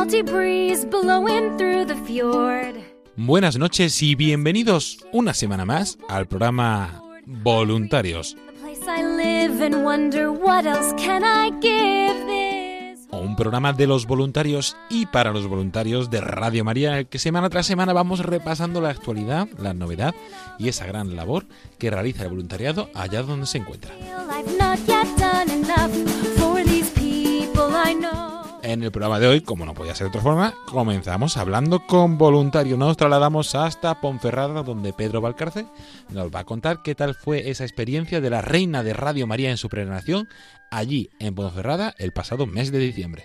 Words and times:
Salty 0.00 0.22
breeze 0.22 0.86
blowing 0.86 1.58
through 1.58 1.84
the 1.86 1.94
fjord. 2.06 2.74
Buenas 3.16 3.58
noches 3.58 4.02
y 4.02 4.14
bienvenidos 4.14 5.04
una 5.12 5.34
semana 5.34 5.66
más 5.66 5.98
al 6.08 6.26
programa 6.26 7.02
Voluntarios, 7.26 8.34
un 13.12 13.36
programa 13.36 13.72
de 13.74 13.86
los 13.86 14.06
voluntarios 14.06 14.74
y 14.88 15.04
para 15.04 15.32
los 15.32 15.46
voluntarios 15.46 16.08
de 16.08 16.22
Radio 16.22 16.64
María, 16.64 17.04
que 17.04 17.18
semana 17.18 17.50
tras 17.50 17.66
semana 17.66 17.92
vamos 17.92 18.20
repasando 18.20 18.80
la 18.80 18.88
actualidad, 18.88 19.48
la 19.58 19.74
novedad 19.74 20.14
y 20.58 20.68
esa 20.68 20.86
gran 20.86 21.14
labor 21.14 21.44
que 21.78 21.90
realiza 21.90 22.22
el 22.22 22.30
voluntariado 22.30 22.88
allá 22.94 23.22
donde 23.22 23.46
se 23.46 23.58
encuentra. 23.58 23.92
En 28.70 28.84
el 28.84 28.92
programa 28.92 29.18
de 29.18 29.26
hoy, 29.26 29.40
como 29.40 29.66
no 29.66 29.74
podía 29.74 29.96
ser 29.96 30.04
de 30.04 30.10
otra 30.10 30.20
forma, 30.20 30.54
comenzamos 30.66 31.36
hablando 31.36 31.88
con 31.88 32.18
voluntarios. 32.18 32.78
Nos 32.78 32.96
trasladamos 32.96 33.56
hasta 33.56 34.00
Ponferrada, 34.00 34.62
donde 34.62 34.92
Pedro 34.92 35.20
Valcarce 35.20 35.66
nos 36.08 36.32
va 36.32 36.40
a 36.40 36.44
contar 36.44 36.80
qué 36.84 36.94
tal 36.94 37.16
fue 37.16 37.50
esa 37.50 37.64
experiencia 37.64 38.20
de 38.20 38.30
la 38.30 38.42
reina 38.42 38.84
de 38.84 38.92
Radio 38.92 39.26
María 39.26 39.50
en 39.50 39.56
su 39.56 39.68
peregrinación 39.68 40.28
allí 40.70 41.10
en 41.18 41.34
Ponferrada 41.34 41.96
el 41.98 42.12
pasado 42.12 42.46
mes 42.46 42.70
de 42.70 42.78
diciembre. 42.78 43.24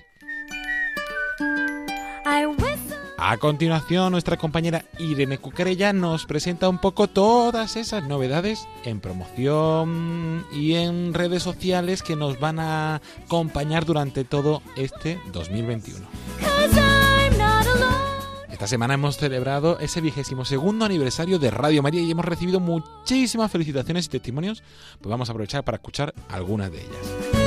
A 3.18 3.38
continuación, 3.38 4.12
nuestra 4.12 4.38
compañera 4.38 4.86
Irene 5.00 5.38
Cuquerella 5.38 5.94
nos 5.94 6.26
presenta 6.26 6.68
un 6.68 6.80
poco 6.80 7.08
todas 7.08 7.78
esas 7.78 8.04
novedades 8.04 8.68
en 8.84 9.00
promoción 9.00 10.46
y 10.52 10.74
en 10.74 11.14
redes 11.14 11.42
sociales 11.42 12.04
que 12.04 12.16
nos 12.18 12.40
van 12.40 12.60
a 12.60 13.02
acompañar 13.26 13.86
durante 13.86 14.26
todo 14.26 14.62
este 14.76 15.20
2021. 15.32 16.06
'cause 16.40 16.78
I'm 16.78 17.38
not 17.38 17.66
alone. 17.68 18.06
Esta 18.50 18.68
semana 18.68 18.94
hemos 18.94 19.18
celebrado 19.18 19.80
ese 19.80 20.02
vigésimo 20.02 20.46
segundo 20.46 20.86
aniversario 20.86 21.40
de 21.40 21.52
Radio 21.52 21.82
María 21.82 22.02
y 22.02 22.12
hemos 22.12 22.26
recibido 22.26 22.60
muchísimas 22.60 23.52
felicitaciones 23.52 24.06
y 24.06 24.10
testimonios. 24.10 24.62
Pues 25.02 25.10
vamos 25.10 25.30
a 25.30 25.32
aprovechar 25.32 25.64
para 25.64 25.78
escuchar 25.78 26.14
algunas 26.30 26.72
de 26.72 26.82
ellas. 26.82 27.45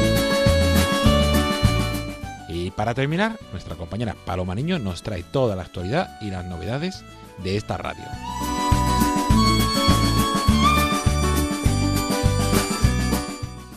Y 2.68 2.70
para 2.70 2.92
terminar, 2.92 3.38
nuestra 3.50 3.76
compañera 3.76 4.14
Paloma 4.26 4.54
Niño 4.54 4.78
nos 4.78 5.02
trae 5.02 5.22
toda 5.22 5.56
la 5.56 5.62
actualidad 5.62 6.20
y 6.20 6.30
las 6.30 6.44
novedades 6.44 7.02
de 7.42 7.56
esta 7.56 7.78
radio. 7.78 8.04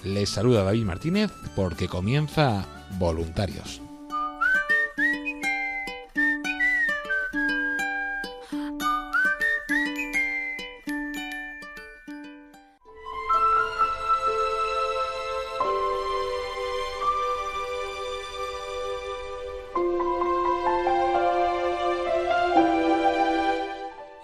Les 0.03 0.29
saluda 0.29 0.66
David 0.66 0.84
Martínez 0.84 1.31
porque 1.56 1.88
comienza 1.88 2.66
Voluntarios. 3.00 3.81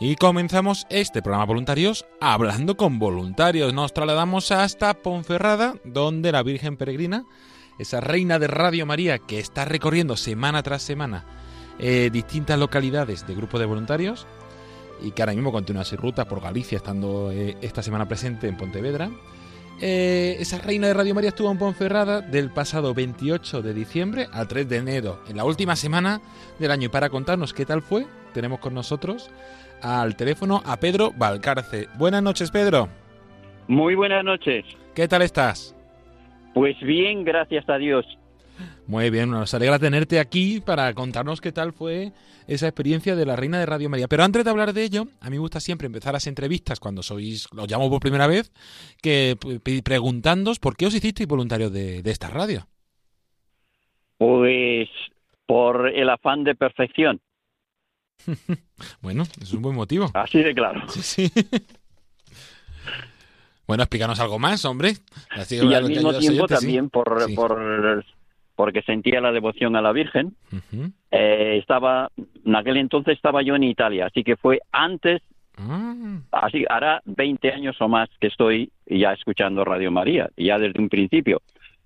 Y 0.09 0.15
comenzamos 0.15 0.87
este 0.89 1.21
programa 1.21 1.43
voluntarios 1.43 2.05
hablando 2.21 2.77
con 2.77 2.97
voluntarios. 2.97 3.73
Nos 3.73 3.93
trasladamos 3.93 4.53
hasta 4.53 4.93
Ponferrada, 4.93 5.75
donde 5.83 6.31
la 6.31 6.43
Virgen 6.43 6.77
Peregrina, 6.77 7.25
esa 7.77 7.99
reina 7.99 8.39
de 8.39 8.47
Radio 8.47 8.85
María 8.85 9.17
que 9.17 9.37
está 9.37 9.65
recorriendo 9.65 10.15
semana 10.15 10.63
tras 10.63 10.81
semana 10.81 11.25
eh, 11.77 12.09
distintas 12.09 12.57
localidades 12.57 13.27
de 13.27 13.35
grupo 13.35 13.59
de 13.59 13.65
voluntarios 13.65 14.25
y 15.03 15.11
que 15.11 15.23
ahora 15.23 15.33
mismo 15.33 15.51
continúa 15.51 15.83
su 15.83 15.97
ruta 15.97 16.23
por 16.23 16.39
Galicia, 16.39 16.77
estando 16.77 17.29
eh, 17.33 17.57
esta 17.59 17.83
semana 17.83 18.07
presente 18.07 18.47
en 18.47 18.55
Pontevedra. 18.55 19.11
Eh, 19.79 20.37
esa 20.39 20.57
reina 20.57 20.87
de 20.87 20.93
Radio 20.95 21.13
María 21.13 21.29
estuvo 21.29 21.51
en 21.51 21.59
Ponferrada 21.59 22.21
del 22.21 22.49
pasado 22.49 22.95
28 22.95 23.61
de 23.61 23.73
diciembre 23.75 24.27
al 24.33 24.47
3 24.47 24.67
de 24.67 24.77
enero, 24.77 25.21
en 25.29 25.37
la 25.37 25.45
última 25.45 25.75
semana 25.75 26.19
del 26.57 26.71
año. 26.71 26.85
Y 26.85 26.89
para 26.89 27.09
contarnos 27.09 27.53
qué 27.53 27.65
tal 27.65 27.83
fue, 27.83 28.07
tenemos 28.33 28.59
con 28.59 28.73
nosotros 28.73 29.29
al 29.83 30.15
teléfono 30.15 30.63
a 30.65 30.77
Pedro 30.77 31.11
Valcarce. 31.15 31.87
Buenas 31.95 32.23
noches, 32.23 32.49
Pedro. 32.49 32.89
Muy 33.67 33.93
buenas 33.93 34.23
noches. 34.23 34.65
¿Qué 34.95 35.07
tal 35.07 35.21
estás? 35.21 35.75
Pues 36.55 36.79
bien, 36.79 37.23
gracias 37.23 37.69
a 37.69 37.77
Dios. 37.77 38.16
Muy 38.87 39.09
bien, 39.09 39.29
nos 39.29 39.53
alegra 39.53 39.79
tenerte 39.79 40.19
aquí 40.19 40.61
para 40.61 40.93
contarnos 40.93 41.41
qué 41.41 41.51
tal 41.51 41.73
fue 41.73 42.13
esa 42.47 42.67
experiencia 42.67 43.15
de 43.15 43.25
la 43.25 43.35
Reina 43.35 43.59
de 43.59 43.65
Radio 43.65 43.89
María. 43.89 44.07
Pero 44.07 44.23
antes 44.23 44.43
de 44.43 44.49
hablar 44.49 44.73
de 44.73 44.83
ello, 44.83 45.07
a 45.19 45.25
mí 45.29 45.31
me 45.35 45.39
gusta 45.39 45.59
siempre 45.59 45.87
empezar 45.87 46.13
las 46.13 46.27
entrevistas 46.27 46.79
cuando 46.79 47.03
sois, 47.03 47.47
los 47.53 47.69
llamo 47.69 47.89
por 47.89 47.99
primera 47.99 48.27
vez, 48.27 48.51
que 49.01 49.37
preguntándoos 49.83 50.59
por 50.59 50.75
qué 50.77 50.85
os 50.87 50.95
hicisteis 50.95 51.27
voluntarios 51.27 51.71
de, 51.73 52.01
de 52.01 52.11
esta 52.11 52.29
radio. 52.29 52.67
Pues 54.17 54.87
por 55.45 55.89
el 55.89 56.09
afán 56.09 56.43
de 56.43 56.55
perfección, 56.55 57.21
Bueno, 59.01 59.23
es 59.41 59.53
un 59.53 59.61
buen 59.61 59.75
motivo. 59.75 60.09
así 60.13 60.41
de 60.41 60.53
claro. 60.55 60.81
Sí, 60.89 61.01
sí. 61.01 61.31
Bueno, 63.67 63.83
explícanos 63.83 64.17
algo 64.21 64.39
más, 64.39 64.63
hombre. 64.63 64.93
Así 65.29 65.57
Y 65.57 65.73
al 65.73 65.89
mismo 65.89 66.13
tiempo 66.17 66.47
sí. 66.47 66.53
también 66.53 66.89
por, 66.89 67.21
Sí. 67.27 67.35
por 67.35 68.05
porque 68.57 68.81
sentía 68.81 69.21
la 69.21 69.31
devoción 69.31 69.77
a 69.77 69.81
la 69.81 69.93
Virgen. 69.93 70.33
Eh, 71.11 71.57
estaba 71.61 72.09
en 72.45 72.55
aquel 72.57 72.75
entonces 72.75 73.15
estaba 73.15 73.41
yo 73.43 73.55
en 73.55 73.63
Italia, 73.63 74.07
así 74.07 74.23
que 74.25 74.35
fue 74.35 74.59
antes, 74.73 75.21
Ah, 76.31 76.41
así 76.45 76.65
hará 76.69 77.01
20 77.05 77.51
años 77.51 77.75
o 77.81 77.87
más 77.87 78.09
que 78.19 78.27
estoy 78.27 78.69
ya 78.85 79.13
escuchando 79.13 79.63
Radio 79.65 79.89
María, 79.91 80.29
ya 80.37 80.59
desde 80.59 80.79
un 80.79 80.87
principio, 80.89 81.41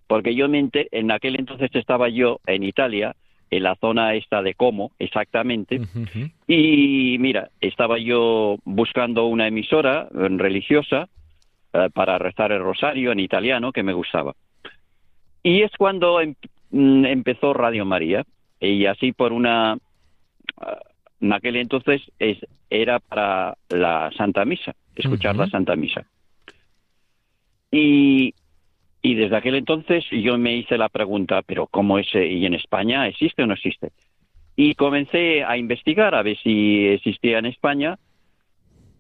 porque 0.08 0.36
yo 0.36 0.50
me 0.50 0.60
enter- 0.60 0.90
en 0.92 1.10
aquel 1.12 1.38
entonces 1.40 1.70
estaba 1.76 2.10
yo 2.10 2.40
en 2.48 2.64
Italia, 2.64 3.16
en 3.50 3.64
la 3.64 3.76
zona 3.76 4.14
esta 4.16 4.42
de 4.42 4.56
Como, 4.56 4.92
exactamente. 5.00 5.80
Y 6.48 7.18
mira, 7.20 7.50
estaba 7.62 7.98
yo 7.98 8.58
buscando 8.66 9.26
una 9.28 9.48
emisora 9.48 10.08
religiosa 10.12 11.08
eh, 11.74 11.90
para 11.94 12.18
rezar 12.18 12.52
el 12.52 12.62
rosario 12.62 13.14
en 13.14 13.20
italiano 13.22 13.72
que 13.72 13.84
me 13.84 13.94
gustaba. 13.94 14.34
Y 15.44 15.62
es 15.62 15.72
cuando 15.78 16.20
em- 16.20 16.36
empezó 16.72 17.54
Radio 17.54 17.86
María. 17.86 18.24
Y 18.60 18.86
así 18.86 19.12
por 19.12 19.34
una... 19.34 19.78
ah, 20.58 20.80
En 21.20 21.34
aquel 21.34 21.56
entonces 21.56 22.02
es, 22.20 22.38
era 22.70 23.00
para 23.00 23.56
la 23.70 24.12
Santa 24.18 24.46
Misa, 24.46 24.74
escuchar 24.96 25.36
la 25.36 25.48
Santa 25.50 25.76
Misa. 25.76 26.06
Y, 27.72 28.34
y 29.02 29.14
desde 29.16 29.36
aquel 29.38 29.56
entonces 29.56 30.04
yo 30.12 30.38
me 30.38 30.56
hice 30.56 30.78
la 30.78 30.90
pregunta, 30.90 31.42
pero 31.42 31.68
¿cómo 31.68 31.98
es? 32.00 32.08
eh, 32.14 32.28
¿Y 32.28 32.46
en 32.46 32.54
España 32.54 33.08
existe 33.08 33.44
o 33.44 33.48
no 33.48 33.54
existe? 33.54 33.92
Y 34.56 34.76
comencé 34.76 35.44
a 35.44 35.58
investigar 35.58 36.14
a 36.14 36.22
ver 36.24 36.38
si 36.44 36.86
existía 36.88 37.40
en 37.40 37.46
España 37.46 37.98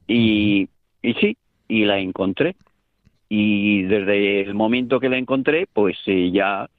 y, 0.07 0.69
y 1.01 1.13
sí, 1.15 1.38
y 1.67 1.85
la 1.85 2.00
encontré. 2.00 2.56
y 3.29 3.83
desde 3.83 4.41
el 4.41 4.53
momento 4.53 5.00
que 5.00 5.09
la 5.09 5.17
encontré, 5.17 5.65
pues 5.71 5.97
eh, 6.06 6.31
ya 6.31 6.69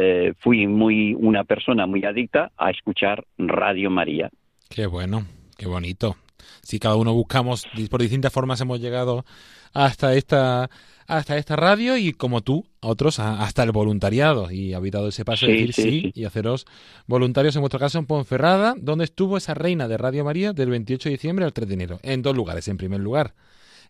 eh, 0.00 0.34
fui 0.38 0.66
muy 0.66 1.14
una 1.14 1.42
persona 1.42 1.86
muy 1.86 2.04
adicta 2.04 2.52
a 2.56 2.70
escuchar 2.70 3.24
Radio 3.36 3.90
María. 3.90 4.30
Qué 4.68 4.86
bueno, 4.86 5.24
qué 5.56 5.66
bonito. 5.66 6.16
Si 6.62 6.78
cada 6.78 6.94
uno 6.94 7.12
buscamos 7.14 7.66
por 7.90 8.00
distintas 8.00 8.32
formas 8.32 8.60
hemos 8.60 8.80
llegado 8.80 9.24
hasta 9.72 10.14
esta 10.14 10.70
hasta 11.08 11.38
esta 11.38 11.56
radio 11.56 11.96
y 11.96 12.12
como 12.12 12.42
tú, 12.42 12.66
otros 12.80 13.18
hasta 13.18 13.62
el 13.62 13.72
voluntariado 13.72 14.50
y 14.50 14.74
ha 14.74 14.80
dado 14.80 15.08
ese 15.08 15.24
paso 15.24 15.46
de 15.46 15.52
decir 15.52 15.72
sí, 15.72 16.12
y 16.14 16.24
haceros 16.24 16.66
voluntarios 17.06 17.56
en 17.56 17.62
vuestro 17.62 17.80
caso 17.80 17.98
en 17.98 18.06
Ponferrada, 18.06 18.74
donde 18.78 19.04
estuvo 19.04 19.38
esa 19.38 19.54
reina 19.54 19.88
de 19.88 19.96
Radio 19.96 20.22
María 20.22 20.52
del 20.52 20.68
28 20.68 21.08
de 21.08 21.14
diciembre 21.14 21.44
al 21.46 21.54
3 21.54 21.66
de 21.66 21.74
enero, 21.74 21.98
en 22.02 22.20
dos 22.20 22.36
lugares. 22.36 22.68
En 22.68 22.76
primer 22.76 23.00
lugar, 23.00 23.34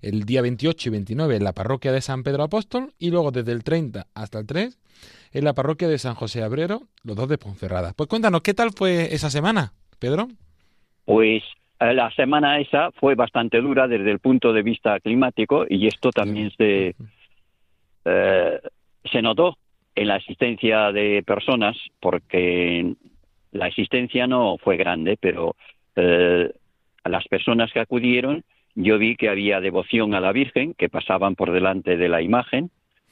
el 0.01 0.25
día 0.25 0.43
28 0.43 0.89
y 0.89 0.93
29 0.93 1.37
en 1.37 1.45
la 1.45 1.53
parroquia 1.53 1.91
de 1.91 2.01
San 2.01 2.23
Pedro 2.23 2.45
Apóstol 2.45 2.95
y 3.01 3.11
luego 3.11 3.33
desde 3.33 3.51
el 3.51 3.65
30 3.65 4.07
hasta 4.15 4.39
el 4.39 4.47
3 4.47 4.79
en 5.33 5.45
la 5.45 5.55
parroquia 5.55 5.89
de 5.89 5.99
San 5.99 6.15
José 6.15 6.43
Abrero, 6.43 6.83
los 7.05 7.17
dos 7.17 7.29
de 7.29 7.39
Ponferrada. 7.39 7.93
Pues 7.97 8.09
cuéntanos, 8.09 8.43
¿qué 8.43 8.55
tal 8.55 8.71
fue 8.73 9.15
esa 9.15 9.31
semana, 9.31 9.73
Pedro? 9.99 10.29
Pues 11.05 11.43
eh, 11.81 11.95
la 11.95 12.11
semana 12.13 12.59
esa 12.61 12.91
fue 12.93 13.15
bastante 13.15 13.61
dura 13.61 13.87
desde 13.89 14.11
el 14.11 14.19
punto 14.19 14.53
de 14.53 14.63
vista 14.63 14.99
climático 15.01 15.65
y 15.69 15.87
esto 15.87 16.11
también 16.11 16.51
se, 16.57 16.95
eh, 18.05 18.61
se 19.05 19.23
notó 19.23 19.57
en 19.95 20.09
la 20.09 20.17
asistencia 20.17 20.93
de 20.93 21.23
personas 21.27 21.77
porque 22.01 22.95
la 23.53 23.67
asistencia 23.67 24.27
no 24.27 24.57
fue 24.59 24.77
grande, 24.77 25.17
pero 25.21 25.57
eh, 25.97 26.53
las 27.05 27.27
personas 27.29 27.73
que 27.73 27.81
acudieron 27.81 28.45
yo 28.75 28.99
vi 28.99 29.17
que 29.17 29.29
había 29.29 29.61
devoción 29.61 30.15
a 30.15 30.21
la 30.21 30.31
Virgen, 30.31 30.75
que 30.75 30.89
pasaban 30.89 31.35
por 31.35 31.51
delante 31.51 31.97
de 31.97 32.09
la 32.09 32.23
imagen 32.23 32.71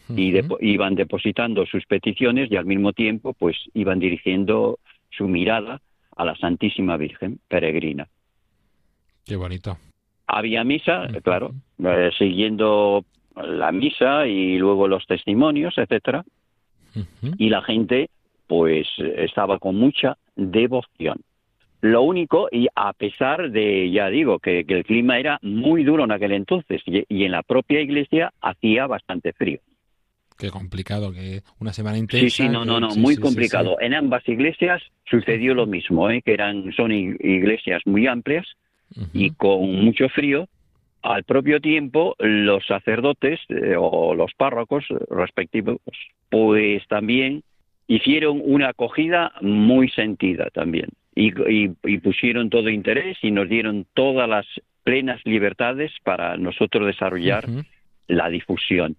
y 0.08 0.32
iban 0.60 0.94
depositando 0.94 1.66
sus 1.66 1.84
peticiones 1.86 2.50
y 2.50 2.56
al 2.56 2.66
mismo 2.66 2.92
tiempo 2.92 3.32
pues 3.34 3.56
iban 3.74 3.98
dirigiendo 3.98 4.78
su 5.10 5.28
mirada 5.28 5.80
a 6.16 6.24
la 6.24 6.36
Santísima 6.36 6.96
Virgen 6.96 7.40
peregrina. 7.48 8.08
Qué 9.24 9.36
bonito. 9.36 9.78
Había 10.26 10.64
misa, 10.64 11.08
claro, 11.22 11.52
eh, 11.84 12.10
siguiendo 12.18 13.04
la 13.36 13.72
misa 13.72 14.26
y 14.26 14.58
luego 14.58 14.88
los 14.88 15.06
testimonios, 15.06 15.76
etcétera. 15.76 16.24
Y 17.36 17.50
la 17.50 17.60
gente, 17.60 18.08
pues, 18.46 18.88
estaba 18.98 19.58
con 19.58 19.76
mucha 19.76 20.16
devoción. 20.34 21.20
Lo 21.82 22.02
único, 22.02 22.48
y 22.50 22.68
a 22.74 22.92
pesar 22.94 23.50
de, 23.50 23.90
ya 23.90 24.08
digo, 24.08 24.38
que, 24.38 24.64
el 24.66 24.84
clima 24.84 25.18
era 25.18 25.38
muy 25.42 25.84
duro 25.84 26.04
en 26.04 26.12
aquel 26.12 26.32
entonces 26.32 26.82
y, 26.86 27.24
en 27.24 27.32
la 27.32 27.42
propia 27.42 27.80
iglesia 27.80 28.32
hacía 28.40 28.86
bastante 28.86 29.32
frío. 29.34 29.60
Qué 30.38 30.50
complicado, 30.50 31.12
que 31.12 31.42
una 31.60 31.72
semana 31.72 31.98
intensa. 31.98 32.28
Sí, 32.28 32.44
sí, 32.44 32.48
no, 32.48 32.64
no, 32.64 32.78
no, 32.78 32.94
muy 32.96 33.16
complicado. 33.16 33.80
en 33.80 33.94
ambas 33.94 34.28
iglesias 34.28 34.82
sucedió 35.08 35.54
lo 35.54 35.66
mismo, 35.66 36.10
¿eh? 36.10 36.22
que 36.22 36.34
eran, 36.34 36.72
son 36.72 36.92
iglesias 36.92 37.82
muy 37.86 38.06
amplias 38.06 38.46
y 39.12 39.30
con 39.30 39.84
mucho 39.84 40.08
frío. 40.08 40.48
Al 41.02 41.24
propio 41.24 41.60
tiempo, 41.60 42.16
los 42.18 42.66
sacerdotes 42.66 43.38
eh, 43.48 43.76
o 43.78 44.14
los 44.14 44.32
párrocos 44.34 44.84
respectivos, 45.08 45.78
pues 46.30 46.86
también 46.88 47.42
hicieron 47.86 48.42
una 48.44 48.70
acogida 48.70 49.32
muy 49.40 49.88
sentida 49.90 50.50
también 50.52 50.88
y, 51.14 51.98
pusieron 51.98 52.50
todo 52.50 52.68
interés 52.68 53.16
y 53.22 53.30
nos 53.30 53.48
dieron 53.48 53.86
todas 53.94 54.28
las 54.28 54.46
plenas 54.84 55.20
libertades 55.24 55.92
para 56.04 56.36
nosotros 56.36 56.86
desarrollar 56.86 57.46
la 58.06 58.28
difusión 58.28 58.96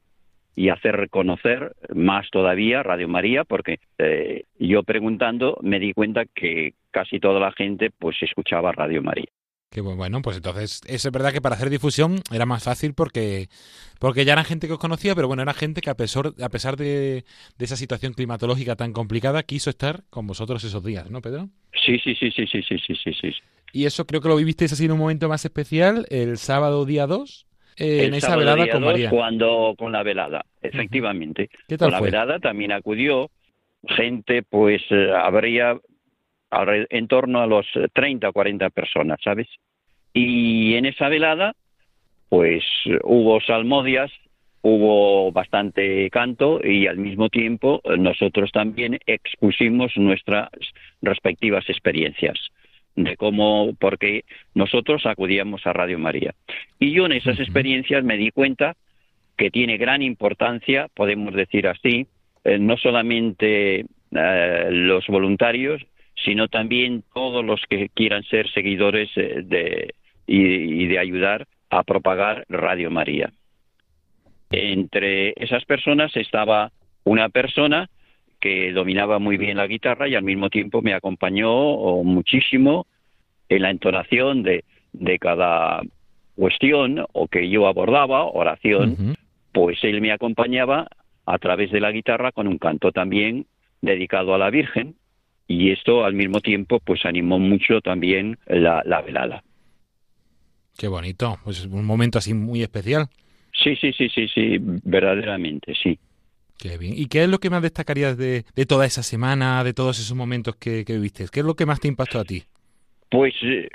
y 0.58 0.70
hacer 0.70 0.96
reconocer 0.96 1.76
más 1.94 2.28
todavía 2.32 2.82
Radio 2.82 3.08
María, 3.08 3.44
porque 3.44 3.80
eh, 4.00 4.46
yo 4.58 4.82
preguntando 4.82 5.60
me 5.62 5.80
di 5.80 5.94
cuenta 5.94 6.26
que 6.26 6.74
casi 6.90 7.20
toda 7.20 7.40
la 7.40 7.52
gente 7.52 7.92
pues 7.92 8.18
escuchaba 8.22 8.72
Radio 8.72 9.04
María. 9.04 9.28
Que 9.70 9.82
bueno, 9.82 10.22
pues 10.24 10.38
entonces 10.38 10.82
es 10.88 11.12
verdad 11.12 11.32
que 11.32 11.42
para 11.42 11.56
hacer 11.56 11.70
difusión 11.70 12.16
era 12.32 12.48
más 12.48 12.64
fácil 12.64 12.96
porque, 12.96 13.50
porque 14.00 14.26
ya 14.26 14.34
era 14.34 14.44
gente 14.44 14.66
que 14.66 14.74
os 14.74 14.80
conocía, 14.80 15.14
pero 15.14 15.28
bueno, 15.28 15.44
era 15.44 15.54
gente 15.54 15.82
que 15.82 15.92
a 15.92 15.96
pesar, 15.96 16.34
a 16.42 16.50
pesar 16.50 16.76
de, 16.76 17.24
esa 17.60 17.76
situación 17.76 18.14
climatológica 18.14 18.76
tan 18.76 18.94
complicada 18.94 19.44
quiso 19.44 19.70
estar 19.70 20.06
con 20.10 20.26
vosotros 20.26 20.64
esos 20.64 20.84
días, 20.84 21.12
¿no, 21.12 21.22
Pedro? 21.22 21.50
Sí, 21.86 22.00
sí, 22.00 22.16
sí, 22.16 22.32
sí, 22.32 22.48
sí, 22.48 22.64
sí, 22.68 22.78
sí, 22.80 22.96
sí. 22.96 23.14
sí. 23.14 23.32
Y 23.74 23.86
eso 23.86 24.08
creo 24.08 24.22
que 24.22 24.30
lo 24.30 24.38
vivisteis 24.38 24.74
así 24.74 24.86
en 24.86 24.94
un 24.94 25.00
momento 25.00 25.30
más 25.30 25.46
especial, 25.46 26.08
el 26.10 26.38
sábado 26.38 26.86
día 26.86 27.06
2, 27.06 27.47
eh, 27.78 28.06
en 28.06 28.14
esa 28.14 28.36
velada 28.36 28.68
con 28.70 28.84
María. 28.84 29.10
Cuando, 29.10 29.76
con 29.78 29.92
la 29.92 30.04
velada, 30.04 30.46
efectivamente. 30.62 31.50
con 31.78 31.92
la 31.92 32.02
velada 32.02 32.40
también 32.40 32.72
acudió 32.72 33.30
gente, 33.84 34.44
pues 34.44 34.82
eh, 34.90 35.12
habría 35.16 35.78
en 36.52 37.08
torno 37.08 37.42
a 37.42 37.48
los 37.48 37.66
30 37.94 38.30
o 38.30 38.34
40 38.34 38.70
personas, 38.70 39.20
¿sabes? 39.24 39.48
Y 40.14 40.76
en 40.76 40.86
esa 40.86 41.10
velada, 41.10 41.54
pues 42.30 42.64
hubo 43.04 43.40
salmodias, 43.42 44.12
hubo 44.62 45.32
bastante 45.32 46.10
canto 46.10 46.60
y 46.64 46.88
al 46.88 46.98
mismo 46.98 47.30
tiempo 47.30 47.82
nosotros 47.98 48.52
también 48.52 49.00
expusimos 49.06 49.96
nuestras 49.98 50.50
respectivas 51.02 51.70
experiencias 51.70 52.38
de 52.98 53.16
cómo, 53.16 53.74
porque 53.80 54.26
nosotros 54.54 55.06
acudíamos 55.06 55.66
a 55.66 55.74
Radio 55.74 56.00
María. 56.00 56.34
Y 56.80 56.92
yo 56.92 57.06
en 57.06 57.14
esas 57.14 57.40
experiencias 57.40 58.04
me 58.04 58.18
di 58.18 58.32
cuenta 58.32 58.76
que 59.38 59.52
tiene 59.52 59.78
gran 59.78 60.02
importancia, 60.02 60.88
podemos 60.94 61.34
decir 61.34 61.68
así, 61.68 62.08
eh, 62.44 62.58
no 62.58 62.76
solamente 62.76 63.86
eh, 64.12 64.68
los 64.72 65.06
voluntarios, 65.08 65.86
sino 66.26 66.48
también 66.48 67.04
todos 67.14 67.46
los 67.46 67.62
que 67.70 67.90
quieran 67.90 68.24
ser 68.24 68.50
seguidores 68.52 69.10
eh, 69.16 69.42
de, 69.44 69.94
y, 70.26 70.88
de 70.88 70.98
ayudar 70.98 71.48
a 71.70 71.84
propagar 71.84 72.46
Radio 72.50 72.90
María. 72.90 73.32
Entre 74.50 75.34
esas 75.38 75.66
personas 75.66 76.16
estaba 76.16 76.72
una 77.04 77.30
persona 77.30 77.90
que 78.40 78.72
dominaba 78.72 79.20
muy 79.20 79.38
bien 79.38 79.58
la 79.58 79.68
guitarra 79.68 80.08
y 80.08 80.16
al 80.16 80.24
mismo 80.24 80.50
tiempo 80.50 80.82
me 80.82 80.94
acompañó 80.94 81.50
muchísimo 82.04 82.86
en 83.50 83.62
la 83.62 83.72
entonación 83.72 84.44
de, 84.44 84.64
de 84.94 85.20
cada 85.20 85.82
cuestión 86.36 87.04
o 87.14 87.28
que 87.28 87.50
yo 87.50 87.68
abordaba, 87.68 88.26
oración, 88.26 89.18
pues 89.52 89.84
él 89.84 90.02
me 90.02 90.12
acompañaba 90.12 90.88
a 91.26 91.38
través 91.40 91.72
de 91.72 91.80
la 91.80 91.92
guitarra 91.92 92.32
con 92.32 92.48
un 92.48 92.58
canto 92.58 92.92
también 92.92 93.48
dedicado 93.82 94.34
a 94.34 94.38
la 94.38 94.50
Virgen 94.50 94.96
y 95.48 95.72
esto 95.72 96.06
al 96.06 96.14
mismo 96.14 96.42
tiempo 96.42 96.80
pues 96.80 97.06
animó 97.06 97.40
mucho 97.40 97.82
también 97.82 98.38
la, 98.46 99.02
velada. 99.02 99.44
Qué 100.78 100.88
bonito, 100.88 101.38
pues 101.44 101.66
un 101.66 101.86
momento 101.86 102.20
así 102.20 102.34
muy 102.34 102.62
especial. 102.62 103.08
Sí, 103.52 103.76
sí, 103.76 103.92
sí, 103.94 104.08
sí, 104.10 104.28
sí, 104.28 104.58
verdaderamente, 104.60 105.74
sí. 105.74 105.98
Qué 106.58 106.78
bien. 106.78 106.94
¿Y 106.96 107.08
qué 107.08 107.24
es 107.24 107.30
lo 107.30 107.40
que 107.40 107.50
más 107.50 107.62
destacarías 107.62 108.18
de, 108.18 108.44
de 108.56 108.66
toda 108.66 108.86
esa 108.86 109.04
semana, 109.04 109.64
de 109.64 109.74
todos 109.74 110.00
esos 110.00 110.16
momentos 110.16 110.56
que, 110.56 110.86
que, 110.86 110.94
viviste? 110.94 111.26
¿Qué 111.32 111.42
es 111.42 111.46
lo 111.46 111.56
que 111.56 111.66
más 111.66 111.80
te 111.80 111.88
impactó 111.88 112.20
a 112.20 112.24
ti? 112.24 112.44
Pues 113.10 113.34
eh, 113.44 113.70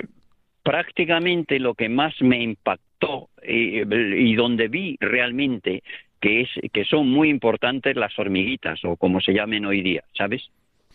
prácticamente 0.63 1.59
lo 1.59 1.75
que 1.75 1.89
más 1.89 2.13
me 2.21 2.43
impactó 2.43 3.29
eh, 3.41 3.85
y 4.17 4.35
donde 4.35 4.67
vi 4.67 4.97
realmente 4.99 5.83
que 6.19 6.41
es 6.41 6.49
que 6.71 6.85
son 6.85 7.09
muy 7.09 7.29
importantes 7.29 7.97
las 7.97 8.17
hormiguitas 8.17 8.79
o 8.85 8.95
como 8.95 9.19
se 9.19 9.33
llamen 9.33 9.65
hoy 9.65 9.81
día, 9.81 10.03
¿sabes? 10.17 10.49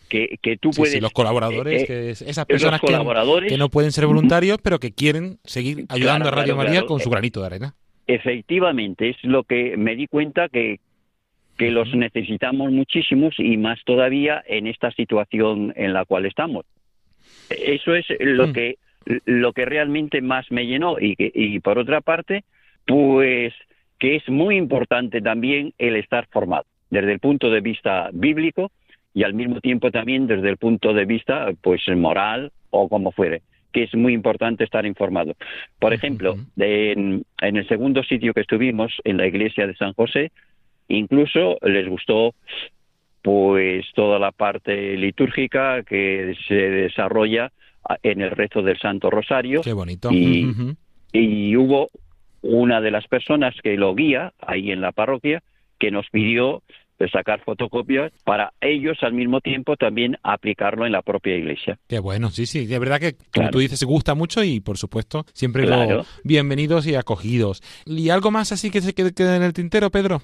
que, 0.09 0.57
tú 0.59 0.71
puedes... 0.71 1.01
los 1.01 1.11
colaboradores, 1.11 1.83
eh, 1.83 1.85
que 1.85 2.09
esas 2.09 2.45
personas 2.45 2.81
que, 2.81 3.57
no 3.57 3.69
pueden 3.69 3.91
ser 3.91 4.07
voluntarios, 4.07 4.57
pero 4.61 4.79
que 4.79 4.91
quieren 4.91 5.37
seguir 5.43 5.85
ayudando 5.89 6.29
a 6.29 6.31
Radio 6.31 6.55
María 6.55 6.85
con 6.85 6.99
su 6.99 7.09
granito 7.09 7.41
de 7.41 7.45
arena. 7.45 7.75
Efectivamente, 8.07 9.09
es 9.09 9.17
lo 9.23 9.43
que 9.43 9.77
me 9.77 9.95
di 9.95 10.07
cuenta 10.07 10.49
que, 10.49 10.79
que 11.59 11.71
los 11.71 11.93
necesitamos 11.93 12.71
muchísimos 12.71 13.35
y 13.37 13.57
más 13.57 13.83
todavía 13.83 14.41
en 14.47 14.65
esta 14.65 14.91
situación 14.91 15.73
en 15.75 15.91
la 15.91 16.05
cual 16.05 16.25
estamos. 16.25 16.65
Eso 17.49 17.93
es 17.93 18.05
lo 18.19 18.47
mm. 18.47 18.53
que 18.53 18.77
lo 19.25 19.53
que 19.53 19.65
realmente 19.65 20.21
más 20.21 20.49
me 20.51 20.65
llenó 20.65 20.95
y 20.99 21.15
que 21.15 21.31
y 21.33 21.59
por 21.59 21.77
otra 21.77 21.99
parte, 21.99 22.45
pues 22.87 23.53
que 23.99 24.15
es 24.15 24.29
muy 24.29 24.55
importante 24.55 25.21
también 25.21 25.73
el 25.77 25.97
estar 25.97 26.27
formado 26.31 26.65
desde 26.89 27.11
el 27.11 27.19
punto 27.19 27.49
de 27.51 27.59
vista 27.59 28.09
bíblico 28.13 28.71
y 29.13 29.23
al 29.23 29.33
mismo 29.33 29.59
tiempo 29.59 29.91
también 29.91 30.27
desde 30.27 30.49
el 30.49 30.57
punto 30.57 30.93
de 30.93 31.03
vista 31.03 31.49
pues 31.61 31.81
moral 31.89 32.51
o 32.69 32.87
como 32.87 33.11
fuere 33.11 33.41
que 33.71 33.83
es 33.83 33.93
muy 33.93 34.13
importante 34.13 34.63
estar 34.63 34.85
informado. 34.85 35.35
Por 35.77 35.93
ejemplo, 35.93 36.37
en, 36.57 37.23
el 37.39 37.67
segundo 37.67 38.01
sitio 38.03 38.33
que 38.33 38.41
estuvimos, 38.41 38.91
en 39.03 39.17
la 39.17 39.27
iglesia 39.27 39.67
de 39.67 39.75
San 39.75 39.93
José, 39.93 40.31
incluso 40.89 41.57
les 41.61 41.87
gustó 41.87 42.35
pues 43.21 43.85
toda 43.95 44.19
la 44.19 44.31
parte 44.31 44.97
litúrgica 44.97 45.83
que 45.83 46.35
se 46.47 46.53
desarrolla 46.53 47.51
en 48.03 48.21
el 48.21 48.31
rezo 48.31 48.61
del 48.61 48.77
Santo 48.79 49.09
Rosario. 49.09 49.61
Qué 49.61 49.73
bonito. 49.73 50.09
Y, 50.11 50.75
y 51.11 51.55
hubo 51.55 51.89
una 52.41 52.81
de 52.81 52.91
las 52.91 53.07
personas 53.07 53.55
que 53.61 53.75
lo 53.75 53.95
guía 53.95 54.33
ahí 54.39 54.71
en 54.71 54.81
la 54.81 54.91
parroquia 54.91 55.43
que 55.77 55.91
nos 55.91 56.07
pidió 56.09 56.63
de 56.99 57.09
sacar 57.09 57.41
fotocopias 57.43 58.11
para 58.25 58.53
ellos 58.59 58.97
al 59.01 59.13
mismo 59.13 59.39
tiempo 59.39 59.77
también 59.77 60.17
aplicarlo 60.21 60.85
en 60.85 60.91
la 60.91 61.01
propia 61.01 61.35
iglesia. 61.35 61.79
Qué 61.87 61.99
bueno, 61.99 62.29
sí, 62.29 62.45
sí, 62.45 62.65
de 62.65 62.77
verdad 62.77 62.99
que 62.99 63.15
como 63.33 63.49
tú 63.49 63.59
dices, 63.59 63.81
gusta 63.83 64.15
mucho 64.15 64.43
y 64.43 64.59
por 64.59 64.77
supuesto 64.77 65.25
siempre 65.33 65.65
bienvenidos 66.23 66.85
y 66.87 66.95
acogidos. 66.95 67.63
¿Y 67.85 68.09
algo 68.09 68.31
más 68.31 68.51
así 68.51 68.69
que 68.69 68.81
se 68.81 68.93
quede, 68.93 69.13
en 69.35 69.43
el 69.43 69.53
tintero, 69.53 69.89
Pedro? 69.89 70.21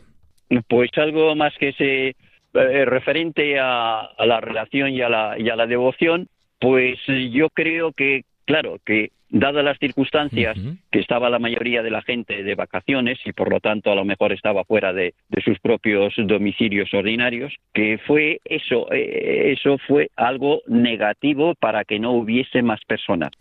Pues 0.68 0.90
algo 0.98 1.36
más 1.36 1.54
que 1.58 1.74
se 1.74 2.16
eh, 2.54 2.86
referente 2.86 3.60
a, 3.60 4.10
la 4.20 4.40
relación 4.40 4.90
y 4.90 5.02
a 5.02 5.10
la, 5.10 5.36
y 5.38 5.50
a 5.50 5.56
la 5.56 5.68
devoción, 5.68 6.28
pues 6.60 6.98
yo 7.32 7.50
creo 7.50 7.92
que, 7.92 8.24
claro, 8.46 8.78
que 8.86 9.12
dadas 9.30 9.66
las 9.66 9.78
circunstancias 9.80 10.58
que 10.92 11.00
estaba 11.00 11.30
la 11.30 11.40
mayoría 11.40 11.84
de 11.84 11.92
la 11.92 12.02
gente 12.02 12.44
de 12.44 12.56
vacaciones 12.56 13.20
y 13.26 13.34
por 13.34 13.52
lo 13.52 13.60
tanto 13.60 13.92
a 13.92 13.96
lo 13.96 14.06
mejor 14.06 14.32
estaba 14.32 14.64
fuera 14.64 14.94
de, 14.94 15.14
sus 15.44 15.60
propios 15.60 16.14
domicilios 16.18 16.94
ordinarios, 16.94 17.54
que 17.74 18.00
fue 18.08 18.40
eso, 18.46 18.92
eh, 18.92 19.52
eso 19.58 19.78
fue 19.88 20.10
algo 20.16 20.62
negativo 20.68 21.56
para 21.56 21.84
que 21.84 22.00
no 22.00 22.12
hubiese 22.12 22.62
más 22.62 22.80
personas. 22.86 23.32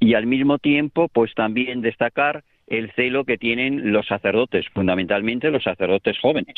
Y 0.00 0.14
al 0.14 0.26
mismo 0.26 0.58
tiempo, 0.58 1.08
pues 1.08 1.34
también 1.34 1.80
destacar 1.80 2.44
el 2.70 2.92
celo 2.92 3.24
que 3.24 3.38
tienen 3.38 3.92
los 3.92 4.06
sacerdotes, 4.06 4.66
fundamentalmente 4.72 5.50
los 5.50 5.62
sacerdotes 5.62 6.18
jóvenes. 6.18 6.54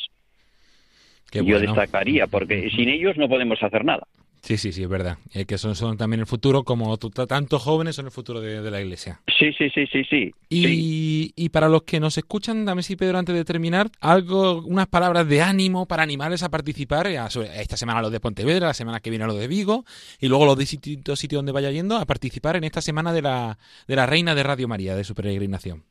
Yo 1.33 1.61
destacaría, 1.61 2.27
porque 2.27 2.71
sin 2.71 2.89
ellos 2.89 3.17
no 3.17 3.29
podemos 3.29 3.63
hacer 3.63 3.85
nada. 3.85 4.07
Sí, 4.43 4.57
sí, 4.57 4.73
sí, 4.73 4.83
es 4.83 4.89
verdad. 4.89 5.19
Eh, 5.35 5.45
que 5.45 5.59
son, 5.59 5.75
son 5.77 5.97
también 5.99 6.21
el 6.21 6.27
futuro, 6.27 6.65
como 6.65 6.97
tantos 6.97 7.63
jóvenes 7.63 7.97
son 7.97 8.07
el 8.07 8.11
futuro 8.11 8.41
de, 8.41 8.71
la 8.71 8.81
Iglesia. 8.81 9.21
Sí, 9.39 9.53
sí, 9.53 9.69
sí, 9.71 9.87
sí, 9.87 10.03
sí. 10.05 10.33
Y, 10.49 11.33
y 11.37 11.49
para 11.51 11.69
los 11.69 11.83
que 11.83 12.01
nos 12.01 12.17
escuchan, 12.17 12.65
dame 12.65 12.83
si 12.83 12.97
Pedro, 12.97 13.19
antes 13.19 13.35
de 13.35 13.45
terminar, 13.45 13.91
algo, 14.01 14.63
unas 14.63 14.89
palabras 14.89 15.29
de 15.29 15.43
ánimo 15.43 15.87
para 15.87 16.03
animarles 16.03 16.43
a 16.43 16.49
participar. 16.49 17.07
esta 17.07 17.77
semana 17.77 18.01
los 18.01 18.13
de 18.13 18.21
Pontevedra, 18.21 18.69
la 18.69 18.75
semana 18.75 19.01
que 19.01 19.11
viene 19.11 19.27
los 19.27 19.39
de 19.39 19.47
Vigo, 19.47 19.85
y 20.19 20.29
luego 20.29 20.47
los 20.47 20.59
distintos 20.59 21.19
sitios 21.19 21.39
donde 21.39 21.53
vaya 21.53 21.71
yendo, 21.71 21.97
a 21.97 22.07
participar 22.07 22.57
en 22.57 22.65
esta 22.65 22.81
semana 22.81 23.13
de 23.13 23.23
la, 23.23 23.59
de 23.87 23.97
la 23.97 24.07
Reina 24.07 24.35
de 24.35 24.43
Radio 24.43 24.69
María, 24.69 24.97
de 24.97 25.05
su 25.05 25.15
peregrinación. 25.15 25.85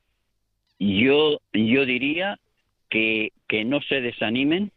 Yo, 0.80 1.40
yo 1.54 1.86
diría 1.86 2.40
que, 2.90 3.32
que 3.48 3.66
no 3.66 3.82
se 3.82 4.02
desanimen, 4.02 4.72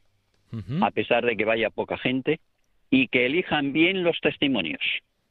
a 0.83 0.91
pesar 0.91 1.25
de 1.25 1.35
que 1.35 1.47
vaya 1.47 1.71
poca 1.71 1.97
gente 1.97 2.39
y 2.91 3.09
que 3.09 3.25
elijan 3.25 3.73
bien 3.73 4.03
los 4.03 4.21
testimonios. 4.21 4.83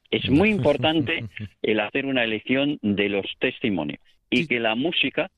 Es 0.09 0.27
muy 0.29 0.49
importante 0.49 1.25
el 1.61 1.79
hacer 1.79 2.07
una 2.07 2.23
elección 2.23 2.79
de 2.81 3.07
los 3.07 3.25
testimonios 3.37 3.99
y 4.31 4.47
que 4.47 4.59
la 4.59 4.73
música, 4.73 5.29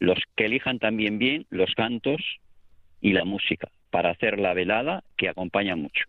los 0.00 0.18
que 0.34 0.46
elijan 0.46 0.80
también 0.80 1.18
bien 1.18 1.46
los 1.50 1.72
cantos 1.74 2.20
y 3.00 3.12
la 3.12 3.24
música 3.24 3.68
para 3.90 4.10
hacer 4.10 4.40
la 4.40 4.52
velada 4.52 5.04
que 5.16 5.28
acompaña 5.28 5.76
mucho. 5.76 6.04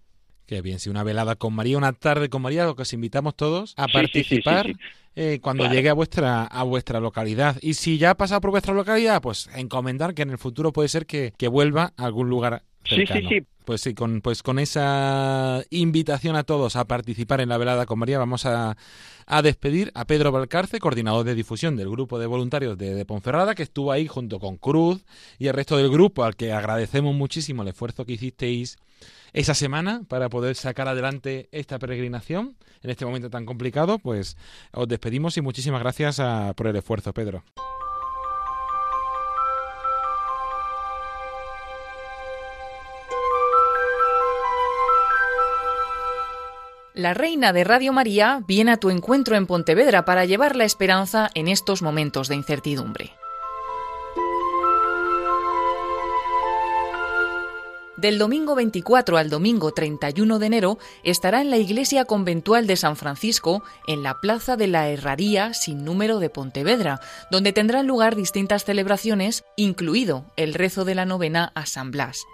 Qué 0.49 0.63
bien, 0.63 0.79
si 0.79 0.89
una 0.89 1.03
velada 1.03 1.35
con 1.35 1.53
María, 1.53 1.77
una 1.77 1.93
tarde 1.93 2.27
con 2.27 2.41
María, 2.41 2.65
lo 2.65 2.75
que 2.75 2.81
os 2.81 2.91
invitamos 2.91 3.35
todos 3.35 3.75
a 3.77 3.87
participar 3.87 4.65
eh, 5.15 5.37
cuando 5.43 5.69
llegue 5.69 5.89
a 5.89 5.93
vuestra 5.93 6.43
a 6.43 6.63
vuestra 6.63 6.99
localidad. 6.99 7.57
Y 7.61 7.75
si 7.75 7.99
ya 7.99 8.09
ha 8.09 8.17
pasado 8.17 8.41
por 8.41 8.49
vuestra 8.49 8.73
localidad, 8.73 9.21
pues 9.21 9.47
encomendar 9.53 10.15
que 10.15 10.23
en 10.23 10.31
el 10.31 10.39
futuro 10.39 10.73
puede 10.73 10.89
ser 10.89 11.05
que, 11.05 11.35
que 11.37 11.47
vuelva 11.47 11.93
a 11.97 12.05
algún 12.05 12.29
lugar 12.31 12.63
Sí, 12.85 13.05
sí, 13.05 13.21
sí. 13.27 13.45
Pues 13.65 13.81
sí, 13.81 13.93
con, 13.93 14.21
pues 14.21 14.41
con 14.41 14.57
esa 14.57 15.63
invitación 15.69 16.35
a 16.35 16.43
todos 16.43 16.75
a 16.75 16.85
participar 16.85 17.39
en 17.39 17.49
la 17.49 17.57
velada 17.57 17.85
con 17.85 17.99
María, 17.99 18.17
vamos 18.17 18.47
a, 18.47 18.77
a 19.27 19.41
despedir 19.43 19.91
a 19.93 20.05
Pedro 20.05 20.31
Valcarce, 20.31 20.79
coordinador 20.79 21.23
de 21.23 21.35
difusión 21.35 21.75
del 21.75 21.89
grupo 21.89 22.17
de 22.17 22.25
voluntarios 22.25 22.79
de, 22.79 22.95
de, 22.95 23.05
Ponferrada, 23.05 23.53
que 23.53 23.61
estuvo 23.61 23.91
ahí 23.91 24.07
junto 24.07 24.39
con 24.39 24.57
Cruz 24.57 25.05
y 25.37 25.47
el 25.47 25.53
resto 25.53 25.77
del 25.77 25.91
grupo, 25.91 26.23
al 26.23 26.35
que 26.35 26.51
agradecemos 26.51 27.13
muchísimo 27.13 27.61
el 27.61 27.67
esfuerzo 27.67 28.05
que 28.05 28.13
hicisteis 28.13 28.77
esa 29.33 29.53
semana 29.53 30.01
para 30.07 30.29
poder 30.29 30.55
sacar 30.55 30.87
adelante 30.87 31.47
esta 31.51 31.77
peregrinación 31.77 32.55
en 32.81 32.89
este 32.89 33.05
momento 33.05 33.29
tan 33.29 33.45
complicado. 33.45 33.99
Pues 33.99 34.35
os 34.71 34.87
despedimos 34.87 35.37
y 35.37 35.41
muchísimas 35.41 35.81
gracias 35.81 36.19
por 36.55 36.65
el 36.65 36.75
esfuerzo, 36.75 37.13
Pedro. 37.13 37.43
La 46.99 47.13
Reina 47.13 47.53
de 47.53 47.63
Radio 47.63 47.93
María 47.93 48.43
viene 48.45 48.73
a 48.73 48.77
tu 48.77 48.89
encuentro 48.89 49.37
en 49.37 49.47
Pontevedra 49.47 50.03
para 50.03 50.25
llevar 50.25 50.57
la 50.57 50.65
esperanza 50.65 51.29
en 51.33 51.47
estos 51.47 51.81
momentos 51.81 52.27
de 52.27 52.35
incertidumbre. 52.35 53.13
Del 57.95 58.17
domingo 58.17 58.53
24 58.53 59.15
al 59.15 59.29
domingo 59.29 59.71
31 59.71 60.39
de 60.39 60.45
enero 60.45 60.77
estará 61.05 61.39
en 61.39 61.49
la 61.49 61.57
iglesia 61.57 62.03
conventual 62.03 62.67
de 62.67 62.75
San 62.75 62.97
Francisco, 62.97 63.63
en 63.87 64.03
la 64.03 64.19
Plaza 64.19 64.57
de 64.57 64.67
la 64.67 64.89
Herraría 64.89 65.53
sin 65.53 65.85
número 65.85 66.19
de 66.19 66.29
Pontevedra, 66.29 66.99
donde 67.31 67.53
tendrán 67.53 67.87
lugar 67.87 68.17
distintas 68.17 68.65
celebraciones, 68.65 69.45
incluido 69.55 70.25
el 70.35 70.53
rezo 70.53 70.83
de 70.83 70.95
la 70.95 71.05
novena 71.05 71.53
a 71.55 71.65
San 71.65 71.91
Blas. 71.91 72.25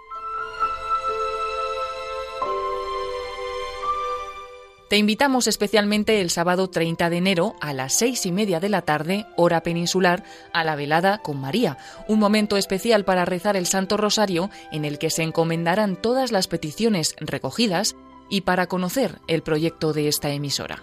Te 4.96 5.00
invitamos 5.00 5.46
especialmente 5.46 6.22
el 6.22 6.30
sábado 6.30 6.70
30 6.70 7.10
de 7.10 7.18
enero 7.18 7.54
a 7.60 7.74
las 7.74 7.92
seis 7.92 8.24
y 8.24 8.32
media 8.32 8.60
de 8.60 8.70
la 8.70 8.80
tarde, 8.80 9.26
hora 9.36 9.62
peninsular, 9.62 10.24
a 10.54 10.64
la 10.64 10.74
velada 10.74 11.18
con 11.18 11.38
María, 11.38 11.76
un 12.08 12.18
momento 12.18 12.56
especial 12.56 13.04
para 13.04 13.26
rezar 13.26 13.58
el 13.58 13.66
Santo 13.66 13.98
Rosario 13.98 14.48
en 14.72 14.86
el 14.86 14.98
que 14.98 15.10
se 15.10 15.22
encomendarán 15.22 15.96
todas 15.96 16.32
las 16.32 16.48
peticiones 16.48 17.14
recogidas 17.20 17.94
y 18.30 18.40
para 18.40 18.68
conocer 18.68 19.20
el 19.26 19.42
proyecto 19.42 19.92
de 19.92 20.08
esta 20.08 20.30
emisora. 20.30 20.82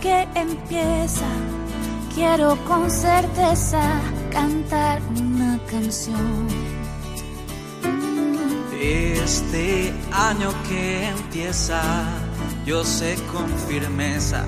que 0.00 0.28
empieza, 0.34 1.26
quiero 2.14 2.56
con 2.64 2.90
certeza 2.90 3.82
cantar 4.30 5.00
una 5.18 5.58
canción. 5.70 6.46
Este 8.80 9.92
año 10.12 10.50
que 10.68 11.08
empieza, 11.08 11.80
yo 12.64 12.84
sé 12.84 13.16
con 13.32 13.48
firmeza 13.68 14.44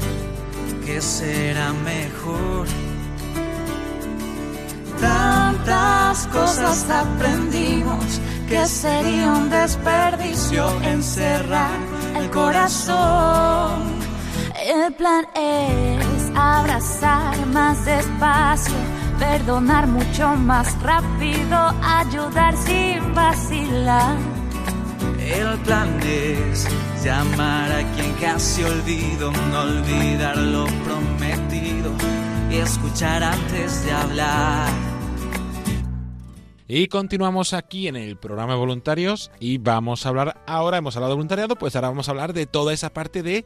que 0.87 1.01
será 1.01 1.73
mejor. 1.73 2.67
Tantas 5.01 6.27
cosas 6.29 6.89
aprendimos 6.89 8.21
que 8.49 8.67
sería 8.67 9.33
un 9.33 9.51
desperdicio 9.51 10.81
encerrar 10.83 11.79
el 12.17 12.31
corazón 12.31 14.02
el 14.63 14.93
plan 14.95 15.27
es 15.35 16.31
abrazar 16.37 17.47
más 17.47 17.85
despacio, 17.85 18.75
perdonar 19.19 19.87
mucho 19.89 20.29
más 20.37 20.81
rápido, 20.83 21.57
ayudar 21.83 22.57
sin 22.57 23.15
vacilar. 23.15 24.17
El 25.19 25.59
plan 25.61 26.01
es 26.03 26.69
llamar 27.03 27.73
a 27.73 27.93
quien 27.95 28.13
casi 28.15 28.63
olvido, 28.63 29.33
no 29.51 29.61
olvidar 29.61 30.37
lo 30.37 30.67
prometido 30.85 31.93
y 32.51 32.57
escuchar 32.57 33.25
antes 33.25 33.85
de 33.85 33.93
hablar. 33.93 34.93
Y 36.75 36.87
continuamos 36.87 37.53
aquí 37.53 37.89
en 37.89 37.97
el 37.97 38.17
programa 38.17 38.55
de 38.55 38.59
voluntarios 38.59 39.31
y 39.39 39.59
vamos 39.59 40.07
a 40.07 40.09
hablar 40.09 40.43
ahora, 40.47 40.79
hemos 40.79 40.97
hablado 40.97 41.11
de 41.11 41.17
voluntariado, 41.17 41.57
pues 41.57 41.77
ahora 41.77 41.89
vamos 41.89 42.09
a 42.09 42.13
hablar 42.13 42.33
de 42.33 42.47
toda 42.47 42.73
esa 42.73 42.95
parte 42.95 43.23
de 43.23 43.45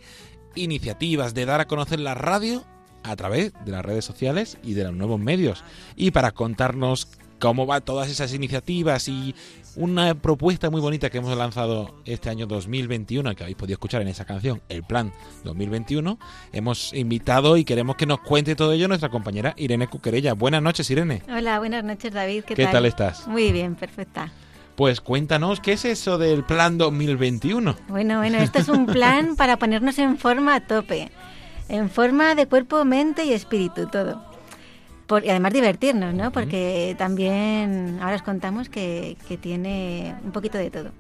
iniciativas 0.57 1.35
de 1.35 1.47
dar 1.47 1.61
a 1.61 1.67
conocer 1.67 2.01
la 2.01 2.15
radio 2.15 2.65
a 3.03 3.15
través 3.17 3.53
de 3.65 3.71
las 3.71 3.85
redes 3.85 4.05
sociales 4.05 4.59
y 4.63 4.75
de 4.75 4.85
los 4.85 4.95
nuevos 4.95 5.21
medios. 5.21 5.65
Y 5.95 6.11
para 6.11 6.33
contarnos 6.33 7.09
cómo 7.39 7.67
va 7.67 7.81
todas 7.81 8.11
esas 8.11 8.33
iniciativas 8.35 9.09
y 9.09 9.35
una 9.77 10.15
propuesta 10.15 10.71
muy 10.71 10.81
bonita 10.81 11.11
que 11.11 11.19
hemos 11.19 11.37
lanzado 11.37 11.95
este 12.07 12.31
año 12.31 12.47
2021, 12.47 13.35
que 13.35 13.43
habéis 13.43 13.57
podido 13.57 13.75
escuchar 13.75 14.03
en 14.03 14.09
esa 14.09 14.25
canción, 14.25 14.63
el 14.69 14.83
Plan 14.83 15.13
2021, 15.45 16.19
hemos 16.53 16.95
invitado 16.95 17.57
y 17.57 17.65
queremos 17.65 17.97
que 17.97 18.07
nos 18.07 18.21
cuente 18.21 18.57
todo 18.57 18.73
ello 18.73 18.89
nuestra 18.89 19.11
compañera 19.11 19.55
Irene 19.57 19.87
Cuquerella. 19.87 20.33
Buenas 20.33 20.63
noches, 20.63 20.91
Irene. 20.91 21.23
Hola, 21.29 21.59
buenas 21.59 21.85
noches, 21.85 22.13
David. 22.13 22.45
¿Qué, 22.45 22.55
¿Qué 22.55 22.67
tal? 22.67 22.87
estás? 22.87 23.27
Muy 23.29 23.53
bien, 23.53 23.75
perfecta. 23.75 24.33
Pues 24.77 25.01
cuéntanos, 25.01 25.61
¿qué 25.61 25.73
es 25.73 25.85
eso 25.85 26.19
del 26.19 26.45
Plan 26.45 26.77
2021? 26.77 27.77
Bueno, 27.89 28.19
bueno, 28.19 28.39
esto 28.39 28.59
es 28.59 28.69
un 28.69 28.87
plan 28.87 29.35
para 29.37 29.57
ponernos 29.57 29.99
en 29.99 30.19
forma 30.19 30.55
a 30.55 30.61
tope, 30.61 31.11
en 31.69 31.89
forma 31.89 32.35
de 32.35 32.47
cuerpo, 32.47 32.85
mente 32.85 33.25
y 33.25 33.33
espíritu, 33.33 33.87
todo 33.87 34.37
y 35.23 35.31
además 35.31 35.53
divertirnos, 35.53 36.15
¿no? 36.15 36.33
Porque 36.33 36.95
también 36.99 37.99
ahora 38.03 38.17
os 38.17 38.23
contamos 38.23 38.69
que, 38.69 39.17
que, 39.29 39.37
tiene 39.37 40.15
un 40.25 40.33
poquito 40.33 40.59
de 40.59 40.71
todo. 40.71 40.91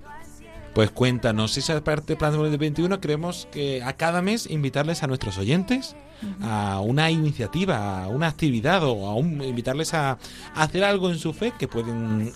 Pues 0.76 0.90
cuéntanos, 0.90 1.56
esa 1.56 1.82
parte 1.82 2.12
de 2.12 2.16
Plan 2.18 2.32
2021 2.32 3.00
queremos 3.00 3.48
que 3.50 3.82
a 3.82 3.94
cada 3.94 4.20
mes 4.20 4.46
invitarles 4.50 5.02
a 5.02 5.06
nuestros 5.06 5.38
oyentes 5.38 5.96
a 6.42 6.80
una 6.80 7.10
iniciativa, 7.10 8.04
a 8.04 8.08
una 8.08 8.26
actividad 8.26 8.82
o 8.84 9.10
a 9.10 9.18
invitarles 9.18 9.94
a, 9.94 10.18
hacer 10.54 10.84
algo 10.84 11.08
en 11.08 11.18
su 11.18 11.32
fe 11.32 11.54
que 11.58 11.66
pueden 11.66 12.30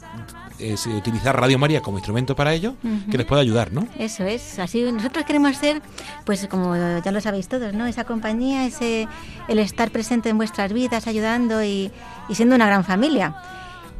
utilizar 0.96 1.38
Radio 1.38 1.58
María 1.58 1.82
como 1.82 1.98
instrumento 1.98 2.34
para 2.34 2.54
ello, 2.54 2.76
que 3.10 3.18
les 3.18 3.26
pueda 3.26 3.42
ayudar, 3.42 3.74
¿no? 3.74 3.86
Eso 3.98 4.24
es, 4.24 4.58
así 4.58 4.90
nosotros 4.90 5.26
queremos 5.26 5.58
ser, 5.58 5.82
pues 6.24 6.46
como 6.46 6.74
ya 6.74 7.12
lo 7.12 7.20
sabéis 7.20 7.46
todos, 7.46 7.74
¿no? 7.74 7.86
Esa 7.86 8.04
compañía, 8.04 8.64
ese 8.64 9.06
el 9.48 9.58
estar 9.58 9.90
presente 9.90 10.30
en 10.30 10.38
vuestras 10.38 10.72
vidas, 10.72 11.06
ayudando 11.06 11.62
y, 11.62 11.90
y 12.30 12.34
siendo 12.36 12.54
una 12.54 12.64
gran 12.64 12.84
familia. 12.84 13.36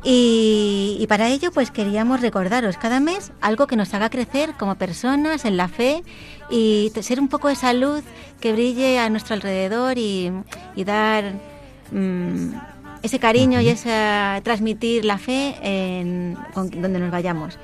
Y, 0.03 1.05
para 1.09 1.29
ello 1.29 1.51
pues 1.51 1.71
queríamos 1.71 2.21
recordaros 2.21 2.77
cada 2.77 3.01
mes 3.01 3.33
algo 3.41 3.67
que 3.67 3.77
nos 3.77 3.93
haga 3.95 4.09
crecer 4.09 4.55
como 4.59 4.77
personas 4.77 5.45
en 5.45 5.57
la 5.57 5.69
fe 5.69 6.03
y 6.51 6.93
ser 7.03 7.21
un 7.21 7.29
poco 7.29 7.49
esa 7.49 7.73
luz 7.73 8.03
que 8.41 8.53
brille 8.53 8.99
a 8.99 9.11
nuestro 9.11 9.35
alrededor 9.35 9.99
y, 9.99 10.33
dar 10.77 11.35
mm, 11.91 12.53
ese 13.03 13.19
cariño 13.19 13.61
y 13.61 13.69
esa 13.69 14.41
transmitir 14.43 15.05
la 15.05 15.19
fe 15.19 15.57
en 15.63 16.37
donde 16.55 16.99
nos 16.99 17.11
vayamos. 17.11 17.59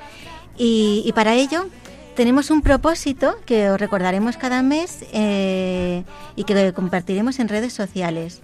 Y, 0.59 1.11
para 1.15 1.35
ello 1.35 1.67
tenemos 2.15 2.51
un 2.51 2.63
propósito 2.63 3.37
que 3.45 3.71
os 3.71 3.79
recordaremos 3.79 4.39
cada 4.39 4.63
mes 4.63 5.05
eh, 5.13 6.03
y 6.35 6.45
que 6.45 6.73
compartiremos 6.73 7.39
en 7.39 7.49
redes 7.49 7.75
sociales. 7.75 8.41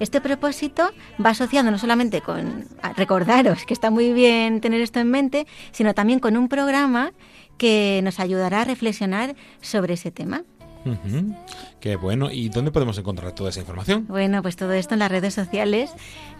Este 0.00 0.20
propósito 0.20 0.90
va 1.24 1.30
asociado 1.30 1.70
no 1.70 1.78
solamente 1.78 2.20
con 2.20 2.66
recordaros 2.96 3.64
que 3.64 3.74
está 3.74 3.90
muy 3.90 4.12
bien 4.12 4.60
tener 4.60 4.80
esto 4.80 5.00
en 5.00 5.10
mente, 5.10 5.46
sino 5.72 5.94
también 5.94 6.18
con 6.20 6.36
un 6.36 6.48
programa 6.48 7.12
que 7.58 8.00
nos 8.02 8.18
ayudará 8.20 8.62
a 8.62 8.64
reflexionar 8.64 9.36
sobre 9.60 9.94
ese 9.94 10.10
tema. 10.10 10.42
Qué 11.84 11.96
bueno. 11.96 12.30
¿Y 12.30 12.48
dónde 12.48 12.70
podemos 12.70 12.96
encontrar 12.96 13.32
toda 13.32 13.50
esa 13.50 13.60
información? 13.60 14.06
Bueno, 14.08 14.40
pues 14.40 14.56
todo 14.56 14.72
esto 14.72 14.94
en 14.94 15.00
las 15.00 15.10
redes 15.10 15.34
sociales. 15.34 15.90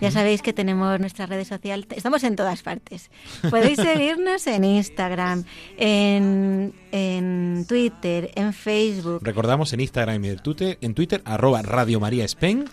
Ya 0.00 0.10
sabéis 0.10 0.40
que 0.40 0.54
tenemos 0.54 0.98
nuestras 0.98 1.28
redes 1.28 1.48
sociales. 1.48 1.86
Estamos 1.94 2.24
en 2.24 2.34
todas 2.34 2.62
partes. 2.62 3.10
Podéis 3.50 3.76
seguirnos 3.82 4.46
en 4.46 4.64
Instagram, 4.64 5.44
en, 5.76 6.72
en, 6.92 7.66
Twitter, 7.68 8.30
en 8.36 8.54
Facebook. 8.54 9.20
Recordamos 9.22 9.70
en 9.74 9.80
Instagram 9.80 10.24
y 10.24 10.28
en 10.30 10.38
Twitter, 10.38 10.78
en 10.80 10.94
Twitter 10.94 11.20
arroba 11.26 11.60
Radio 11.60 12.00
María 12.00 12.24
Spain 12.24 12.64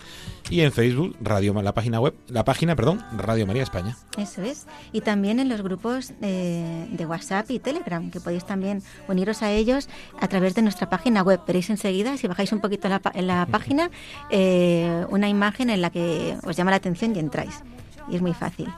y 0.49 0.61
en 0.61 0.71
Facebook, 0.71 1.15
Radio, 1.21 1.53
la 1.61 1.73
página 1.73 1.99
web, 1.99 2.13
la 2.27 2.45
página, 2.45 2.75
perdón, 2.75 3.03
Radio 3.17 3.45
María 3.45 3.63
España. 3.63 3.97
Eso 4.17 4.41
es. 4.41 4.65
Y 4.91 5.01
también 5.01 5.39
en 5.39 5.49
los 5.49 5.61
grupos 5.61 6.13
de 6.19 7.05
WhatsApp 7.07 7.51
y 7.51 7.59
Telegram, 7.59 8.09
que 8.11 8.19
podéis 8.19 8.45
también 8.45 8.81
uniros 9.07 9.43
a 9.43 9.51
ellos 9.51 9.89
a 10.19 10.27
través 10.27 10.55
de 10.55 10.61
nuestra 10.61 10.89
página 10.89 11.21
web. 11.21 11.41
Veréis 11.45 11.69
enseguida, 11.69 12.17
si 12.17 12.27
bajáis 12.27 12.51
un 12.51 12.60
poquito 12.61 12.87
en 12.87 12.91
la, 12.91 13.01
en 13.13 13.27
la 13.27 13.45
página, 13.45 13.89
eh, 14.29 15.05
una 15.09 15.27
imagen 15.27 15.69
en 15.69 15.81
la 15.81 15.89
que 15.89 16.37
os 16.43 16.55
llama 16.55 16.71
la 16.71 16.77
atención 16.77 17.15
y 17.15 17.19
entráis. 17.19 17.61
Y 18.09 18.15
es 18.15 18.21
muy 18.21 18.33
fácil. 18.33 18.69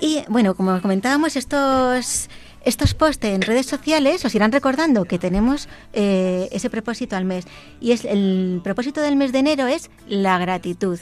Y 0.00 0.22
bueno, 0.28 0.54
como 0.54 0.80
comentábamos, 0.82 1.36
estos 1.36 2.28
estos 2.64 2.94
posts 2.94 3.26
en 3.26 3.42
redes 3.42 3.66
sociales 3.66 4.24
os 4.24 4.34
irán 4.34 4.52
recordando 4.52 5.04
que 5.04 5.18
tenemos 5.18 5.68
eh, 5.92 6.48
ese 6.52 6.70
propósito 6.70 7.16
al 7.16 7.24
mes. 7.24 7.44
Y 7.80 7.92
es 7.92 8.04
el 8.04 8.60
propósito 8.62 9.00
del 9.00 9.16
mes 9.16 9.32
de 9.32 9.40
enero 9.40 9.66
es 9.66 9.90
la 10.06 10.38
gratitud. 10.38 10.98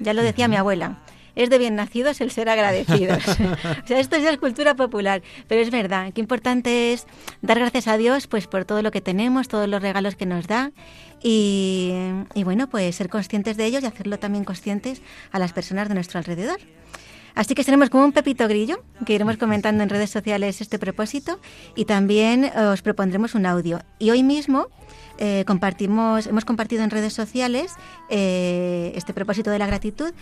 Ya 0.00 0.14
lo 0.14 0.22
decía 0.22 0.48
mi 0.48 0.56
abuela. 0.56 0.98
Es 1.36 1.50
de 1.50 1.58
bien 1.58 1.76
nacidos 1.76 2.20
el 2.20 2.30
ser 2.30 2.48
agradecidos. 2.48 3.28
o 3.28 3.86
sea, 3.86 4.00
esto 4.00 4.16
ya 4.16 4.30
es 4.30 4.38
cultura 4.38 4.74
popular, 4.74 5.22
pero 5.48 5.60
es 5.60 5.70
verdad. 5.70 6.12
Qué 6.12 6.20
importante 6.20 6.92
es 6.92 7.06
dar 7.42 7.58
gracias 7.58 7.88
a 7.88 7.96
Dios 7.98 8.26
pues 8.26 8.46
por 8.46 8.64
todo 8.64 8.82
lo 8.82 8.90
que 8.90 9.00
tenemos, 9.00 9.46
todos 9.46 9.68
los 9.68 9.82
regalos 9.82 10.16
que 10.16 10.26
nos 10.26 10.46
da 10.46 10.72
y, 11.28 11.92
y 12.34 12.44
bueno, 12.44 12.68
pues 12.68 12.94
ser 12.94 13.08
conscientes 13.08 13.56
de 13.56 13.64
ellos 13.64 13.82
y 13.82 13.86
hacerlo 13.86 14.16
también 14.20 14.44
conscientes 14.44 15.02
a 15.32 15.40
las 15.40 15.52
personas 15.52 15.88
de 15.88 15.94
nuestro 15.94 16.18
alrededor. 16.18 16.60
Así 17.34 17.56
que 17.56 17.64
seremos 17.64 17.90
como 17.90 18.04
un 18.04 18.12
pepito 18.12 18.46
grillo, 18.46 18.82
que 19.04 19.14
iremos 19.14 19.36
comentando 19.36 19.82
en 19.82 19.88
redes 19.88 20.08
sociales 20.08 20.60
este 20.60 20.78
propósito 20.78 21.40
y 21.74 21.84
también 21.84 22.44
os 22.56 22.80
propondremos 22.80 23.34
un 23.34 23.44
audio. 23.44 23.80
Y 23.98 24.10
hoy 24.10 24.22
mismo 24.22 24.68
eh, 25.18 25.44
compartimos, 25.46 26.28
hemos 26.28 26.44
compartido 26.44 26.84
en 26.84 26.90
redes 26.90 27.12
sociales 27.12 27.72
eh, 28.08 28.92
este 28.94 29.12
propósito 29.12 29.50
de 29.50 29.58
la 29.58 29.66
gratitud 29.66 30.12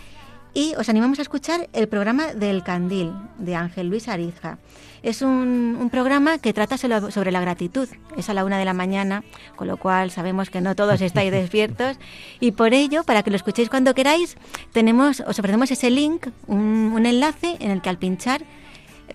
y 0.55 0.73
os 0.75 0.87
animamos 0.87 1.19
a 1.19 1.21
escuchar 1.21 1.69
el 1.73 1.89
programa 1.89 2.33
del 2.33 2.63
Candil 2.63 3.11
de 3.37 3.55
Ángel 3.55 3.89
Luis 3.89 4.07
Arizja. 4.07 4.57
Es 5.03 5.21
un, 5.21 5.89
programa 5.91 6.39
que 6.39 6.53
trata 6.53 6.77
sobre 6.77 7.31
la 7.31 7.41
gratitud. 7.41 7.89
Es 8.17 8.29
a 8.29 8.33
la 8.33 8.45
una 8.45 8.57
de 8.57 8.65
la 8.65 8.73
mañana, 8.73 9.23
con 9.57 9.67
lo 9.67 9.77
cual 9.77 10.11
sabemos 10.11 10.49
que 10.49 10.61
no 10.61 10.73
todos 10.73 11.01
estáis 11.01 11.31
despiertos. 11.39 11.97
Y 12.39 12.53
por 12.53 12.73
ello, 12.73 13.03
para 13.03 13.21
que 13.21 13.29
lo 13.29 13.35
escuchéis 13.35 13.69
cuando 13.69 13.93
queráis, 13.93 14.37
tenemos, 14.71 15.19
os 15.19 15.37
ofrecemos 15.37 15.69
ese 15.69 15.91
link, 15.91 16.27
un, 16.47 16.93
un 16.95 17.05
enlace 17.05 17.57
en 17.59 17.69
el 17.69 17.81
que 17.81 17.89
al 17.89 17.99
pinchar 17.99 18.43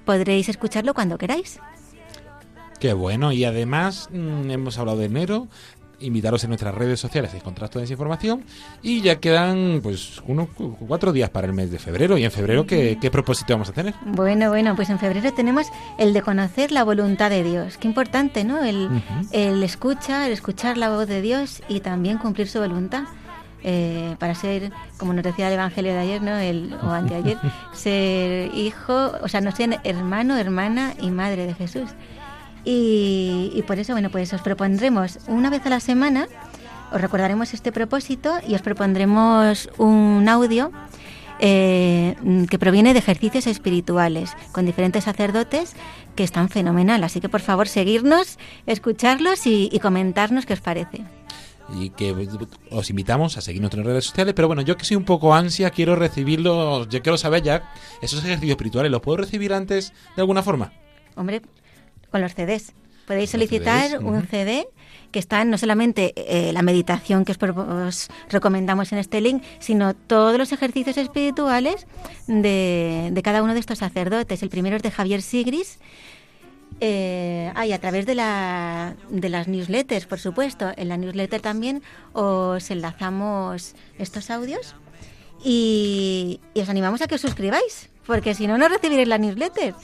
podréis 0.05 0.48
escucharlo 0.50 0.92
cuando 0.92 1.16
queráis. 1.16 1.59
Qué 2.81 2.92
bueno, 2.92 3.33
y 3.33 3.44
además 3.44 4.09
mm, 4.12 4.50
hemos 4.50 4.79
hablado 4.79 4.98
de 4.98 5.07
enero, 5.07 5.48
invitaros 6.01 6.45
en 6.45 6.51
nuestras 6.51 6.75
redes 6.75 7.01
sociales 7.01 7.33
a 7.35 7.37
encontrar 7.37 7.69
toda 7.69 7.85
esa 7.85 7.93
información 7.93 8.45
y 8.83 9.01
ya 9.01 9.21
quedan 9.21 9.81
pues 9.83 10.21
unos 10.27 10.49
cuatro 10.87 11.13
días 11.13 11.31
para 11.31 11.47
el 11.47 11.53
mes 11.53 11.71
de 11.71 11.79
febrero 11.79 12.19
y 12.19 12.25
en 12.25 12.31
febrero 12.31 12.67
¿qué, 12.67 13.11
propósito 13.11 13.55
vamos 13.55 13.69
a 13.69 13.73
tener? 13.73 13.95
Bueno, 14.05 14.49
bueno, 14.49 14.77
pues 14.77 14.91
en 14.91 14.99
febrero 14.99 15.33
tenemos 15.33 15.67
el 15.99 16.13
de 16.13 16.23
conocer 16.23 16.73
la 16.73 16.85
voluntad 16.85 17.31
de 17.31 17.43
Dios, 17.43 17.77
qué 17.77 17.89
importante, 17.89 18.45
¿no? 18.45 18.63
El, 18.65 18.89
el 19.33 19.63
escuchar, 19.63 20.27
el 20.27 20.33
escuchar 20.33 20.77
la 20.77 20.91
voz 20.91 21.07
de 21.07 21.21
Dios 21.21 21.63
y 21.69 21.81
también 21.81 22.19
cumplir 22.19 22.49
su 22.49 22.61
voluntad. 22.61 23.05
Eh, 23.63 24.17
para 24.19 24.35
ser, 24.35 24.73
como 24.97 25.13
nos 25.13 25.23
decía 25.23 25.49
el 25.49 25.55
Evangelio 25.55 25.93
de 25.93 25.99
ayer, 25.99 26.23
¿no? 26.23 26.35
El, 26.39 26.73
o 26.83 26.91
anteayer, 26.91 27.37
ser 27.75 28.55
hijo, 28.55 29.13
o 29.21 29.29
sea, 29.29 29.43
no 29.43 29.53
ser 29.53 29.79
hermano, 29.85 30.39
hermana 30.39 30.95
y 30.99 31.11
madre 31.11 31.47
de 31.47 31.55
Jesús. 31.55 31.91
Y, 32.64 33.62
por 33.66 33.79
eso, 33.79 33.92
bueno, 33.92 34.11
pues 34.11 34.33
os 34.33 34.42
propondremos 34.42 35.18
una 35.27 35.51
vez 35.51 35.64
a 35.66 35.70
la 35.70 35.81
semana, 35.81 36.29
os 36.92 37.01
recordaremos 37.01 37.55
este 37.55 37.73
propósito 37.73 38.35
y 38.46 38.55
os 38.55 38.62
propondremos 38.62 39.70
un 39.79 40.29
audio 40.29 40.70
eh, 41.38 42.16
que 42.51 42.59
proviene 42.59 42.92
de 42.92 42.99
ejercicios 42.99 43.46
espirituales 43.46 44.33
con 44.53 44.66
diferentes 44.66 45.05
sacerdotes 45.05 45.75
que 46.14 46.25
están 46.25 46.51
fenomenal. 46.51 47.03
Así 47.03 47.20
que 47.20 47.29
por 47.29 47.40
favor 47.40 47.66
seguirnos, 47.66 48.38
escucharlos 48.66 49.46
y, 49.46 49.79
comentarnos 49.81 50.44
qué 50.44 50.53
os 50.53 50.61
parece 50.61 51.03
y 51.73 51.90
que 51.90 52.29
os 52.73 52.90
invitamos 52.90 53.37
a 53.37 53.40
seguirnos 53.40 53.73
en 53.75 53.85
redes 53.85 54.05
sociales. 54.05 54.35
Pero 54.35 54.49
bueno, 54.49 54.62
yo 54.62 54.77
que 54.77 54.85
soy 54.85 54.96
un 54.96 55.05
poco 55.05 55.35
ansia, 55.35 55.70
quiero 55.70 55.94
recibirlos, 55.96 56.88
yo 56.88 57.01
quiero 57.01 57.16
saber 57.16 57.42
ya 57.42 57.73
esos 58.03 58.25
ejercicios 58.25 58.57
espirituales, 58.57 58.90
¿los 58.90 59.01
puedo 59.01 59.18
recibir 59.18 59.53
antes 59.53 59.92
de 60.16 60.23
alguna 60.23 60.42
forma? 60.42 60.73
Hombre, 61.14 61.42
con 62.11 62.20
los 62.20 62.35
CDs. 62.35 62.73
Podéis 63.07 63.31
solicitar 63.31 64.05
un 64.05 64.27
CD 64.29 64.68
que 65.11 65.18
está 65.18 65.44
no 65.44 65.59
solamente 65.59 66.12
eh, 66.16 66.53
la 66.53 66.62
meditación 66.62 67.25
que 67.25 67.33
os, 67.33 68.09
recomendamos 68.29 68.92
en 68.92 68.99
este 68.99 69.20
link, 69.20 69.42
sino 69.59 69.94
todos 69.94 70.38
los 70.38 70.53
ejercicios 70.53 70.96
espirituales 70.96 71.87
de, 72.29 73.20
cada 73.25 73.42
uno 73.42 73.55
de 73.55 73.61
estos 73.61 73.79
sacerdotes. 73.79 74.42
El 74.42 74.49
primero 74.49 74.77
es 74.77 74.83
de 74.83 74.90
Javier 74.90 75.23
Sigris. 75.23 75.79
Eh, 76.83 77.53
a 77.55 77.79
través 77.79 78.07
de, 78.07 78.14
la, 78.14 78.94
de 79.11 79.29
las 79.29 79.49
newsletters, 79.49 80.07
por 80.07 80.20
supuesto. 80.20 80.70
En 80.77 80.88
la 80.88 80.96
newsletter 80.96 81.40
también 81.40 81.83
os 82.12 82.70
enlazamos 82.70 83.75
estos 83.99 84.31
audios 84.31 84.77
y, 85.44 86.40
y 86.55 86.61
os 86.61 86.68
animamos 86.68 87.03
a 87.03 87.09
que 87.09 87.16
os 87.16 87.20
suscribáis 87.20 87.90
porque 88.11 88.35
si 88.35 88.46
no, 88.46 88.59
no 88.59 88.68
recibiréis 88.68 89.09
la 89.09 89.18
newsletter. 89.18 89.75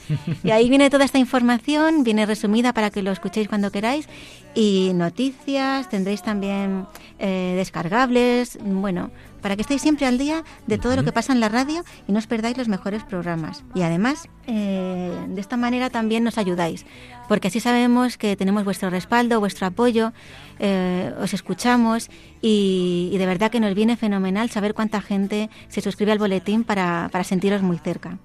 Y 0.43 0.51
ahí 0.51 0.69
viene 0.69 0.89
toda 0.89 1.05
esta 1.05 1.17
información, 1.17 2.03
viene 2.03 2.25
resumida 2.25 2.73
para 2.73 2.89
que 2.89 3.01
lo 3.01 3.11
escuchéis 3.11 3.47
cuando 3.47 3.71
queráis, 3.71 4.07
y 4.53 4.91
noticias, 4.93 5.89
tendréis 5.89 6.21
también 6.21 6.85
eh, 7.19 7.53
descargables, 7.55 8.59
bueno, 8.61 9.11
para 9.47 9.55
que 9.55 9.61
estéis 9.61 9.81
siempre 9.81 10.05
al 10.05 10.17
día 10.17 10.43
de 10.65 10.77
todo 10.77 10.97
lo 10.97 11.05
que 11.05 11.13
pasa 11.13 11.31
en 11.31 11.39
la 11.39 11.47
radio 11.47 11.85
y 12.05 12.11
no 12.11 12.19
os 12.19 12.27
perdáis 12.27 12.57
los 12.57 12.67
mejores 12.67 13.05
programas. 13.05 13.63
Y 13.73 13.81
además, 13.83 14.27
eh, 14.45 15.17
de 15.29 15.39
esta 15.39 15.55
manera 15.55 15.89
también 15.89 16.25
nos 16.25 16.37
ayudáis, 16.37 16.85
porque 17.29 17.47
así 17.47 17.61
sabemos 17.61 18.17
que 18.17 18.35
tenemos 18.35 18.65
vuestro 18.65 18.89
respaldo, 18.89 19.39
vuestro 19.39 19.65
apoyo, 19.65 20.11
eh, 20.59 21.13
os 21.21 21.33
escuchamos 21.33 22.09
y, 22.41 23.15
de 23.17 23.25
verdad 23.25 23.49
que 23.49 23.61
nos 23.61 23.73
viene 23.73 23.95
fenomenal 23.95 24.49
saber 24.49 24.73
cuánta 24.73 24.99
gente 24.99 25.49
se 25.69 25.79
suscribe 25.79 26.11
al 26.11 26.19
boletín 26.19 26.65
para, 26.65 27.07
para 27.09 27.23
sentiros 27.23 27.61
muy 27.61 27.77
cerca. 27.77 28.17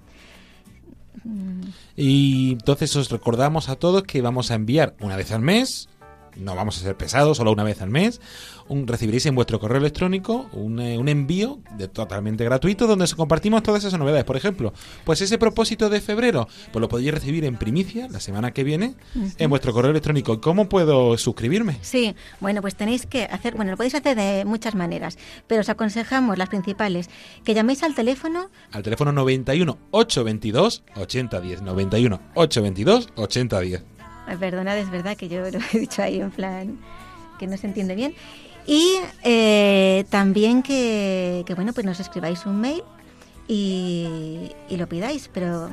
Y 1.95 2.51
entonces 2.51 2.93
os 2.97 3.09
recordamos 3.09 3.69
a 3.69 3.77
todos 3.77 4.03
que 4.03 4.21
vamos 4.21 4.51
a 4.51 4.55
enviar 4.55 4.93
una 4.99 5.15
vez 5.15 5.31
al 5.31 5.41
mes 5.41 5.87
no 6.35 6.55
vamos 6.55 6.77
a 6.77 6.81
ser 6.81 6.95
pesados, 6.97 7.37
solo 7.37 7.51
una 7.51 7.63
vez 7.63 7.81
al 7.81 7.89
mes, 7.89 8.21
un, 8.67 8.87
recibiréis 8.87 9.25
en 9.25 9.35
vuestro 9.35 9.59
correo 9.59 9.79
electrónico 9.79 10.47
un, 10.53 10.79
eh, 10.79 10.97
un, 10.97 11.09
envío 11.09 11.59
de, 11.77 11.87
totalmente 11.87 12.43
gratuito 12.43 12.87
donde 12.87 13.03
os 13.03 13.15
compartimos 13.15 13.63
todas 13.63 13.83
esas 13.83 13.99
novedades. 13.99 14.23
Por 14.25 14.37
ejemplo, 14.37 14.73
pues 15.03 15.21
ese 15.21 15.37
propósito 15.37 15.89
de 15.89 16.01
febrero, 16.01 16.47
pues 16.71 16.81
lo 16.81 16.89
podéis 16.89 17.13
recibir 17.13 17.45
en 17.45 17.57
primicia 17.57 18.07
la 18.09 18.19
semana 18.19 18.51
que 18.51 18.63
viene 18.63 18.95
en 19.37 19.49
vuestro 19.49 19.73
correo 19.73 19.91
electrónico. 19.91 20.39
¿Cómo 20.41 20.69
puedo 20.69 21.17
suscribirme? 21.17 21.77
Sí, 21.81 22.15
bueno, 22.39 22.61
pues 22.61 22.75
tenéis 22.75 23.05
que 23.05 23.25
hacer, 23.25 23.55
bueno, 23.55 23.71
lo 23.71 23.77
podéis 23.77 23.95
hacer 23.95 24.15
de 24.15 24.45
muchas 24.45 24.75
maneras, 24.75 25.17
pero 25.47 25.61
os 25.61 25.69
aconsejamos 25.69 26.37
las 26.37 26.49
principales, 26.49 27.09
que 27.43 27.53
llaméis 27.53 27.83
al 27.83 27.95
teléfono. 27.95 28.49
Al 28.71 28.83
teléfono 28.83 29.11
91 29.11 29.77
822 29.91 30.83
8010. 30.95 31.61
91 31.61 32.21
822 32.35 33.09
8010. 33.15 33.83
Perdonad, 34.39 34.77
es 34.77 34.89
verdad 34.89 35.15
que 35.15 35.27
yo 35.27 35.41
lo 35.41 35.59
he 35.73 35.79
dicho 35.79 36.01
ahí 36.01 36.19
en 36.21 36.31
plan 36.31 36.77
que 37.37 37.47
no 37.47 37.57
se 37.57 37.67
entiende 37.67 37.95
bien. 37.95 38.15
Y 38.65 38.97
eh, 39.23 40.05
también 40.09 40.63
que, 40.63 41.45
bueno, 41.55 41.73
pues 41.73 41.85
nos 41.85 41.99
escribáis 41.99 42.45
un 42.45 42.61
mail 42.61 42.83
y, 43.47 44.51
lo 44.69 44.87
pidáis, 44.87 45.29
pero 45.33 45.69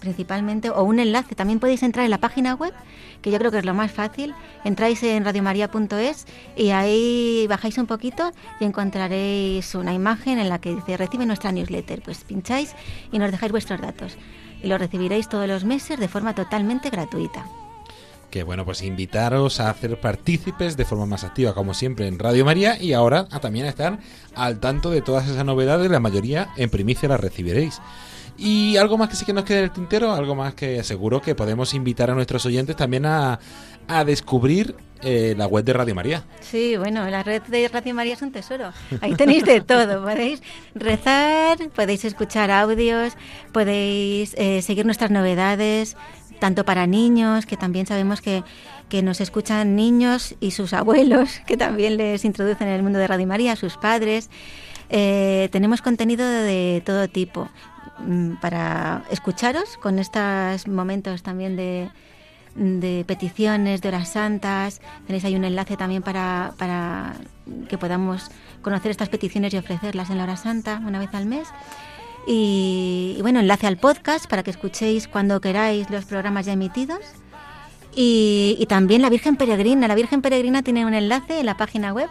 principalmente, 0.00 0.70
o 0.70 0.82
un 0.82 0.98
enlace. 0.98 1.36
También 1.36 1.60
podéis 1.60 1.84
entrar 1.84 2.04
en 2.04 2.10
la 2.10 2.18
página 2.18 2.56
web, 2.56 2.74
que 3.20 3.30
yo 3.30 3.38
creo 3.38 3.52
que 3.52 3.58
es 3.58 3.64
lo 3.64 3.74
más 3.74 3.92
fácil. 3.92 4.34
Entráis 4.64 5.00
en 5.04 5.24
radiomaria.es 5.24 6.26
y 6.56 6.70
ahí 6.70 7.46
bajáis 7.48 7.78
un 7.78 7.86
poquito 7.86 8.32
y 8.58 8.64
encontraréis 8.64 9.76
una 9.76 9.94
imagen 9.94 10.40
en 10.40 10.48
la 10.48 10.60
que 10.60 10.74
dice 10.74 10.96
recibe 10.96 11.24
nuestra 11.24 11.52
newsletter. 11.52 12.02
Pues 12.02 12.24
pincháis 12.24 12.74
y 13.12 13.20
nos 13.20 13.30
dejáis 13.30 13.52
vuestros 13.52 13.80
datos. 13.80 14.16
Y 14.60 14.66
lo 14.66 14.76
recibiréis 14.76 15.28
todos 15.28 15.46
los 15.46 15.64
meses 15.64 16.00
de 16.00 16.08
forma 16.08 16.34
totalmente 16.34 16.90
gratuita 16.90 17.46
que 18.32 18.42
bueno, 18.44 18.64
pues 18.64 18.82
invitaros 18.82 19.60
a 19.60 19.68
hacer 19.68 20.00
partícipes 20.00 20.78
de 20.78 20.86
forma 20.86 21.04
más 21.04 21.22
activa, 21.22 21.52
como 21.52 21.74
siempre, 21.74 22.08
en 22.08 22.18
Radio 22.18 22.46
María 22.46 22.82
y 22.82 22.94
ahora 22.94 23.28
a 23.30 23.40
también 23.40 23.66
a 23.66 23.68
estar 23.68 23.98
al 24.34 24.58
tanto 24.58 24.90
de 24.90 25.02
todas 25.02 25.28
esas 25.28 25.44
novedades, 25.44 25.90
la 25.90 26.00
mayoría 26.00 26.48
en 26.56 26.70
primicia 26.70 27.10
las 27.10 27.20
recibiréis. 27.20 27.82
Y 28.38 28.78
algo 28.78 28.96
más 28.96 29.10
que 29.10 29.16
sí 29.16 29.26
que 29.26 29.34
nos 29.34 29.44
queda 29.44 29.58
en 29.58 29.64
el 29.64 29.70
tintero, 29.70 30.14
algo 30.14 30.34
más 30.34 30.54
que 30.54 30.82
seguro 30.82 31.20
que 31.20 31.34
podemos 31.34 31.74
invitar 31.74 32.10
a 32.10 32.14
nuestros 32.14 32.46
oyentes 32.46 32.74
también 32.74 33.04
a, 33.04 33.38
a 33.86 34.04
descubrir 34.04 34.74
eh, 35.02 35.34
la 35.36 35.46
web 35.46 35.64
de 35.64 35.72
Radio 35.72 35.94
María. 35.94 36.24
Sí, 36.40 36.76
bueno, 36.76 37.08
la 37.10 37.22
red 37.24 37.42
de 37.42 37.68
Radio 37.68 37.92
María 37.92 38.14
es 38.14 38.22
un 38.22 38.30
tesoro. 38.30 38.72
Ahí 39.00 39.14
tenéis 39.14 39.44
de 39.44 39.60
todo. 39.60 40.00
Podéis 40.02 40.42
rezar, 40.74 41.58
podéis 41.74 42.04
escuchar 42.04 42.50
audios, 42.50 43.14
podéis 43.52 44.34
eh, 44.38 44.62
seguir 44.62 44.86
nuestras 44.86 45.10
novedades, 45.10 45.96
tanto 46.42 46.64
para 46.64 46.88
niños, 46.88 47.46
que 47.46 47.56
también 47.56 47.86
sabemos 47.86 48.20
que, 48.20 48.42
nos 49.00 49.20
escuchan 49.20 49.76
niños 49.76 50.34
y 50.40 50.50
sus 50.50 50.72
abuelos, 50.72 51.40
que 51.46 51.56
también 51.56 51.96
les 51.96 52.24
introducen 52.24 52.66
en 52.66 52.74
el 52.74 52.82
mundo 52.82 52.98
de 52.98 53.06
Radio 53.06 53.28
María, 53.28 53.54
sus 53.54 53.76
padres. 53.76 54.28
Eh, 54.90 55.48
tenemos 55.52 55.82
contenido 55.82 56.28
de 56.28 56.82
todo 56.84 57.06
tipo 57.06 57.48
mm, 58.00 58.40
para 58.40 59.04
escucharos 59.12 59.76
con 59.76 60.00
estos 60.00 60.66
momentos 60.66 61.22
también 61.22 61.54
de, 61.54 61.90
de 62.56 63.04
peticiones, 63.06 63.80
de 63.80 63.88
horas 63.88 64.08
santas. 64.08 64.80
Tenéis 65.06 65.24
ahí 65.24 65.36
un 65.36 65.44
enlace 65.44 65.76
también 65.76 66.02
para, 66.02 66.54
para 66.58 67.14
que 67.68 67.78
podamos 67.78 68.32
conocer 68.62 68.90
estas 68.90 69.08
peticiones 69.08 69.54
y 69.54 69.58
ofrecerlas 69.58 70.10
en 70.10 70.18
la 70.18 70.24
hora 70.24 70.36
santa 70.36 70.82
una 70.84 70.98
vez 70.98 71.14
al 71.14 71.26
mes. 71.26 71.46
Y, 72.26 73.18
bueno, 73.20 73.40
enlace 73.40 73.66
al 73.66 73.78
podcast 73.78 74.26
para 74.26 74.42
que 74.42 74.50
escuchéis 74.50 75.08
cuando 75.08 75.40
queráis 75.40 75.90
los 75.90 76.04
programas 76.04 76.46
ya 76.46 76.52
emitidos. 76.52 77.00
Y, 77.94 78.64
también 78.68 79.02
la 79.02 79.10
Virgen 79.10 79.36
Peregrina. 79.36 79.88
La 79.88 79.94
Virgen 79.94 80.22
Peregrina 80.22 80.62
tiene 80.62 80.86
un 80.86 80.94
enlace 80.94 81.40
en 81.40 81.46
la 81.46 81.56
página 81.56 81.92
web. 81.92 82.08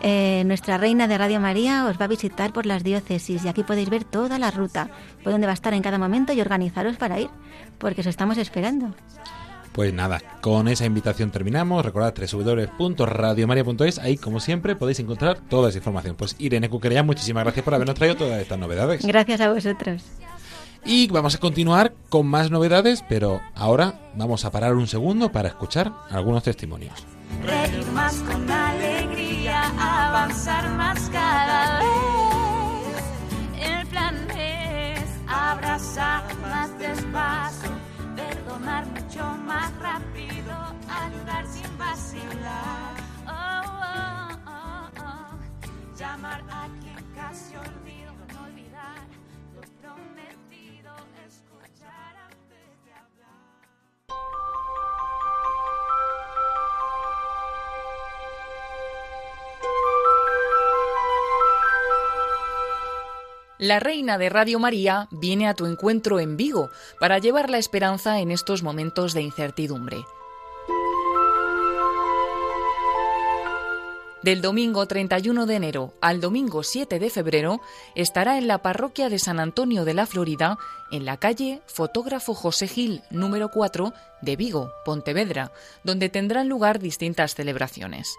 Eh, 0.00 0.42
nuestra 0.46 0.78
reina 0.78 1.08
de 1.08 1.18
Radio 1.18 1.40
María 1.40 1.86
os 1.86 2.00
va 2.00 2.04
a 2.04 2.08
visitar 2.08 2.52
por 2.52 2.66
las 2.66 2.84
diócesis 2.84 3.44
y 3.44 3.48
aquí 3.48 3.64
podéis 3.64 3.90
ver 3.90 4.04
toda 4.04 4.38
la 4.38 4.52
ruta, 4.52 4.90
por 5.24 5.32
dónde 5.32 5.48
va 5.48 5.52
a 5.52 5.54
estar 5.54 5.74
en 5.74 5.82
cada 5.82 5.98
momento 5.98 6.32
y 6.32 6.40
organizaros 6.40 6.96
para 6.96 7.18
ir, 7.18 7.30
porque 7.78 8.02
os 8.02 8.06
estamos 8.06 8.38
esperando. 8.38 8.94
Pues 9.78 9.94
nada, 9.94 10.20
con 10.40 10.66
esa 10.66 10.86
invitación 10.86 11.30
terminamos. 11.30 11.84
Recordad 11.84 12.12
www.radiomaria.es. 12.12 14.00
Ahí, 14.00 14.16
como 14.16 14.40
siempre, 14.40 14.74
podéis 14.74 14.98
encontrar 14.98 15.38
toda 15.38 15.68
esa 15.68 15.78
información. 15.78 16.16
Pues 16.16 16.34
Irene 16.40 16.68
Cuquería, 16.68 17.04
muchísimas 17.04 17.44
gracias 17.44 17.62
por 17.62 17.74
habernos 17.74 17.94
traído 17.94 18.16
todas 18.16 18.42
estas 18.42 18.58
novedades. 18.58 19.06
Gracias 19.06 19.40
a 19.40 19.52
vosotros. 19.52 20.02
Y 20.84 21.06
vamos 21.06 21.36
a 21.36 21.38
continuar 21.38 21.94
con 22.08 22.26
más 22.26 22.50
novedades, 22.50 23.04
pero 23.08 23.40
ahora 23.54 24.10
vamos 24.16 24.44
a 24.44 24.50
parar 24.50 24.74
un 24.74 24.88
segundo 24.88 25.30
para 25.30 25.50
escuchar 25.50 25.92
algunos 26.10 26.42
testimonios. 26.42 27.06
Reír 27.46 27.86
más 27.92 28.14
con 28.14 28.50
alegría, 28.50 29.62
avanzar 29.78 30.70
más 30.70 31.08
cada 31.10 31.78
vez. 31.78 33.04
El 33.62 33.86
plan 33.86 34.28
es 34.36 35.04
abrazar 35.28 36.24
más 36.40 36.76
despacio 36.80 37.77
perdonar 38.58 38.86
mucho 38.86 39.24
más 39.46 39.72
rápido, 39.78 40.54
ayudar 40.88 41.46
sin 41.46 41.78
vacilar. 41.78 42.94
Oh, 43.26 43.62
oh, 43.66 44.38
oh, 44.46 44.88
oh. 45.00 45.96
Llamar 45.98 46.42
a 46.50 46.68
quien 46.80 47.04
casi 47.14 47.54
olvido, 47.56 47.97
La 63.58 63.80
reina 63.80 64.18
de 64.18 64.28
Radio 64.28 64.60
María 64.60 65.08
viene 65.10 65.48
a 65.48 65.54
tu 65.54 65.66
encuentro 65.66 66.20
en 66.20 66.36
Vigo 66.36 66.70
para 67.00 67.18
llevar 67.18 67.50
la 67.50 67.58
esperanza 67.58 68.20
en 68.20 68.30
estos 68.30 68.62
momentos 68.62 69.14
de 69.14 69.22
incertidumbre. 69.22 69.96
Del 74.22 74.42
domingo 74.42 74.86
31 74.86 75.46
de 75.46 75.56
enero 75.56 75.94
al 76.00 76.20
domingo 76.20 76.62
7 76.62 77.00
de 77.00 77.10
febrero 77.10 77.60
estará 77.96 78.38
en 78.38 78.46
la 78.46 78.62
parroquia 78.62 79.08
de 79.08 79.18
San 79.18 79.40
Antonio 79.40 79.84
de 79.84 79.94
la 79.94 80.06
Florida, 80.06 80.56
en 80.92 81.04
la 81.04 81.16
calle 81.16 81.60
Fotógrafo 81.66 82.34
José 82.34 82.68
Gil 82.68 83.02
número 83.10 83.50
4 83.50 83.92
de 84.22 84.36
Vigo, 84.36 84.70
Pontevedra, 84.84 85.50
donde 85.82 86.08
tendrán 86.08 86.48
lugar 86.48 86.78
distintas 86.78 87.34
celebraciones. 87.34 88.14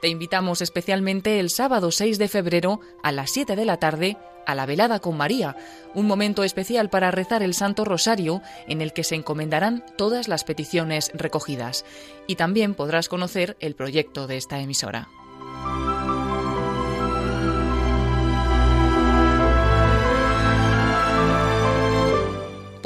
Te 0.00 0.08
invitamos 0.08 0.62
especialmente 0.62 1.40
el 1.40 1.50
sábado 1.50 1.90
6 1.90 2.18
de 2.18 2.28
febrero 2.28 2.80
a 3.02 3.10
las 3.10 3.30
7 3.30 3.56
de 3.56 3.64
la 3.64 3.78
tarde 3.78 4.16
a 4.46 4.54
la 4.54 4.64
velada 4.64 4.98
con 5.00 5.16
María, 5.16 5.56
un 5.94 6.06
momento 6.06 6.42
especial 6.42 6.88
para 6.88 7.10
rezar 7.10 7.42
el 7.42 7.52
Santo 7.52 7.84
Rosario 7.84 8.40
en 8.66 8.80
el 8.80 8.94
que 8.94 9.04
se 9.04 9.14
encomendarán 9.14 9.84
todas 9.98 10.26
las 10.26 10.44
peticiones 10.44 11.10
recogidas. 11.12 11.84
Y 12.26 12.36
también 12.36 12.74
podrás 12.74 13.08
conocer 13.08 13.58
el 13.60 13.74
proyecto 13.74 14.26
de 14.26 14.38
esta 14.38 14.60
emisora. 14.60 15.08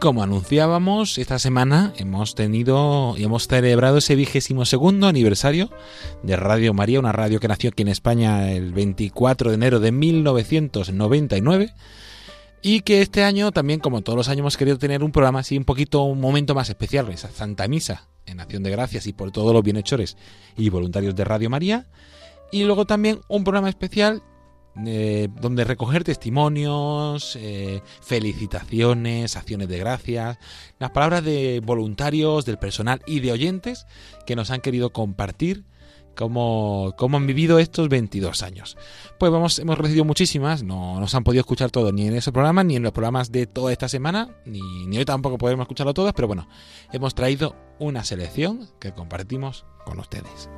como 0.00 0.22
anunciábamos, 0.22 1.18
esta 1.18 1.38
semana 1.38 1.92
hemos 1.98 2.34
tenido 2.34 3.14
y 3.18 3.24
hemos 3.24 3.46
celebrado 3.46 3.98
ese 3.98 4.16
vigésimo 4.16 4.64
segundo 4.64 5.06
aniversario 5.06 5.70
de 6.22 6.36
Radio 6.36 6.72
María, 6.72 6.98
una 6.98 7.12
radio 7.12 7.38
que 7.38 7.48
nació 7.48 7.68
aquí 7.68 7.82
en 7.82 7.88
España 7.88 8.50
el 8.50 8.72
24 8.72 9.50
de 9.50 9.54
enero 9.54 9.78
de 9.78 9.92
1999 9.92 11.74
y 12.62 12.80
que 12.80 13.02
este 13.02 13.24
año 13.24 13.52
también, 13.52 13.78
como 13.78 14.00
todos 14.00 14.16
los 14.16 14.28
años, 14.28 14.40
hemos 14.40 14.56
querido 14.56 14.78
tener 14.78 15.04
un 15.04 15.12
programa 15.12 15.40
así 15.40 15.58
un 15.58 15.64
poquito, 15.64 16.02
un 16.04 16.20
momento 16.20 16.54
más 16.54 16.70
especial, 16.70 17.10
esa 17.10 17.30
Santa 17.30 17.68
Misa 17.68 18.08
en 18.24 18.40
acción 18.40 18.62
de 18.62 18.70
gracias 18.70 19.06
y 19.06 19.12
por 19.12 19.32
todos 19.32 19.52
los 19.52 19.62
bienhechores 19.62 20.16
y 20.56 20.70
voluntarios 20.70 21.14
de 21.14 21.24
Radio 21.24 21.50
María. 21.50 21.88
Y 22.50 22.64
luego 22.64 22.86
también 22.86 23.20
un 23.28 23.44
programa 23.44 23.68
especial 23.68 24.22
eh, 24.86 25.28
donde 25.40 25.64
recoger 25.64 26.04
testimonios, 26.04 27.36
eh, 27.36 27.82
felicitaciones, 28.00 29.36
acciones 29.36 29.68
de 29.68 29.78
gracias, 29.78 30.38
las 30.78 30.90
palabras 30.90 31.24
de 31.24 31.60
voluntarios, 31.64 32.44
del 32.44 32.58
personal 32.58 33.02
y 33.06 33.20
de 33.20 33.32
oyentes 33.32 33.86
que 34.26 34.36
nos 34.36 34.50
han 34.50 34.60
querido 34.60 34.92
compartir 34.92 35.64
cómo, 36.14 36.94
cómo 36.96 37.16
han 37.16 37.26
vivido 37.26 37.58
estos 37.58 37.88
22 37.88 38.42
años. 38.42 38.76
Pues 39.18 39.32
vamos, 39.32 39.58
hemos 39.58 39.78
recibido 39.78 40.04
muchísimas, 40.04 40.62
no 40.62 41.00
nos 41.00 41.14
han 41.14 41.24
podido 41.24 41.40
escuchar 41.40 41.70
todos 41.70 41.92
ni 41.92 42.06
en 42.06 42.14
ese 42.14 42.32
programa, 42.32 42.64
ni 42.64 42.76
en 42.76 42.82
los 42.82 42.92
programas 42.92 43.32
de 43.32 43.46
toda 43.46 43.72
esta 43.72 43.88
semana, 43.88 44.36
ni, 44.44 44.86
ni 44.86 44.98
hoy 44.98 45.04
tampoco 45.04 45.38
podemos 45.38 45.64
escucharlo 45.64 45.94
todas, 45.94 46.12
pero 46.12 46.28
bueno, 46.28 46.48
hemos 46.92 47.14
traído 47.14 47.56
una 47.78 48.04
selección 48.04 48.68
que 48.78 48.92
compartimos 48.92 49.64
con 49.84 49.98
ustedes. 49.98 50.48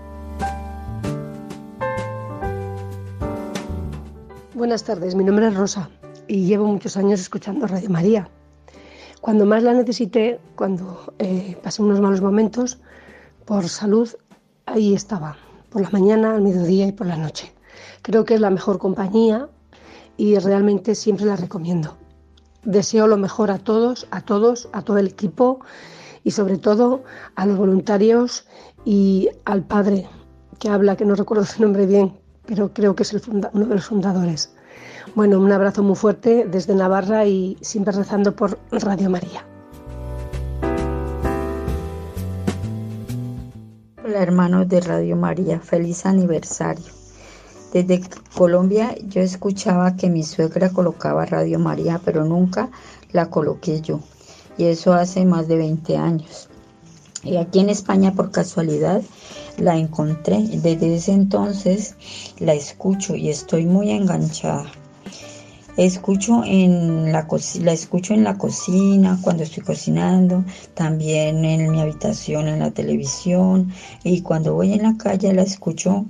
Buenas 4.62 4.84
tardes, 4.84 5.16
mi 5.16 5.24
nombre 5.24 5.48
es 5.48 5.56
Rosa 5.56 5.90
y 6.28 6.46
llevo 6.46 6.68
muchos 6.68 6.96
años 6.96 7.18
escuchando 7.18 7.66
Radio 7.66 7.90
María. 7.90 8.28
Cuando 9.20 9.44
más 9.44 9.64
la 9.64 9.72
necesité, 9.72 10.38
cuando 10.54 11.12
eh, 11.18 11.58
pasé 11.60 11.82
unos 11.82 12.00
malos 12.00 12.20
momentos 12.20 12.78
por 13.44 13.68
salud, 13.68 14.08
ahí 14.66 14.94
estaba, 14.94 15.36
por 15.68 15.82
la 15.82 15.90
mañana, 15.90 16.36
al 16.36 16.42
mediodía 16.42 16.86
y 16.86 16.92
por 16.92 17.08
la 17.08 17.16
noche. 17.16 17.52
Creo 18.02 18.24
que 18.24 18.34
es 18.34 18.40
la 18.40 18.50
mejor 18.50 18.78
compañía 18.78 19.48
y 20.16 20.38
realmente 20.38 20.94
siempre 20.94 21.26
la 21.26 21.34
recomiendo. 21.34 21.96
Deseo 22.62 23.08
lo 23.08 23.16
mejor 23.16 23.50
a 23.50 23.58
todos, 23.58 24.06
a 24.12 24.20
todos, 24.20 24.68
a 24.72 24.82
todo 24.82 24.98
el 24.98 25.08
equipo 25.08 25.58
y 26.22 26.30
sobre 26.30 26.56
todo 26.56 27.02
a 27.34 27.46
los 27.46 27.58
voluntarios 27.58 28.46
y 28.84 29.28
al 29.44 29.64
padre 29.64 30.08
que 30.60 30.68
habla, 30.68 30.94
que 30.94 31.04
no 31.04 31.16
recuerdo 31.16 31.44
su 31.46 31.60
nombre 31.60 31.84
bien, 31.84 32.21
pero 32.46 32.72
creo 32.72 32.94
que 32.94 33.02
es 33.02 33.12
uno 33.28 33.66
de 33.66 33.74
los 33.74 33.86
fundadores. 33.86 34.54
Bueno, 35.14 35.38
un 35.38 35.52
abrazo 35.52 35.82
muy 35.82 35.96
fuerte 35.96 36.46
desde 36.50 36.74
Navarra 36.74 37.26
y 37.26 37.58
siempre 37.60 37.92
rezando 37.92 38.34
por 38.34 38.58
Radio 38.70 39.10
María. 39.10 39.44
Hola 44.04 44.22
hermanos 44.22 44.68
de 44.68 44.80
Radio 44.80 45.16
María, 45.16 45.60
feliz 45.60 46.04
aniversario. 46.06 46.92
Desde 47.72 48.02
Colombia 48.36 48.94
yo 49.08 49.22
escuchaba 49.22 49.96
que 49.96 50.10
mi 50.10 50.22
suegra 50.22 50.70
colocaba 50.70 51.24
Radio 51.24 51.58
María, 51.58 52.00
pero 52.04 52.24
nunca 52.24 52.68
la 53.12 53.30
coloqué 53.30 53.80
yo. 53.80 54.00
Y 54.58 54.64
eso 54.64 54.92
hace 54.92 55.24
más 55.24 55.48
de 55.48 55.56
20 55.56 55.96
años. 55.96 56.50
Y 57.24 57.36
aquí 57.36 57.60
en 57.60 57.70
España 57.70 58.12
por 58.12 58.30
casualidad 58.30 59.02
la 59.58 59.76
encontré. 59.76 60.38
Desde 60.38 60.94
ese 60.94 61.12
entonces 61.12 61.94
la 62.38 62.54
escucho 62.54 63.14
y 63.14 63.28
estoy 63.28 63.66
muy 63.66 63.90
enganchada. 63.90 64.66
Escucho 65.76 66.42
en 66.44 67.12
la, 67.12 67.26
la 67.60 67.72
escucho 67.72 68.12
en 68.12 68.24
la 68.24 68.36
cocina, 68.36 69.18
cuando 69.22 69.42
estoy 69.42 69.62
cocinando, 69.62 70.44
también 70.74 71.46
en 71.46 71.70
mi 71.70 71.80
habitación, 71.80 72.46
en 72.46 72.58
la 72.58 72.72
televisión 72.72 73.72
y 74.04 74.20
cuando 74.20 74.52
voy 74.52 74.74
en 74.74 74.82
la 74.82 74.96
calle 74.98 75.32
la 75.32 75.42
escucho 75.42 76.04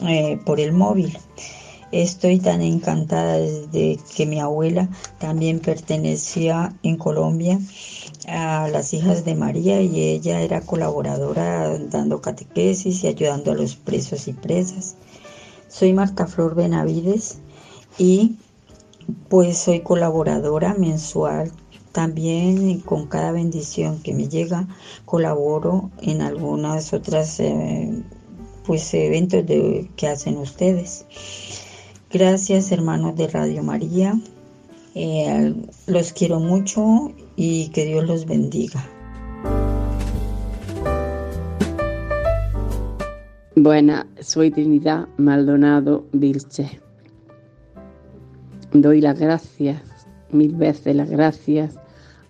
eh, 0.00 0.40
por 0.44 0.58
el 0.58 0.72
móvil. 0.72 1.16
Estoy 1.92 2.40
tan 2.40 2.60
encantada 2.60 3.38
de 3.38 4.00
que 4.16 4.26
mi 4.26 4.40
abuela 4.40 4.88
también 5.20 5.60
pertenecía 5.60 6.74
en 6.82 6.96
Colombia 6.96 7.60
a 8.26 8.68
las 8.68 8.94
hijas 8.94 9.24
de 9.24 9.34
María 9.34 9.80
y 9.80 10.00
ella 10.00 10.40
era 10.40 10.60
colaboradora 10.60 11.78
dando 11.78 12.20
catequesis 12.20 13.04
y 13.04 13.08
ayudando 13.08 13.52
a 13.52 13.54
los 13.54 13.76
presos 13.76 14.28
y 14.28 14.32
presas. 14.32 14.96
Soy 15.68 15.92
Marta 15.92 16.26
Flor 16.26 16.54
Benavides 16.54 17.38
y 17.98 18.36
pues 19.28 19.58
soy 19.58 19.80
colaboradora 19.80 20.74
mensual. 20.74 21.52
También 21.92 22.80
con 22.80 23.06
cada 23.06 23.30
bendición 23.30 24.00
que 24.02 24.14
me 24.14 24.28
llega 24.28 24.66
colaboro 25.04 25.90
en 26.00 26.22
algunas 26.22 26.92
otras 26.92 27.38
eh, 27.38 28.02
pues 28.66 28.92
eventos 28.94 29.46
de, 29.46 29.88
que 29.96 30.08
hacen 30.08 30.36
ustedes. 30.38 31.06
Gracias 32.10 32.72
hermanos 32.72 33.14
de 33.16 33.28
Radio 33.28 33.62
María. 33.62 34.18
Eh, 34.96 35.54
los 35.86 36.12
quiero 36.12 36.40
mucho 36.40 37.12
y 37.36 37.68
que 37.70 37.86
Dios 37.86 38.06
los 38.06 38.26
bendiga. 38.26 38.84
Buena, 43.56 44.06
soy 44.20 44.50
Trinidad 44.50 45.08
Maldonado 45.16 46.06
Vilche. 46.12 46.80
Doy 48.72 49.00
las 49.00 49.18
gracias, 49.18 49.80
mil 50.30 50.54
veces 50.56 50.96
las 50.96 51.08
gracias 51.08 51.78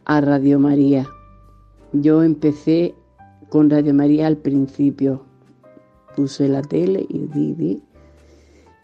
a 0.05 0.21
Radio 0.21 0.59
María. 0.59 1.09
Yo 1.93 2.23
empecé 2.23 2.95
con 3.49 3.71
Radio 3.71 3.95
María 3.95 4.27
al 4.27 4.37
principio. 4.37 5.25
Puse 6.15 6.49
la 6.49 6.63
tele 6.63 7.07
y 7.09 7.27
di, 7.27 7.83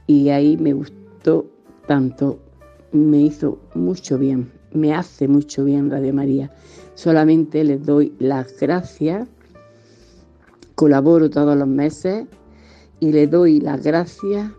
y 0.06 0.30
ahí 0.30 0.56
me 0.56 0.72
gustó 0.72 1.46
tanto, 1.86 2.38
me 2.92 3.18
hizo 3.18 3.58
mucho 3.74 4.18
bien 4.18 4.59
me 4.72 4.94
hace 4.94 5.28
mucho 5.28 5.64
bien 5.64 5.90
Radio 5.90 6.14
María. 6.14 6.50
Solamente 6.94 7.64
les 7.64 7.84
doy 7.84 8.12
las 8.18 8.58
gracias, 8.60 9.28
colaboro 10.74 11.30
todos 11.30 11.56
los 11.56 11.68
meses 11.68 12.26
y 13.00 13.12
le 13.12 13.26
doy 13.26 13.60
las 13.60 13.82
gracias 13.82 14.50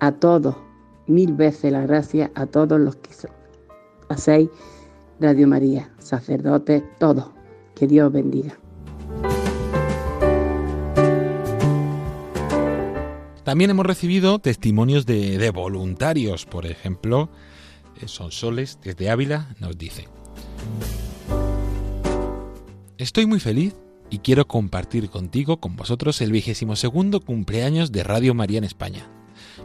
a 0.00 0.12
todos, 0.12 0.56
mil 1.06 1.32
veces 1.34 1.72
las 1.72 1.86
gracias 1.86 2.30
a 2.34 2.46
todos 2.46 2.80
los 2.80 2.96
que 2.96 3.10
hacéis 4.08 4.50
Radio 5.20 5.48
María, 5.48 5.90
sacerdotes, 5.98 6.82
todos. 6.98 7.26
Que 7.74 7.86
Dios 7.86 8.12
bendiga. 8.12 8.58
También 13.44 13.70
hemos 13.70 13.86
recibido 13.86 14.40
testimonios 14.40 15.06
de, 15.06 15.38
de 15.38 15.50
voluntarios, 15.50 16.44
por 16.44 16.66
ejemplo, 16.66 17.30
son 18.06 18.30
Soles, 18.30 18.78
desde 18.82 19.10
Ávila, 19.10 19.56
nos 19.58 19.76
dice, 19.76 20.06
Estoy 22.98 23.26
muy 23.26 23.40
feliz 23.40 23.74
y 24.10 24.18
quiero 24.18 24.46
compartir 24.46 25.10
contigo, 25.10 25.60
con 25.60 25.76
vosotros, 25.76 26.20
el 26.20 26.32
vigésimo 26.32 26.76
segundo 26.76 27.20
cumpleaños 27.20 27.92
de 27.92 28.02
Radio 28.02 28.34
María 28.34 28.58
en 28.58 28.64
España. 28.64 29.08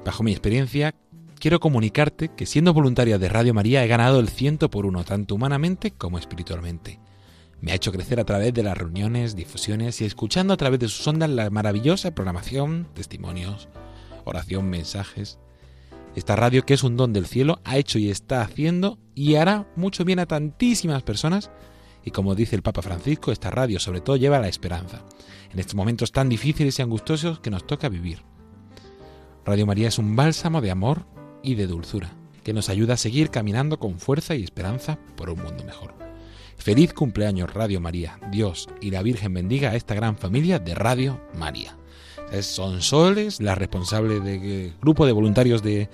Bajo 0.05 0.23
mi 0.23 0.31
experiencia, 0.31 0.93
quiero 1.39 1.59
comunicarte 1.59 2.29
que 2.29 2.45
siendo 2.45 2.73
voluntaria 2.73 3.17
de 3.17 3.29
Radio 3.29 3.53
María 3.53 3.83
he 3.83 3.87
ganado 3.87 4.19
el 4.19 4.29
ciento 4.29 4.69
por 4.69 4.85
uno, 4.85 5.03
tanto 5.03 5.35
humanamente 5.35 5.91
como 5.91 6.17
espiritualmente. 6.17 6.99
Me 7.59 7.71
ha 7.71 7.75
hecho 7.75 7.91
crecer 7.91 8.19
a 8.19 8.25
través 8.25 8.53
de 8.53 8.63
las 8.63 8.77
reuniones, 8.77 9.35
difusiones 9.35 10.01
y 10.01 10.05
escuchando 10.05 10.53
a 10.53 10.57
través 10.57 10.79
de 10.79 10.89
sus 10.89 11.07
ondas 11.07 11.29
la 11.29 11.49
maravillosa 11.49 12.13
programación, 12.13 12.87
testimonios, 12.93 13.69
oración, 14.25 14.69
mensajes, 14.69 15.39
esta 16.15 16.35
radio, 16.35 16.65
que 16.65 16.73
es 16.73 16.83
un 16.83 16.95
don 16.95 17.13
del 17.13 17.25
cielo, 17.25 17.59
ha 17.63 17.77
hecho 17.77 17.97
y 17.97 18.09
está 18.09 18.41
haciendo 18.41 18.99
y 19.15 19.35
hará 19.35 19.67
mucho 19.75 20.05
bien 20.05 20.19
a 20.19 20.25
tantísimas 20.25 21.03
personas. 21.03 21.51
Y 22.05 22.11
como 22.11 22.35
dice 22.35 22.55
el 22.55 22.61
Papa 22.61 22.81
Francisco, 22.81 23.31
esta 23.31 23.49
radio 23.49 23.79
sobre 23.79 24.01
todo 24.01 24.17
lleva 24.17 24.39
la 24.39 24.47
esperanza, 24.47 25.03
en 25.51 25.59
estos 25.59 25.75
momentos 25.75 26.11
tan 26.11 26.29
difíciles 26.29 26.77
y 26.77 26.81
angustiosos 26.81 27.39
que 27.39 27.49
nos 27.49 27.65
toca 27.65 27.89
vivir. 27.89 28.19
Radio 29.45 29.65
María 29.65 29.87
es 29.87 29.97
un 29.97 30.15
bálsamo 30.15 30.61
de 30.61 30.71
amor 30.71 31.05
y 31.41 31.55
de 31.55 31.67
dulzura, 31.67 32.13
que 32.43 32.53
nos 32.53 32.69
ayuda 32.69 32.93
a 32.93 32.97
seguir 32.97 33.29
caminando 33.29 33.79
con 33.79 33.99
fuerza 33.99 34.35
y 34.35 34.43
esperanza 34.43 34.99
por 35.15 35.29
un 35.29 35.41
mundo 35.41 35.63
mejor. 35.63 35.95
Feliz 36.57 36.93
cumpleaños 36.93 37.53
Radio 37.53 37.81
María, 37.81 38.19
Dios 38.31 38.69
y 38.79 38.91
la 38.91 39.01
Virgen 39.01 39.33
bendiga 39.33 39.71
a 39.71 39.75
esta 39.75 39.95
gran 39.95 40.17
familia 40.17 40.59
de 40.59 40.75
Radio 40.75 41.19
María 41.37 41.77
es 42.31 42.45
Sonsoles, 42.45 43.41
la 43.41 43.55
responsable 43.55 44.19
del 44.19 44.73
grupo 44.81 45.05
de 45.05 45.11
voluntarios 45.11 45.61
de, 45.63 45.89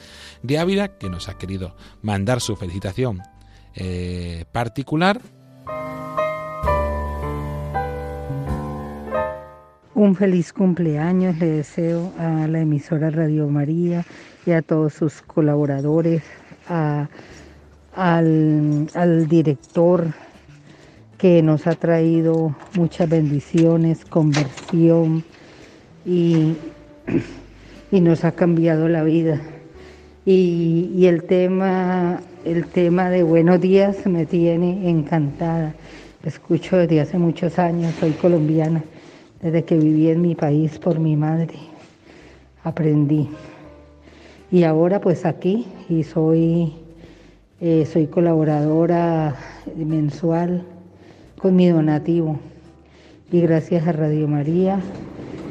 Ávila, 0.57 0.97
que 0.97 1.09
nos 1.09 1.29
ha 1.29 1.37
querido 1.37 1.75
mandar 2.01 2.41
su 2.41 2.55
felicitación 2.55 3.21
eh, 3.75 4.45
particular. 4.51 5.21
Un 9.95 10.15
feliz 10.15 10.53
cumpleaños 10.53 11.37
le 11.39 11.47
deseo 11.47 12.13
a 12.17 12.47
la 12.47 12.61
emisora 12.61 13.09
Radio 13.09 13.47
María 13.47 14.05
y 14.45 14.51
a 14.51 14.61
todos 14.61 14.93
sus 14.93 15.21
colaboradores, 15.21 16.23
al, 16.67 17.09
al 18.93 19.27
director 19.27 20.13
que 21.17 21.41
nos 21.43 21.67
ha 21.67 21.75
traído 21.75 22.55
muchas 22.75 23.09
bendiciones, 23.09 24.05
conversión 24.05 25.25
y, 26.05 26.55
y 27.91 28.01
nos 28.01 28.23
ha 28.25 28.31
cambiado 28.31 28.87
la 28.87 29.03
vida. 29.03 29.41
Y, 30.25 30.91
y, 30.95 31.07
el 31.07 31.23
tema 31.23 32.21
el 32.45 32.65
tema 32.67 33.09
de 33.09 33.23
buenos 33.23 33.59
días 33.59 34.05
me 34.05 34.25
tiene 34.25 34.89
encantada. 34.89 35.73
Escucho 36.23 36.77
desde 36.77 37.01
hace 37.01 37.17
muchos 37.17 37.59
años, 37.59 37.93
soy 37.99 38.11
colombiana, 38.11 38.81
desde 39.41 39.63
que 39.63 39.77
viví 39.77 40.09
en 40.09 40.21
mi 40.21 40.35
país 40.35 40.79
por 40.79 40.99
mi 40.99 41.15
madre. 41.15 41.55
Aprendí. 42.63 43.29
Y 44.51 44.63
ahora 44.63 45.01
pues 45.01 45.25
aquí 45.25 45.67
y 45.89 46.03
soy, 46.03 46.73
eh, 47.59 47.85
soy 47.85 48.07
colaboradora 48.07 49.35
mensual 49.75 50.63
con 51.37 51.55
mi 51.55 51.67
donativo. 51.67 52.39
Y 53.31 53.41
gracias 53.41 53.85
a 53.85 53.91
Radio 53.91 54.27
María 54.27 54.79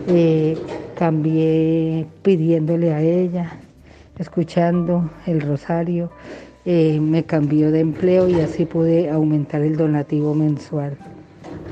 eh, 0.09 0.57
cambié 0.97 2.07
pidiéndole 2.23 2.93
a 2.93 3.03
ella, 3.03 3.53
escuchando 4.19 5.11
el 5.27 5.41
rosario, 5.41 6.11
eh, 6.65 6.99
me 7.01 7.25
cambió 7.25 7.71
de 7.71 7.81
empleo 7.81 8.29
y 8.29 8.41
así 8.41 8.65
pude 8.65 9.11
aumentar 9.11 9.63
el 9.63 9.77
donativo 9.77 10.35
mensual. 10.35 10.97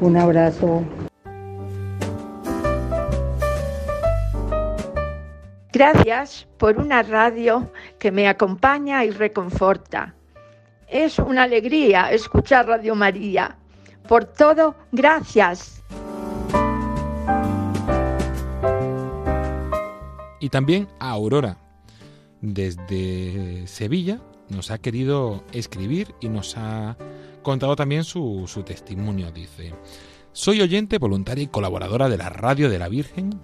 Un 0.01 0.16
abrazo. 0.16 0.83
Gracias 5.72 6.46
por 6.57 6.79
una 6.79 7.03
radio 7.03 7.70
que 7.99 8.11
me 8.11 8.29
acompaña 8.29 9.05
y 9.05 9.11
reconforta. 9.11 10.14
Es 10.88 11.18
una 11.18 11.42
alegría 11.42 12.12
escuchar 12.12 12.66
Radio 12.66 12.94
María. 12.94 13.57
Por 14.09 14.25
todo, 14.25 14.75
gracias. 14.92 15.76
Y 20.46 20.48
también 20.48 20.87
a 21.00 21.11
Aurora, 21.11 21.59
desde 22.40 23.66
Sevilla, 23.66 24.20
nos 24.48 24.70
ha 24.70 24.78
querido 24.78 25.42
escribir 25.50 26.14
y 26.20 26.28
nos 26.28 26.56
ha 26.56 26.96
contado 27.42 27.74
también 27.74 28.04
su, 28.04 28.44
su 28.46 28.62
testimonio. 28.62 29.32
Dice, 29.32 29.74
soy 30.30 30.61
oyente, 30.61 30.98
voluntaria 30.98 31.42
y 31.42 31.48
colaboradora 31.48 32.09
de 32.09 32.18
la 32.18 32.28
Radio 32.28 32.70
de 32.70 32.78
la 32.78 32.88
Virgen, 32.88 33.40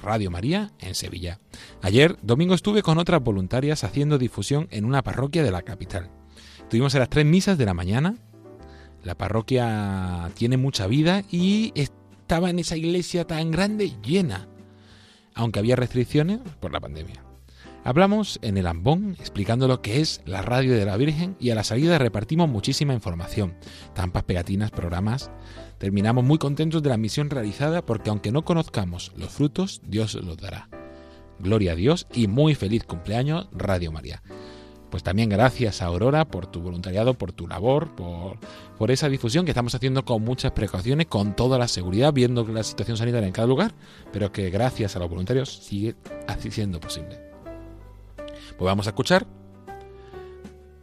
Radio 0.00 0.30
María, 0.30 0.72
en 0.78 0.94
Sevilla. 0.94 1.40
Ayer, 1.82 2.16
domingo, 2.22 2.54
estuve 2.54 2.80
con 2.80 2.96
otras 2.96 3.22
voluntarias 3.22 3.84
haciendo 3.84 4.16
difusión 4.16 4.66
en 4.70 4.86
una 4.86 5.02
parroquia 5.02 5.42
de 5.42 5.50
la 5.50 5.60
capital. 5.60 6.10
Estuvimos 6.58 6.94
en 6.94 7.00
las 7.00 7.10
tres 7.10 7.26
misas 7.26 7.58
de 7.58 7.66
la 7.66 7.74
mañana. 7.74 8.14
La 9.02 9.14
parroquia 9.14 10.30
tiene 10.32 10.56
mucha 10.56 10.86
vida 10.86 11.22
y 11.30 11.74
estaba 11.74 12.48
en 12.48 12.60
esa 12.60 12.78
iglesia 12.78 13.26
tan 13.26 13.50
grande 13.50 13.92
llena, 14.02 14.48
aunque 15.34 15.58
había 15.58 15.76
restricciones 15.76 16.40
por 16.60 16.72
la 16.72 16.80
pandemia. 16.80 17.24
Hablamos 17.86 18.38
en 18.40 18.56
el 18.56 18.66
ambón 18.66 19.14
explicando 19.20 19.68
lo 19.68 19.82
que 19.82 20.00
es 20.00 20.22
la 20.24 20.40
radio 20.40 20.74
de 20.74 20.86
la 20.86 20.96
Virgen 20.96 21.36
y 21.38 21.50
a 21.50 21.54
la 21.54 21.64
salida 21.64 21.98
repartimos 21.98 22.48
muchísima 22.48 22.94
información, 22.94 23.56
tampas, 23.94 24.22
pegatinas, 24.22 24.70
programas. 24.70 25.30
Terminamos 25.76 26.24
muy 26.24 26.38
contentos 26.38 26.82
de 26.82 26.88
la 26.88 26.96
misión 26.96 27.28
realizada 27.28 27.84
porque 27.84 28.08
aunque 28.08 28.32
no 28.32 28.42
conozcamos 28.46 29.12
los 29.16 29.30
frutos, 29.30 29.82
Dios 29.86 30.14
los 30.14 30.38
dará. 30.38 30.70
Gloria 31.38 31.72
a 31.72 31.76
Dios 31.76 32.06
y 32.14 32.26
muy 32.26 32.54
feliz 32.54 32.84
cumpleaños 32.84 33.48
Radio 33.52 33.92
María. 33.92 34.22
Pues 34.94 35.02
también 35.02 35.28
gracias 35.28 35.82
a 35.82 35.86
Aurora 35.86 36.24
por 36.24 36.46
tu 36.46 36.60
voluntariado, 36.60 37.14
por 37.14 37.32
tu 37.32 37.48
labor, 37.48 37.96
por, 37.96 38.38
por 38.78 38.92
esa 38.92 39.08
difusión 39.08 39.44
que 39.44 39.50
estamos 39.50 39.74
haciendo 39.74 40.04
con 40.04 40.22
muchas 40.22 40.52
precauciones, 40.52 41.08
con 41.08 41.34
toda 41.34 41.58
la 41.58 41.66
seguridad, 41.66 42.12
viendo 42.12 42.46
la 42.46 42.62
situación 42.62 42.96
sanitaria 42.96 43.26
en 43.26 43.32
cada 43.32 43.48
lugar, 43.48 43.74
pero 44.12 44.30
que 44.30 44.50
gracias 44.50 44.94
a 44.94 45.00
los 45.00 45.10
voluntarios 45.10 45.52
sigue 45.52 45.96
siendo 46.48 46.78
posible. 46.78 47.18
Pues 48.16 48.60
vamos 48.60 48.86
a 48.86 48.90
escuchar 48.90 49.26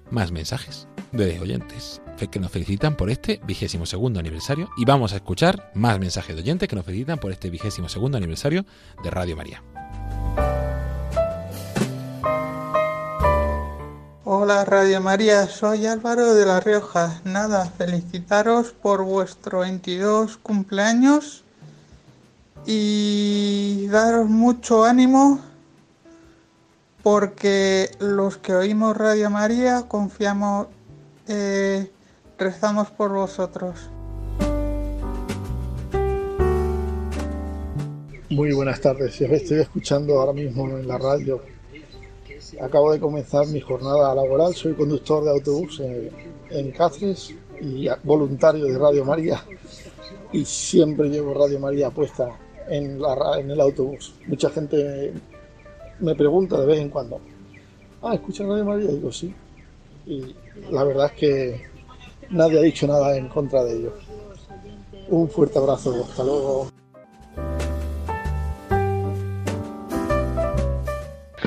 más 0.09 0.33
mensajes 0.33 0.89
de 1.13 1.39
oyentes 1.39 2.01
que 2.29 2.39
nos 2.41 2.51
felicitan 2.51 2.97
por 2.97 3.09
este 3.09 3.39
vigésimo 3.45 3.85
segundo 3.85 4.19
aniversario 4.19 4.69
y 4.75 4.83
vamos 4.83 5.13
a 5.13 5.15
escuchar 5.15 5.71
más 5.73 5.97
mensajes 5.99 6.35
de 6.35 6.41
oyentes 6.41 6.67
que 6.67 6.75
nos 6.75 6.83
felicitan 6.83 7.17
por 7.17 7.31
este 7.31 7.49
vigésimo 7.49 7.87
segundo 7.87 8.17
aniversario 8.17 8.65
de 9.05 9.09
Radio 9.09 9.37
María. 9.37 9.63
Hola 14.43 14.65
Radio 14.65 14.99
María, 15.01 15.45
soy 15.45 15.85
Álvaro 15.85 16.33
de 16.33 16.47
La 16.47 16.59
Rioja. 16.59 17.21
Nada, 17.23 17.67
felicitaros 17.77 18.71
por 18.71 19.03
vuestro 19.03 19.59
22 19.59 20.37
cumpleaños 20.37 21.43
y 22.65 23.85
daros 23.91 24.27
mucho 24.27 24.83
ánimo 24.83 25.39
porque 27.03 27.91
los 27.99 28.37
que 28.37 28.55
oímos 28.55 28.97
Radio 28.97 29.29
María 29.29 29.83
confiamos, 29.87 30.69
eh, 31.27 31.91
rezamos 32.39 32.89
por 32.89 33.11
vosotros. 33.11 33.91
Muy 38.31 38.53
buenas 38.53 38.81
tardes, 38.81 39.21
estoy 39.21 39.59
escuchando 39.59 40.19
ahora 40.19 40.33
mismo 40.33 40.67
en 40.67 40.87
la 40.87 40.97
radio. 40.97 41.43
Acabo 42.59 42.91
de 42.91 42.99
comenzar 42.99 43.47
mi 43.47 43.61
jornada 43.61 44.13
laboral, 44.13 44.53
soy 44.53 44.73
conductor 44.73 45.23
de 45.23 45.31
autobús 45.31 45.79
en, 45.79 46.09
en 46.49 46.71
Cáceres 46.71 47.33
y 47.61 47.87
voluntario 48.03 48.65
de 48.65 48.77
Radio 48.77 49.05
María 49.05 49.43
y 50.31 50.45
siempre 50.45 51.09
llevo 51.09 51.33
Radio 51.33 51.59
María 51.59 51.89
puesta 51.89 52.37
en, 52.69 53.01
el 53.49 53.61
autobús. 53.61 54.13
Mucha 54.27 54.49
gente 54.49 55.13
me 55.99 56.15
pregunta 56.15 56.59
de 56.59 56.65
vez 56.65 56.79
en 56.79 56.89
cuando, 56.89 57.19
ah, 58.01 58.13
¿escuchas 58.13 58.47
Radio 58.47 58.65
María? 58.65 58.89
Y 58.89 58.95
digo, 58.95 59.11
sí. 59.11 59.33
Y 60.05 60.35
la 60.71 60.83
verdad 60.83 61.07
es 61.07 61.11
que 61.13 61.61
nadie 62.29 62.59
ha 62.59 62.61
dicho 62.61 62.87
nada 62.87 63.15
en 63.15 63.27
contra 63.29 63.63
de 63.63 63.77
ello. 63.77 63.93
Un 65.09 65.29
fuerte 65.29 65.59
abrazo, 65.59 65.93
hasta 66.03 66.23
luego. 66.23 66.70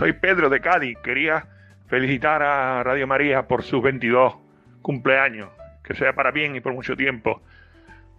Soy 0.04 0.12
Pedro 0.12 0.50
de 0.50 0.60
Cádiz, 0.60 0.98
quería 0.98 1.46
felicitar 1.86 2.42
a 2.42 2.82
Radio 2.82 3.06
María 3.06 3.48
por 3.48 3.62
sus 3.62 3.82
22 3.82 4.36
cumpleaños, 4.82 5.48
que 5.82 5.94
sea 5.94 6.12
para 6.12 6.30
bien 6.30 6.54
y 6.54 6.60
por 6.60 6.74
mucho 6.74 6.94
tiempo. 6.94 7.40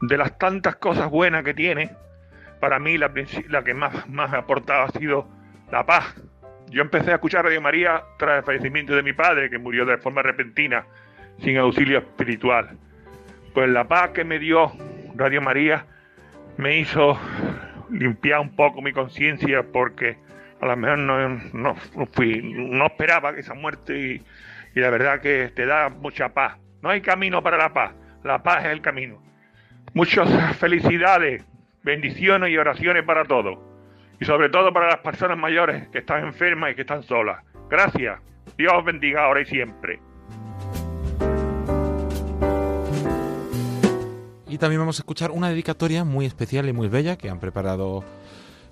De 0.02 0.18
las 0.18 0.36
tantas 0.40 0.78
cosas 0.78 1.12
buenas 1.12 1.44
que 1.44 1.54
tiene, 1.54 1.92
para 2.60 2.80
mí 2.80 2.98
la, 2.98 3.14
la 3.50 3.64
que 3.64 3.76
más, 3.76 4.10
más 4.10 4.34
ha 4.34 4.40
aportado 4.40 4.86
ha 4.86 4.90
sido 5.00 5.28
la 5.72 5.86
paz. 5.86 6.16
Yo 6.72 6.82
empecé 6.82 7.12
a 7.12 7.16
escuchar 7.16 7.46
Radio 7.46 7.62
María 7.62 8.02
tras 8.18 8.40
el 8.40 8.44
fallecimiento 8.44 8.96
de 8.96 9.04
mi 9.04 9.14
padre, 9.14 9.52
que 9.52 9.60
murió 9.60 9.86
de 9.86 10.00
forma 10.00 10.24
repentina, 10.24 10.88
sin 11.44 11.56
auxilio 11.60 12.00
espiritual. 12.00 12.80
Pues 13.54 13.70
la 13.70 13.88
paz 13.88 14.10
que 14.10 14.24
me 14.24 14.40
dio 14.40 14.72
Radio 15.14 15.40
María 15.40 15.86
me 16.58 16.80
hizo 16.80 17.16
limpiar 17.92 18.40
un 18.40 18.56
poco 18.56 18.82
mi 18.82 18.92
conciencia 18.92 19.62
porque 19.72 20.25
a 20.62 20.66
lo 20.66 20.78
mejor 20.78 20.98
no, 21.00 21.42
no, 21.54 21.76
fui, 22.14 22.42
no 22.42 22.86
esperaba 22.86 23.32
esa 23.32 23.54
muerte 23.54 23.98
y, 23.98 24.24
y 24.76 24.80
la 24.80 24.90
verdad 24.90 25.22
que 25.22 25.52
te 25.56 25.66
da 25.66 25.90
mucha 25.90 26.30
paz. 26.30 26.58
No 26.82 26.90
hay 26.90 27.02
camino 27.02 27.42
para 27.42 27.58
la 27.58 27.74
paz, 27.74 27.94
la 28.24 28.42
paz 28.44 28.66
es 28.66 28.72
el 28.72 28.82
camino. 28.82 29.22
Muchas 29.94 30.58
felicidades, 30.58 31.44
bendiciones 31.84 32.50
y 32.50 32.58
oraciones 32.58 33.04
para 33.04 33.26
todos 33.26 33.58
y 34.20 34.26
sobre 34.26 34.50
todo 34.50 34.72
para 34.74 34.88
las 34.88 35.00
personas 35.00 35.38
mayores 35.38 35.88
que 35.90 36.00
están 36.00 36.26
enfermas 36.26 36.72
y 36.72 36.76
que 36.76 36.82
están 36.82 37.04
solas. 37.04 37.44
Gracias. 37.70 38.20
Dios 38.58 38.86
bendiga 38.86 39.26
ahora 39.26 39.42
y 39.42 39.46
siempre. 39.46 40.00
Y 44.48 44.58
también 44.58 44.80
vamos 44.80 45.00
a 45.00 45.02
escuchar 45.02 45.32
una 45.32 45.50
dedicatoria 45.50 46.06
muy 46.06 46.26
especial 46.26 46.70
y 46.70 46.74
muy 46.74 46.88
bella 46.88 47.18
que 47.18 47.30
han 47.30 47.40
preparado 47.40 48.04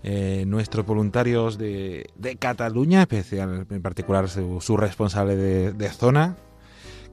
eh, 0.03 0.43
nuestros 0.47 0.85
voluntarios 0.85 1.57
de, 1.57 2.09
Cataluña, 2.39 3.01
especial, 3.01 3.65
en 3.69 3.81
particular 3.81 4.29
su, 4.29 4.77
responsable 4.77 5.35
de, 5.35 5.89
zona, 5.89 6.37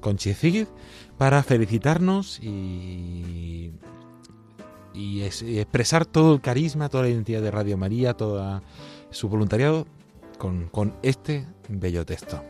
Conchi 0.01 0.34
Zigid, 0.34 0.66
para 1.16 1.43
felicitarnos 1.43 2.41
y 2.43 3.72
y, 4.95 5.22
expresar 5.22 6.07
todo 6.07 6.34
el 6.34 6.41
carisma, 6.41 6.88
toda 6.88 7.05
la 7.05 7.11
identidad 7.11 7.43
de 7.43 7.51
Radio 7.51 7.76
María, 7.76 8.14
todo 8.14 8.62
su 9.11 9.28
voluntariado 9.28 9.86
con, 10.38 10.68
con 10.68 10.95
este 11.03 11.47
bello 11.68 12.05
texto. 12.05 12.43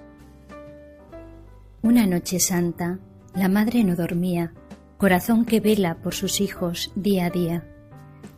Una 1.82 2.06
noche 2.06 2.40
santa, 2.40 2.98
la 3.34 3.48
madre 3.48 3.84
no 3.84 3.96
dormía, 3.96 4.52
corazón 4.98 5.44
que 5.44 5.60
vela 5.60 5.96
por 5.96 6.14
sus 6.14 6.40
hijos 6.40 6.92
día 6.94 7.26
a 7.26 7.30
día. 7.30 7.64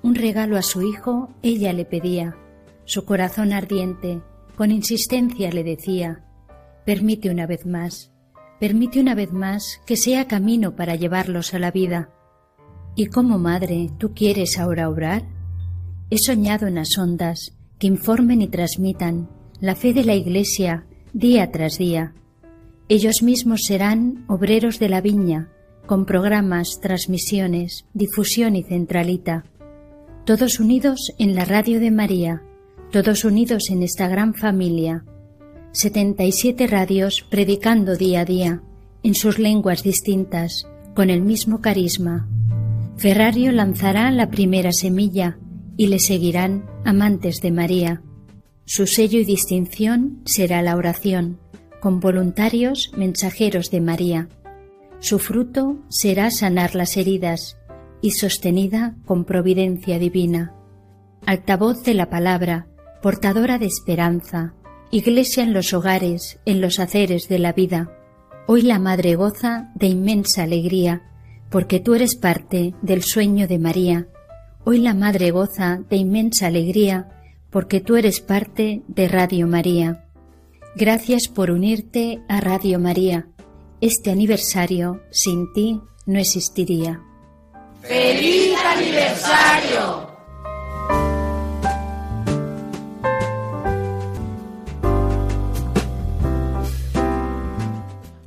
Un 0.03 0.15
regalo 0.15 0.57
a 0.57 0.63
su 0.63 0.83
hijo 0.83 1.31
ella 1.43 1.73
le 1.73 1.85
pedía, 1.85 2.37
su 2.85 3.05
corazón 3.05 3.53
ardiente, 3.53 4.21
con 4.57 4.71
insistencia 4.71 5.51
le 5.51 5.65
decía, 5.65 6.25
permite 6.85 7.31
una 7.31 7.47
vez 7.47 7.67
más, 7.67 8.13
permite 8.61 9.01
una 9.01 9.15
vez 9.15 9.33
más 9.33 9.81
que 9.87 9.97
sea 9.97 10.27
camino 10.27 10.77
para 10.77 10.97
llevarlos 10.97 11.55
a 11.55 11.59
la 11.59 11.71
vida 11.71 12.11
¿Y 12.95 13.07
como 13.07 13.39
madre 13.39 13.91
tú 13.99 14.13
quieres 14.13 14.59
ahora 14.59 14.91
obrar? 14.91 15.23
He 16.11 16.19
soñado 16.19 16.67
en 16.67 16.75
las 16.75 16.99
ondas 16.99 17.57
que 17.79 17.87
informen 17.87 18.43
y 18.43 18.49
transmitan 18.49 19.31
la 19.61 19.75
fe 19.75 19.95
de 19.95 20.05
la 20.05 20.15
Iglesia 20.15 20.85
día 21.15 21.51
tras 21.51 21.79
día. 21.79 22.13
Ellos 22.89 23.23
mismos 23.23 23.63
serán 23.67 24.27
obreros 24.29 24.79
de 24.79 24.91
la 24.91 25.01
viña, 25.01 25.49
con 25.87 26.05
programas, 26.05 26.81
transmisiones, 26.83 27.87
difusión 27.95 28.57
y 28.57 28.63
centralita. 28.63 29.45
Todos 30.25 30.61
unidos 30.61 31.13
en 31.19 31.35
la 31.35 31.45
radio 31.45 31.81
de 31.81 31.91
María, 31.91 32.45
todos 32.93 33.25
unidos 33.25 33.71
en 33.71 33.83
esta 33.83 34.07
gran 34.07 34.35
familia. 34.35 35.05
77 35.73 36.69
radios 36.69 37.27
predicando 37.29 37.97
día 37.97 38.21
a 38.21 38.25
día, 38.25 38.63
en 39.03 39.17
sus 39.17 39.41
lenguas 39.41 39.83
distintas, 39.83 40.69
con 40.95 41.11
el 41.11 41.23
mismo 41.23 41.61
carisma. 41.61 42.29
Ferrario 42.97 43.51
lanzará 43.51 44.13
la 44.13 44.31
primera 44.31 44.71
semilla 44.71 45.39
y 45.77 45.89
le 45.89 45.99
seguirán 45.99 46.67
amantes 46.85 47.41
de 47.41 47.51
María. 47.51 48.03
Su 48.65 48.87
sello 48.87 49.19
y 49.19 49.25
distinción 49.25 50.23
será 50.25 50.63
la 50.63 50.77
oración, 50.77 51.41
con 51.81 51.99
voluntarios 51.99 52.93
mensajeros 52.97 53.73
de 53.73 53.81
María. 53.81 54.29
Su 55.01 55.19
fruto 55.19 55.79
será 55.89 56.31
sanar 56.31 56.77
las 56.77 56.97
heridas 56.97 57.57
y 58.03 58.11
sostenida 58.11 58.97
con 59.07 59.25
providencia 59.25 59.99
divina. 59.99 60.53
Altavoz 61.25 61.85
de 61.85 61.95
la 61.95 62.11
palabra, 62.11 62.67
portadora 63.01 63.59
de 63.59 63.67
esperanza, 63.67 64.55
iglesia 64.91 65.45
en 65.45 65.55
los 65.55 65.73
hogares, 65.73 66.41
en 66.45 66.61
los 66.61 66.81
haceres 66.81 67.29
de 67.29 67.39
la 67.39 67.53
vida. 67.53 67.91
Hoy 68.47 68.63
la 68.63 68.81
Madre 68.81 69.15
goza 69.15 69.71
de 69.77 69.87
inmensa 69.87 70.43
alegría, 70.43 71.03
porque 71.49 71.81
tú 71.81 71.95
eres 71.95 72.17
parte 72.17 72.75
del 72.83 73.03
sueño 73.03 73.47
de 73.47 73.59
María. 73.59 74.09
Hoy 74.65 74.79
la 74.79 74.95
Madre 74.95 75.31
goza 75.31 75.81
de 75.89 75.97
inmensa 75.97 76.49
alegría, 76.49 77.09
porque 77.51 77.81
tú 77.81 77.97
eres 77.97 78.21
parte 78.21 78.83
de 78.89 79.09
Radio 79.09 79.47
María. 79.47 80.05
Gracias 80.75 81.29
por 81.29 81.51
unirte 81.51 82.21
a 82.29 82.41
Radio 82.41 82.81
María. 82.81 83.29
Este 83.81 84.11
aniversario 84.11 85.03
sin 85.11 85.53
ti 85.53 85.81
no 86.07 86.19
existiría. 86.19 87.01
¡Feliz 87.83 88.57
aniversario! 88.65 90.13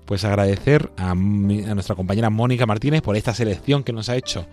pues 0.06 0.24
agradecer 0.24 0.92
a, 0.98 1.12
a, 1.12 1.16
nuestra 1.16 1.96
compañera 1.96 2.30
Mónica 2.30 2.66
Martínez 2.66 3.02
por 3.02 3.18
esta 3.18 3.34
selección 3.34 3.84
que 3.84 3.92
nos 3.92 4.08
ha 4.08 4.16
hecho 4.16 4.46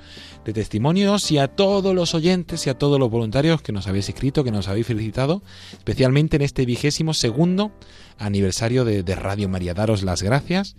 de 0.45 0.53
testimonios 0.53 1.31
y 1.31 1.39
a 1.39 1.49
todos 1.49 1.95
los 1.95 2.15
oyentes 2.15 2.67
y 2.67 2.71
a 2.71 2.79
todos 2.79 2.99
los 2.99 3.11
voluntarios 3.11 3.63
que 3.63 3.71
nos 3.71 3.87
habéis 3.87 4.09
escrito, 4.09 4.45
que 4.45 4.51
nos 4.51 4.69
habéis 4.69 4.87
felicitado, 4.87 5.43
especialmente 5.73 6.37
en 6.37 6.43
este 6.43 6.65
vigésimo 6.65 7.13
segundo 7.15 7.71
aniversario 8.19 8.85
de, 8.85 9.03
de 9.03 9.15
Radio 9.15 9.49
María. 9.49 9.75
Daros 9.75 10.03
las 10.03 10.23
gracias 10.23 10.75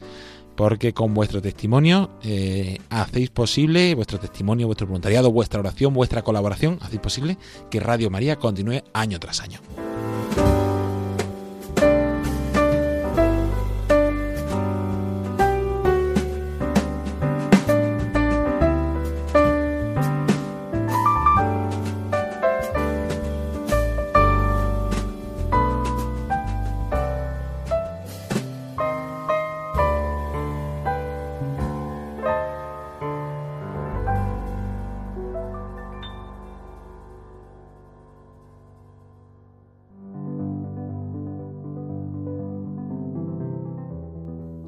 porque 0.55 0.93
con 0.93 1.13
vuestro 1.13 1.41
testimonio 1.41 2.11
eh, 2.23 2.79
hacéis 2.89 3.29
posible, 3.29 3.95
vuestro 3.95 4.19
testimonio, 4.19 4.67
vuestro 4.67 4.87
voluntariado, 4.87 5.31
vuestra 5.31 5.59
oración, 5.59 5.93
vuestra 5.93 6.21
colaboración, 6.21 6.77
hacéis 6.81 7.01
posible 7.01 7.37
que 7.69 7.79
Radio 7.79 8.09
María 8.09 8.37
continúe 8.37 8.83
año 8.93 9.19
tras 9.19 9.41
año. 9.41 9.59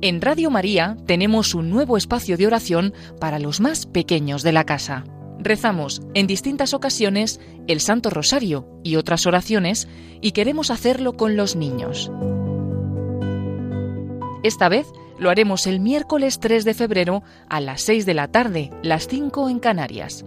En 0.05 0.21
Radio 0.21 0.51
María 0.51 0.97
tenemos 1.07 1.55
un 1.55 1.71
nuevo 1.71 1.97
espacio 1.97 2.37
de 2.37 2.45
oración 2.45 2.93
para 3.19 3.39
los 3.39 3.59
más 3.59 3.87
pequeños 3.87 4.43
de 4.43 4.51
la 4.51 4.63
casa. 4.63 5.03
Rezamos 5.39 6.03
en 6.13 6.27
distintas 6.27 6.75
ocasiones 6.75 7.39
el 7.65 7.79
Santo 7.79 8.11
Rosario 8.11 8.67
y 8.83 8.97
otras 8.97 9.25
oraciones 9.25 9.87
y 10.21 10.33
queremos 10.33 10.69
hacerlo 10.69 11.13
con 11.13 11.35
los 11.35 11.55
niños. 11.55 12.11
Esta 14.43 14.69
vez 14.69 14.85
lo 15.17 15.31
haremos 15.31 15.65
el 15.65 15.79
miércoles 15.79 16.39
3 16.39 16.65
de 16.65 16.75
febrero 16.75 17.23
a 17.49 17.59
las 17.59 17.81
6 17.81 18.05
de 18.05 18.13
la 18.13 18.27
tarde, 18.27 18.69
las 18.83 19.07
5 19.07 19.49
en 19.49 19.57
Canarias. 19.57 20.23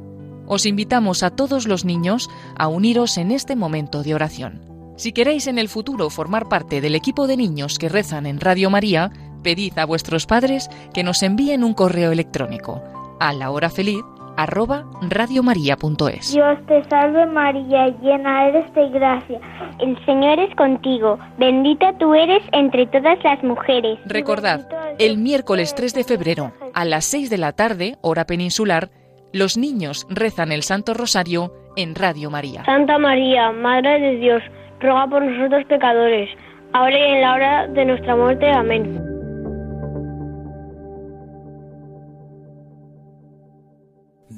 Os 0.49 0.67
invitamos 0.67 1.23
a 1.23 1.31
todos 1.31 1.69
los 1.69 1.85
niños 1.85 2.29
a 2.57 2.67
uniros 2.67 3.17
en 3.17 3.31
este 3.31 3.55
momento 3.55 4.03
de 4.03 4.17
oración. 4.17 4.61
Si 4.97 5.13
queréis 5.13 5.47
en 5.47 5.59
el 5.59 5.69
futuro 5.69 6.11
formar 6.11 6.49
parte 6.49 6.81
del 6.81 6.97
equipo 6.97 7.29
de 7.29 7.37
niños 7.37 7.79
que 7.79 7.89
rezan 7.89 8.27
en 8.27 8.41
Radio 8.41 8.69
María, 8.69 9.13
pedid 9.43 9.79
a 9.79 9.87
vuestros 9.87 10.27
padres 10.27 10.69
que 10.93 11.03
nos 11.03 11.23
envíen 11.23 11.65
un 11.65 11.75
correo 11.75 12.13
electrónico 12.13 12.83
a 13.21 13.33
la 13.33 13.51
hora 13.51 13.71
feliz 13.71 14.03
arroba 14.39 14.85
radiomaria.es. 15.03 16.33
Dios 16.33 16.59
te 16.69 16.85
salve 16.89 17.27
María, 17.27 17.89
llena 18.01 18.47
eres 18.47 18.73
de 18.73 18.89
gracia. 18.91 19.41
El 19.81 19.99
Señor 20.07 20.39
es 20.39 20.55
contigo, 20.55 21.19
bendita 21.39 21.93
tú 21.99 22.15
eres 22.15 22.43
entre 22.53 22.87
todas 22.87 23.19
las 23.25 23.43
mujeres. 23.43 23.99
Recordad, 24.07 24.69
el 25.01 25.19
miércoles 25.19 25.75
3 25.75 25.93
de 25.93 26.05
febrero 26.05 26.53
a 26.73 26.85
las 26.85 27.05
6 27.07 27.31
de 27.31 27.39
la 27.39 27.53
tarde, 27.53 27.97
hora 28.01 28.27
peninsular, 28.27 28.91
los 29.33 29.59
niños 29.59 30.07
rezan 30.09 30.53
el 30.53 30.63
Santo 30.63 30.95
Rosario 30.95 31.53
en 31.77 31.97
Radio 31.97 32.31
María. 32.31 32.65
Santa 32.65 32.97
María, 32.97 33.51
Madre 33.51 33.99
de 33.99 34.17
Dios, 34.19 34.43
ruega 34.81 35.09
por 35.09 35.23
nosotros 35.23 35.65
pecadores, 35.65 36.31
ahora 36.73 36.97
y 36.97 37.13
en 37.13 37.21
la 37.23 37.35
hora 37.35 37.67
de 37.67 37.85
nuestra 37.85 38.15
muerte. 38.15 38.49
Amén. 38.49 39.08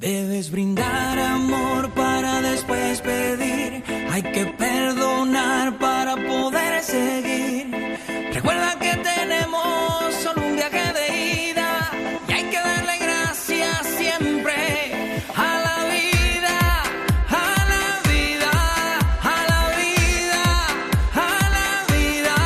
Debes 0.00 0.50
brindar 0.50 1.18
amor 1.18 1.90
para 1.90 2.40
después 2.40 3.02
pedir. 3.02 3.84
Hay 4.10 4.22
que 4.22 4.46
perdonar 4.46 5.76
para 5.78 6.16
poder 6.16 6.82
seguir. 6.82 7.66
Recuerda 8.32 8.78
que 8.78 8.96
tenemos 8.96 10.14
solo 10.22 10.46
un 10.46 10.56
viaje 10.56 10.92
de 10.94 11.50
ida 11.50 11.90
y 12.28 12.32
hay 12.32 12.44
que 12.44 12.56
darle 12.56 12.96
gracias 12.96 13.86
siempre 13.98 14.54
a 15.36 15.60
la 15.66 15.84
vida, 15.92 16.58
a 17.28 17.66
la 17.72 18.00
vida, 18.10 18.52
a 19.20 19.38
la 19.52 19.62
vida, 19.82 20.44
a 21.14 21.50
la 21.56 21.68
vida. 21.94 22.36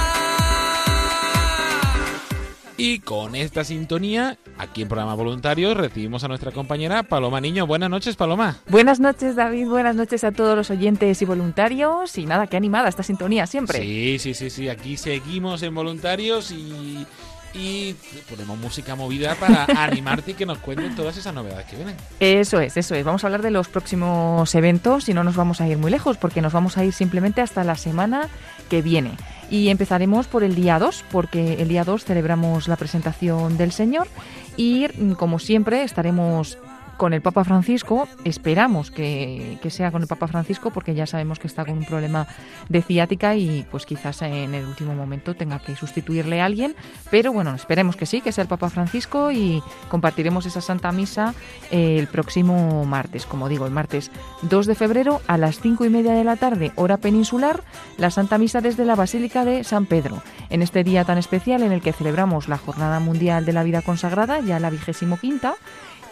Y 2.78 2.98
con 2.98 3.36
esta 3.36 3.62
sintonía, 3.62 4.38
aquí 4.74 4.82
en 4.82 4.88
Programa 4.88 5.14
Voluntarios, 5.14 5.76
recibimos 5.76 6.24
a 6.24 6.28
nuestra 6.28 6.50
compañera 6.50 7.04
Paloma 7.04 7.40
Niño. 7.40 7.64
Buenas 7.64 7.88
noches, 7.88 8.16
Paloma. 8.16 8.56
Buenas 8.68 8.98
noches, 8.98 9.36
David. 9.36 9.68
Buenas 9.68 9.94
noches 9.94 10.24
a 10.24 10.32
todos 10.32 10.56
los 10.56 10.68
oyentes 10.68 11.22
y 11.22 11.24
voluntarios. 11.24 12.18
Y 12.18 12.26
nada, 12.26 12.48
qué 12.48 12.56
animada 12.56 12.88
esta 12.88 13.04
sintonía 13.04 13.46
siempre. 13.46 13.78
Sí, 13.78 14.18
sí, 14.18 14.34
sí, 14.34 14.50
sí. 14.50 14.68
Aquí 14.68 14.96
seguimos 14.96 15.62
en 15.62 15.76
voluntarios 15.76 16.50
y, 16.50 17.06
y 17.54 17.94
ponemos 18.28 18.58
música 18.58 18.96
movida 18.96 19.36
para 19.36 19.64
animarte 19.84 20.32
y 20.32 20.34
que 20.34 20.44
nos 20.44 20.58
cuenten 20.58 20.96
todas 20.96 21.16
esas 21.16 21.32
novedades 21.32 21.66
que 21.66 21.76
vienen. 21.76 21.94
Eso 22.18 22.58
es, 22.58 22.76
eso 22.76 22.96
es. 22.96 23.04
Vamos 23.04 23.22
a 23.22 23.28
hablar 23.28 23.42
de 23.42 23.52
los 23.52 23.68
próximos 23.68 24.52
eventos 24.56 25.08
y 25.08 25.14
no 25.14 25.22
nos 25.22 25.36
vamos 25.36 25.60
a 25.60 25.68
ir 25.68 25.78
muy 25.78 25.92
lejos 25.92 26.16
porque 26.16 26.42
nos 26.42 26.52
vamos 26.52 26.78
a 26.78 26.84
ir 26.84 26.92
simplemente 26.92 27.42
hasta 27.42 27.62
la 27.62 27.76
semana 27.76 28.28
que 28.68 28.82
viene. 28.82 29.12
Y 29.50 29.68
empezaremos 29.68 30.26
por 30.26 30.42
el 30.42 30.54
día 30.54 30.78
2, 30.78 31.04
porque 31.12 31.54
el 31.62 31.68
día 31.68 31.84
2 31.84 32.04
celebramos 32.04 32.66
la 32.66 32.76
presentación 32.76 33.56
del 33.56 33.72
Señor 33.72 34.08
y 34.56 34.88
como 35.16 35.38
siempre 35.38 35.82
estaremos 35.82 36.58
con 36.96 37.12
el 37.12 37.22
Papa 37.22 37.44
Francisco, 37.44 38.08
esperamos 38.24 38.90
que, 38.90 39.58
sea 39.68 39.90
con 39.90 40.02
el 40.02 40.08
Papa 40.08 40.28
Francisco 40.28 40.70
porque 40.70 40.94
ya 40.94 41.06
sabemos 41.06 41.38
que 41.38 41.46
está 41.46 41.64
con 41.64 41.78
un 41.78 41.84
problema 41.84 42.26
de 42.68 42.82
ciática 42.82 43.34
y 43.34 43.66
pues 43.70 43.86
quizás 43.86 44.22
en 44.22 44.54
el 44.54 44.64
último 44.64 44.94
momento 44.94 45.34
tenga 45.34 45.58
que 45.58 45.76
sustituirle 45.76 46.40
a 46.40 46.44
alguien, 46.44 46.74
pero 47.10 47.32
bueno, 47.32 47.54
esperemos 47.54 47.96
que 47.96 48.06
sí, 48.06 48.20
que 48.20 48.32
sea 48.32 48.42
el 48.42 48.48
Papa 48.48 48.70
Francisco 48.70 49.32
y 49.32 49.62
compartiremos 49.88 50.46
esa 50.46 50.60
Santa 50.60 50.92
Misa 50.92 51.34
eh, 51.70 51.98
el 51.98 52.06
próximo 52.06 52.84
martes, 52.84 53.26
como 53.26 53.48
digo, 53.48 53.66
el 53.66 53.72
martes 53.72 54.10
2 54.42 54.66
de 54.66 54.74
febrero 54.74 55.20
a 55.26 55.38
las 55.38 55.60
5 55.60 55.84
y 55.84 55.90
media 55.90 56.12
de 56.12 56.24
la 56.24 56.36
tarde, 56.36 56.72
hora 56.76 56.98
peninsular, 56.98 57.62
la 57.98 58.10
Santa 58.10 58.38
Misa 58.38 58.60
desde 58.60 58.84
la 58.84 58.94
Basílica 58.94 59.44
de 59.44 59.64
San 59.64 59.86
Pedro, 59.86 60.22
en 60.50 60.62
este 60.62 60.84
día 60.84 61.04
tan 61.04 61.18
especial 61.18 61.62
en 61.62 61.72
el 61.72 61.82
que 61.82 61.92
celebramos 61.92 62.48
la 62.48 62.58
Jornada 62.58 63.00
Mundial 63.00 63.44
de 63.44 63.52
la 63.52 63.64
Vida 63.64 63.82
Consagrada, 63.82 64.40
ya 64.40 64.60
la 64.60 64.70
vigésimo 64.70 65.18
quinta, 65.18 65.54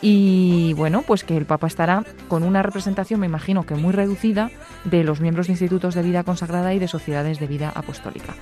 y 0.03 0.75
bueno, 0.75 1.03
pues 1.03 1.23
que 1.23 1.37
el 1.37 1.47
Papa 1.47 1.69
estará 1.69 2.05
con 2.27 2.43
una 2.43 2.63
representación, 2.63 3.21
me 3.21 3.27
imagino 3.27 3.65
que 3.65 3.77
muy 3.77 3.93
reducida, 3.93 4.51
de 4.85 5.05
los 5.05 5.21
miembros 5.21 5.47
de 5.47 5.53
institutos 5.53 5.95
de 5.95 6.03
vida 6.03 6.25
consagrada 6.25 6.75
y 6.75 6.81
de 6.81 6.89
sociedades 6.89 7.39
de 7.39 7.47
vida 7.47 7.73
apostólica. 7.73 8.35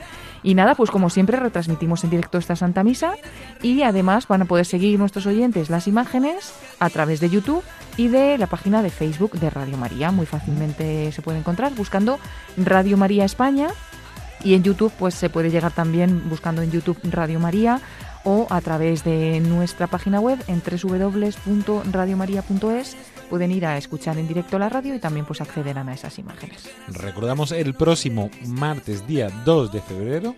Y 0.43 0.55
nada, 0.55 0.75
pues 0.75 0.91
como 0.91 1.11
siempre 1.11 1.39
retransmitimos 1.39 2.03
en 2.03 2.11
directo 2.11 2.39
esta 2.39 2.57
Santa 2.57 2.83
Misa 2.83 3.13
y 3.63 3.83
además 3.83 4.27
van 4.27 4.41
a 4.41 4.45
poder 4.47 4.65
seguir 4.65 4.99
nuestros 4.99 5.27
oyentes 5.27 5.69
las 5.69 5.87
imágenes 5.87 6.55
a 6.79 6.89
través 6.89 7.21
de 7.21 7.29
YouTube 7.29 7.63
y 7.99 8.09
de 8.09 8.39
la 8.39 8.47
página 8.47 8.83
de 8.83 8.89
Facebook 8.89 9.39
de 9.39 9.51
Radio 9.51 9.77
María. 9.77 10.11
Muy 10.11 10.25
fácilmente 10.25 11.13
se 11.13 11.21
puede 11.21 11.39
encontrar 11.39 11.75
buscando 11.75 12.19
Radio 12.57 12.97
María 12.97 13.27
España 13.27 13.69
y 14.43 14.55
en 14.55 14.63
YouTube 14.63 14.93
pues 14.99 15.15
se 15.15 15.29
puede 15.29 15.51
llegar 15.51 15.73
también 15.73 16.29
buscando 16.31 16.63
en 16.63 16.71
YouTube 16.71 16.99
Radio 17.05 17.39
María 17.39 17.81
o 18.25 18.47
a 18.51 18.61
través 18.61 19.05
de 19.05 19.41
nuestra 19.41 19.87
página 19.87 20.21
web 20.21 20.39
en 20.47 20.63
www.radiomaria.es 20.63 22.97
pueden 23.29 23.51
ir 23.53 23.67
a 23.67 23.77
escuchar 23.79 24.19
en 24.19 24.29
directo 24.29 24.59
la 24.59 24.69
radio 24.69 24.95
y 24.95 24.99
también 24.99 25.25
pues 25.25 25.41
accederán 25.41 25.89
a 25.89 25.95
esas 25.95 26.19
imágenes. 26.19 26.69
Recordamos 26.89 27.53
el 27.53 27.73
próximo 27.75 28.29
martes 28.47 29.07
día 29.07 29.31
2 29.45 29.73
de 29.73 29.81
febrero 29.81 30.35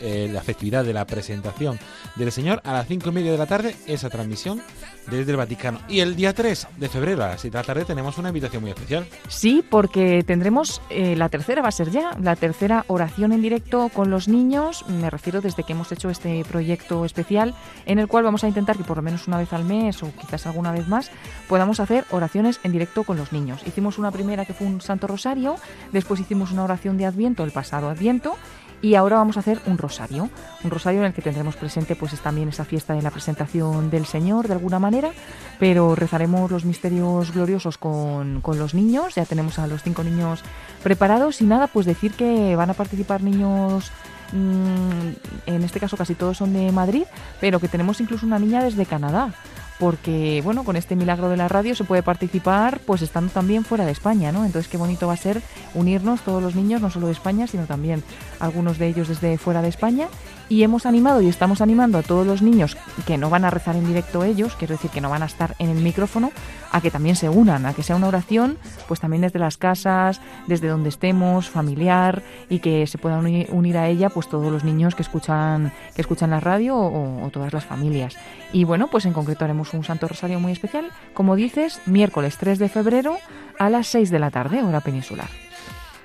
eh, 0.00 0.28
la 0.32 0.42
festividad 0.42 0.84
de 0.84 0.92
la 0.92 1.06
presentación 1.06 1.78
del 2.16 2.32
Señor 2.32 2.60
a 2.64 2.72
las 2.72 2.86
5 2.86 3.08
y 3.08 3.12
media 3.12 3.32
de 3.32 3.38
la 3.38 3.46
tarde, 3.46 3.76
esa 3.86 4.10
transmisión 4.10 4.62
desde 5.10 5.30
el 5.30 5.36
Vaticano. 5.36 5.80
Y 5.88 6.00
el 6.00 6.16
día 6.16 6.34
3 6.34 6.68
de 6.76 6.88
febrero 6.88 7.24
a 7.24 7.28
las 7.28 7.40
7 7.40 7.56
de 7.56 7.62
la 7.62 7.66
tarde 7.66 7.84
tenemos 7.84 8.18
una 8.18 8.28
invitación 8.28 8.62
muy 8.62 8.70
especial. 8.70 9.06
Sí, 9.28 9.64
porque 9.68 10.22
tendremos 10.26 10.82
eh, 10.90 11.16
la 11.16 11.28
tercera, 11.28 11.62
va 11.62 11.68
a 11.68 11.72
ser 11.72 11.90
ya, 11.90 12.16
la 12.20 12.36
tercera 12.36 12.84
oración 12.88 13.32
en 13.32 13.42
directo 13.42 13.88
con 13.88 14.10
los 14.10 14.28
niños. 14.28 14.84
Me 14.88 15.10
refiero 15.10 15.40
desde 15.40 15.62
que 15.62 15.72
hemos 15.72 15.90
hecho 15.92 16.10
este 16.10 16.44
proyecto 16.44 17.04
especial 17.04 17.54
en 17.86 17.98
el 17.98 18.08
cual 18.08 18.24
vamos 18.24 18.44
a 18.44 18.48
intentar 18.48 18.76
que 18.76 18.84
por 18.84 18.96
lo 18.96 19.02
menos 19.02 19.26
una 19.28 19.38
vez 19.38 19.52
al 19.52 19.64
mes 19.64 20.02
o 20.02 20.12
quizás 20.20 20.46
alguna 20.46 20.72
vez 20.72 20.88
más 20.88 21.10
podamos 21.48 21.80
hacer 21.80 22.04
oraciones 22.10 22.60
en 22.62 22.72
directo 22.72 23.04
con 23.04 23.16
los 23.16 23.32
niños. 23.32 23.62
Hicimos 23.66 23.98
una 23.98 24.10
primera 24.10 24.44
que 24.44 24.54
fue 24.54 24.66
un 24.66 24.80
Santo 24.80 25.06
Rosario, 25.06 25.56
después 25.92 26.20
hicimos 26.20 26.52
una 26.52 26.64
oración 26.64 26.98
de 26.98 27.06
Adviento, 27.06 27.44
el 27.44 27.50
pasado 27.50 27.88
Adviento, 27.88 28.36
y 28.80 28.94
ahora 28.94 29.16
vamos 29.16 29.36
a 29.36 29.40
hacer 29.40 29.60
un 29.66 29.78
rosario, 29.78 30.28
un 30.62 30.70
rosario 30.70 31.00
en 31.00 31.06
el 31.06 31.12
que 31.12 31.22
tendremos 31.22 31.56
presente 31.56 31.96
pues 31.96 32.18
también 32.20 32.48
esa 32.48 32.64
fiesta 32.64 32.94
de 32.94 33.02
la 33.02 33.10
presentación 33.10 33.90
del 33.90 34.06
Señor 34.06 34.46
de 34.46 34.54
alguna 34.54 34.78
manera, 34.78 35.10
pero 35.58 35.94
rezaremos 35.94 36.50
los 36.50 36.64
misterios 36.64 37.32
gloriosos 37.32 37.78
con, 37.78 38.40
con 38.40 38.58
los 38.58 38.74
niños, 38.74 39.14
ya 39.14 39.24
tenemos 39.24 39.58
a 39.58 39.66
los 39.66 39.82
cinco 39.82 40.04
niños 40.04 40.42
preparados 40.82 41.40
y 41.40 41.44
nada, 41.44 41.66
pues 41.66 41.86
decir 41.86 42.12
que 42.12 42.54
van 42.56 42.70
a 42.70 42.74
participar 42.74 43.22
niños 43.22 43.90
mm, 44.32 45.08
en 45.46 45.62
este 45.64 45.80
caso 45.80 45.96
casi 45.96 46.14
todos 46.14 46.36
son 46.36 46.52
de 46.52 46.70
Madrid, 46.72 47.04
pero 47.40 47.60
que 47.60 47.68
tenemos 47.68 48.00
incluso 48.00 48.26
una 48.26 48.38
niña 48.38 48.62
desde 48.62 48.86
Canadá 48.86 49.32
porque 49.78 50.40
bueno, 50.44 50.64
con 50.64 50.76
este 50.76 50.96
milagro 50.96 51.28
de 51.28 51.36
la 51.36 51.48
radio 51.48 51.74
se 51.74 51.84
puede 51.84 52.02
participar 52.02 52.80
pues 52.80 53.02
estando 53.02 53.32
también 53.32 53.64
fuera 53.64 53.84
de 53.84 53.92
España, 53.92 54.32
¿no? 54.32 54.44
Entonces 54.44 54.70
qué 54.70 54.76
bonito 54.76 55.06
va 55.06 55.14
a 55.14 55.16
ser 55.16 55.42
unirnos 55.74 56.22
todos 56.22 56.42
los 56.42 56.54
niños, 56.54 56.80
no 56.80 56.90
solo 56.90 57.06
de 57.06 57.12
España, 57.12 57.46
sino 57.46 57.66
también 57.66 58.02
algunos 58.40 58.78
de 58.78 58.88
ellos 58.88 59.08
desde 59.08 59.38
fuera 59.38 59.62
de 59.62 59.68
España 59.68 60.08
y 60.48 60.62
hemos 60.62 60.86
animado 60.86 61.20
y 61.20 61.28
estamos 61.28 61.60
animando 61.60 61.98
a 61.98 62.02
todos 62.02 62.26
los 62.26 62.42
niños 62.42 62.76
que 63.06 63.18
no 63.18 63.30
van 63.30 63.44
a 63.44 63.50
rezar 63.50 63.76
en 63.76 63.86
directo 63.86 64.24
ellos, 64.24 64.54
quiero 64.58 64.74
decir 64.74 64.90
que 64.90 65.00
no 65.00 65.10
van 65.10 65.22
a 65.22 65.26
estar 65.26 65.54
en 65.58 65.70
el 65.70 65.82
micrófono, 65.82 66.32
a 66.70 66.80
que 66.80 66.90
también 66.90 67.16
se 67.16 67.28
unan, 67.28 67.66
a 67.66 67.74
que 67.74 67.82
sea 67.82 67.96
una 67.96 68.08
oración, 68.08 68.58
pues 68.86 69.00
también 69.00 69.22
desde 69.22 69.38
las 69.38 69.56
casas, 69.56 70.20
desde 70.46 70.68
donde 70.68 70.88
estemos, 70.88 71.48
familiar, 71.48 72.22
y 72.48 72.60
que 72.60 72.86
se 72.86 72.98
puedan 72.98 73.24
unir 73.50 73.78
a 73.78 73.88
ella 73.88 74.10
pues 74.10 74.28
todos 74.28 74.50
los 74.52 74.64
niños 74.64 74.94
que 74.94 75.02
escuchan, 75.02 75.72
que 75.94 76.02
escuchan 76.02 76.30
la 76.30 76.40
radio 76.40 76.76
o, 76.76 77.24
o 77.24 77.30
todas 77.30 77.52
las 77.52 77.64
familias. 77.64 78.16
Y 78.52 78.64
bueno, 78.64 78.88
pues 78.88 79.04
en 79.04 79.12
concreto 79.12 79.44
haremos 79.44 79.74
un 79.74 79.84
Santo 79.84 80.08
Rosario 80.08 80.40
muy 80.40 80.52
especial, 80.52 80.90
como 81.14 81.36
dices, 81.36 81.80
miércoles 81.86 82.36
3 82.38 82.58
de 82.58 82.68
febrero 82.68 83.16
a 83.58 83.70
las 83.70 83.86
6 83.88 84.10
de 84.10 84.18
la 84.18 84.30
tarde, 84.30 84.62
hora 84.62 84.80
peninsular. 84.80 85.47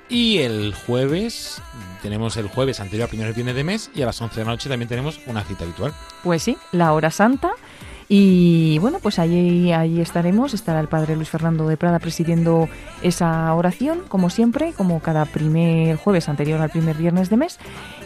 Y 0.10 0.40
el 0.40 0.74
jueves, 0.74 1.62
tenemos 2.02 2.38
el 2.38 2.48
jueves 2.48 2.80
anterior 2.80 3.04
al 3.04 3.10
primer 3.10 3.34
viernes 3.34 3.56
de 3.56 3.64
mes 3.64 3.92
y 3.96 4.02
a 4.02 4.06
las 4.06 4.22
11 4.22 4.36
de 4.36 4.46
la 4.46 4.52
noche 4.52 4.70
también 4.70 4.90
tenemos 4.90 5.20
una 5.28 5.44
cita 5.44 5.64
habitual. 5.64 5.94
Pues 6.24 6.44
sí, 6.44 6.58
la 6.72 6.94
hora 6.94 7.10
santa. 7.10 7.52
Y 8.10 8.78
bueno, 8.80 9.00
pues 9.00 9.18
allí, 9.18 9.72
allí 9.72 10.02
estaremos. 10.02 10.54
Estará 10.54 10.80
el 10.80 10.88
padre 10.88 11.16
Luis 11.16 11.30
Fernando 11.30 11.68
de 11.68 11.78
Prada 11.78 12.00
presidiendo 12.00 12.70
esa 13.02 13.52
oración, 13.54 14.04
como 14.08 14.30
siempre, 14.30 14.74
como 14.74 15.00
cada 15.00 15.26
primer 15.26 15.96
jueves 15.96 16.30
anterior 16.30 16.62
al 16.62 16.70
primer 16.70 16.98
viernes 16.98 17.30
de 17.30 17.38
mes. 17.38 17.58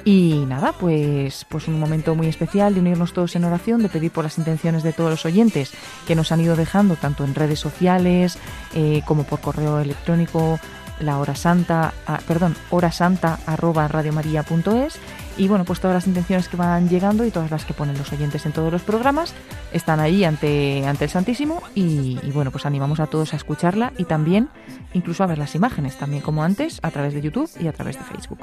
Y 0.06 0.46
nada, 0.48 0.72
pues, 0.72 1.46
pues 1.50 1.68
un 1.68 1.80
momento 1.80 2.16
muy 2.16 2.28
especial 2.28 2.74
de 2.74 2.80
unirnos 2.80 3.12
todos 3.12 3.36
en 3.36 3.44
oración, 3.44 3.82
de 3.82 3.90
pedir 3.90 4.12
por 4.12 4.24
las 4.24 4.38
intenciones 4.38 4.84
de 4.84 4.94
todos 4.94 5.10
los 5.10 5.26
oyentes 5.26 5.74
que 6.08 6.16
nos 6.16 6.32
han 6.32 6.40
ido 6.40 6.56
dejando, 6.56 6.96
tanto 6.96 7.26
en 7.26 7.36
redes 7.36 7.60
sociales 7.60 8.38
eh, 8.76 9.02
como 9.06 9.26
por 9.26 9.42
correo 9.42 9.80
electrónico 9.80 10.60
la 11.00 11.20
hora 11.20 11.36
santa, 11.36 11.94
ah, 12.06 12.20
perdón, 12.28 12.56
hora 12.70 12.92
santa 12.92 13.40
arroba 13.46 13.88
radiomaria.es 13.88 15.00
y 15.38 15.48
bueno, 15.48 15.66
pues 15.66 15.80
todas 15.80 15.94
las 15.94 16.08
intenciones 16.08 16.48
que 16.48 16.58
van 16.58 16.90
llegando 16.90 17.24
y 17.24 17.32
todas 17.32 17.52
las 17.52 17.64
que 17.64 17.74
ponen 17.74 17.98
los 17.98 18.12
oyentes 18.12 18.46
en 18.46 18.54
todos 18.54 18.72
los 18.72 18.82
programas 18.82 19.34
están 19.72 20.00
ahí 20.00 20.24
ante, 20.24 20.86
ante 20.88 21.06
el 21.06 21.12
Santísimo 21.12 21.62
y, 21.76 22.18
bueno, 22.34 22.52
pues 22.52 22.66
animamos 22.66 23.00
a 23.00 23.06
todos 23.06 23.34
a 23.34 23.36
escucharla 23.36 23.94
y 23.98 24.06
también 24.06 24.50
incluso 24.94 25.24
a 25.24 25.28
ver 25.28 25.38
las 25.38 25.54
imágenes, 25.54 25.96
también 25.98 26.24
como 26.24 26.44
antes, 26.44 26.80
a 26.82 26.90
través 26.90 27.14
de 27.14 27.22
YouTube 27.22 27.50
y 27.60 27.68
a 27.68 27.74
través 27.74 27.98
de 27.98 28.04
Facebook. 28.04 28.40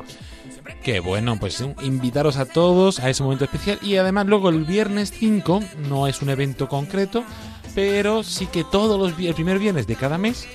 Qué 0.83 1.01
bueno, 1.01 1.37
pues 1.39 1.65
invitaros 1.83 2.37
a 2.37 2.47
todos 2.47 3.01
a 3.01 3.11
ese 3.11 3.23
momento 3.23 3.45
especial 3.45 3.79
y 3.83 3.97
además 3.97 4.27
luego 4.27 4.51
el 4.51 4.65
viernes 4.65 5.11
5 5.11 5.61
no 5.89 6.07
es 6.07 6.23
un 6.23 6.31
evento 6.31 6.69
concreto, 6.69 7.25
pero 7.75 8.23
sí 8.23 8.47
que 8.47 8.63
todos 8.63 8.99
los 8.99 9.19
el 9.19 9.35
primer 9.35 9.59
viernes 9.59 9.87
de 9.87 9.97
cada 9.97 10.17
mes 10.17 10.47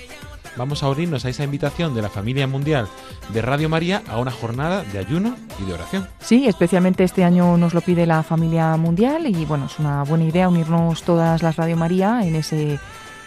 vamos 0.56 0.82
a 0.82 0.88
unirnos 0.88 1.24
a 1.24 1.28
esa 1.28 1.44
invitación 1.44 1.94
de 1.94 2.02
la 2.02 2.08
familia 2.08 2.46
mundial 2.46 2.88
de 3.32 3.42
Radio 3.42 3.68
María 3.68 4.02
a 4.08 4.18
una 4.18 4.30
jornada 4.30 4.82
de 4.82 4.98
ayuno 4.98 5.36
y 5.60 5.64
de 5.64 5.74
oración. 5.74 6.08
Sí, 6.20 6.46
especialmente 6.46 7.04
este 7.04 7.24
año 7.24 7.56
nos 7.56 7.74
lo 7.74 7.80
pide 7.80 8.06
la 8.06 8.22
familia 8.22 8.76
mundial 8.76 9.26
y 9.26 9.44
bueno, 9.44 9.66
es 9.66 9.78
una 9.78 10.02
buena 10.04 10.24
idea 10.24 10.48
unirnos 10.48 11.02
todas 11.02 11.42
las 11.42 11.56
Radio 11.56 11.76
María 11.76 12.20
en 12.24 12.34
ese 12.34 12.78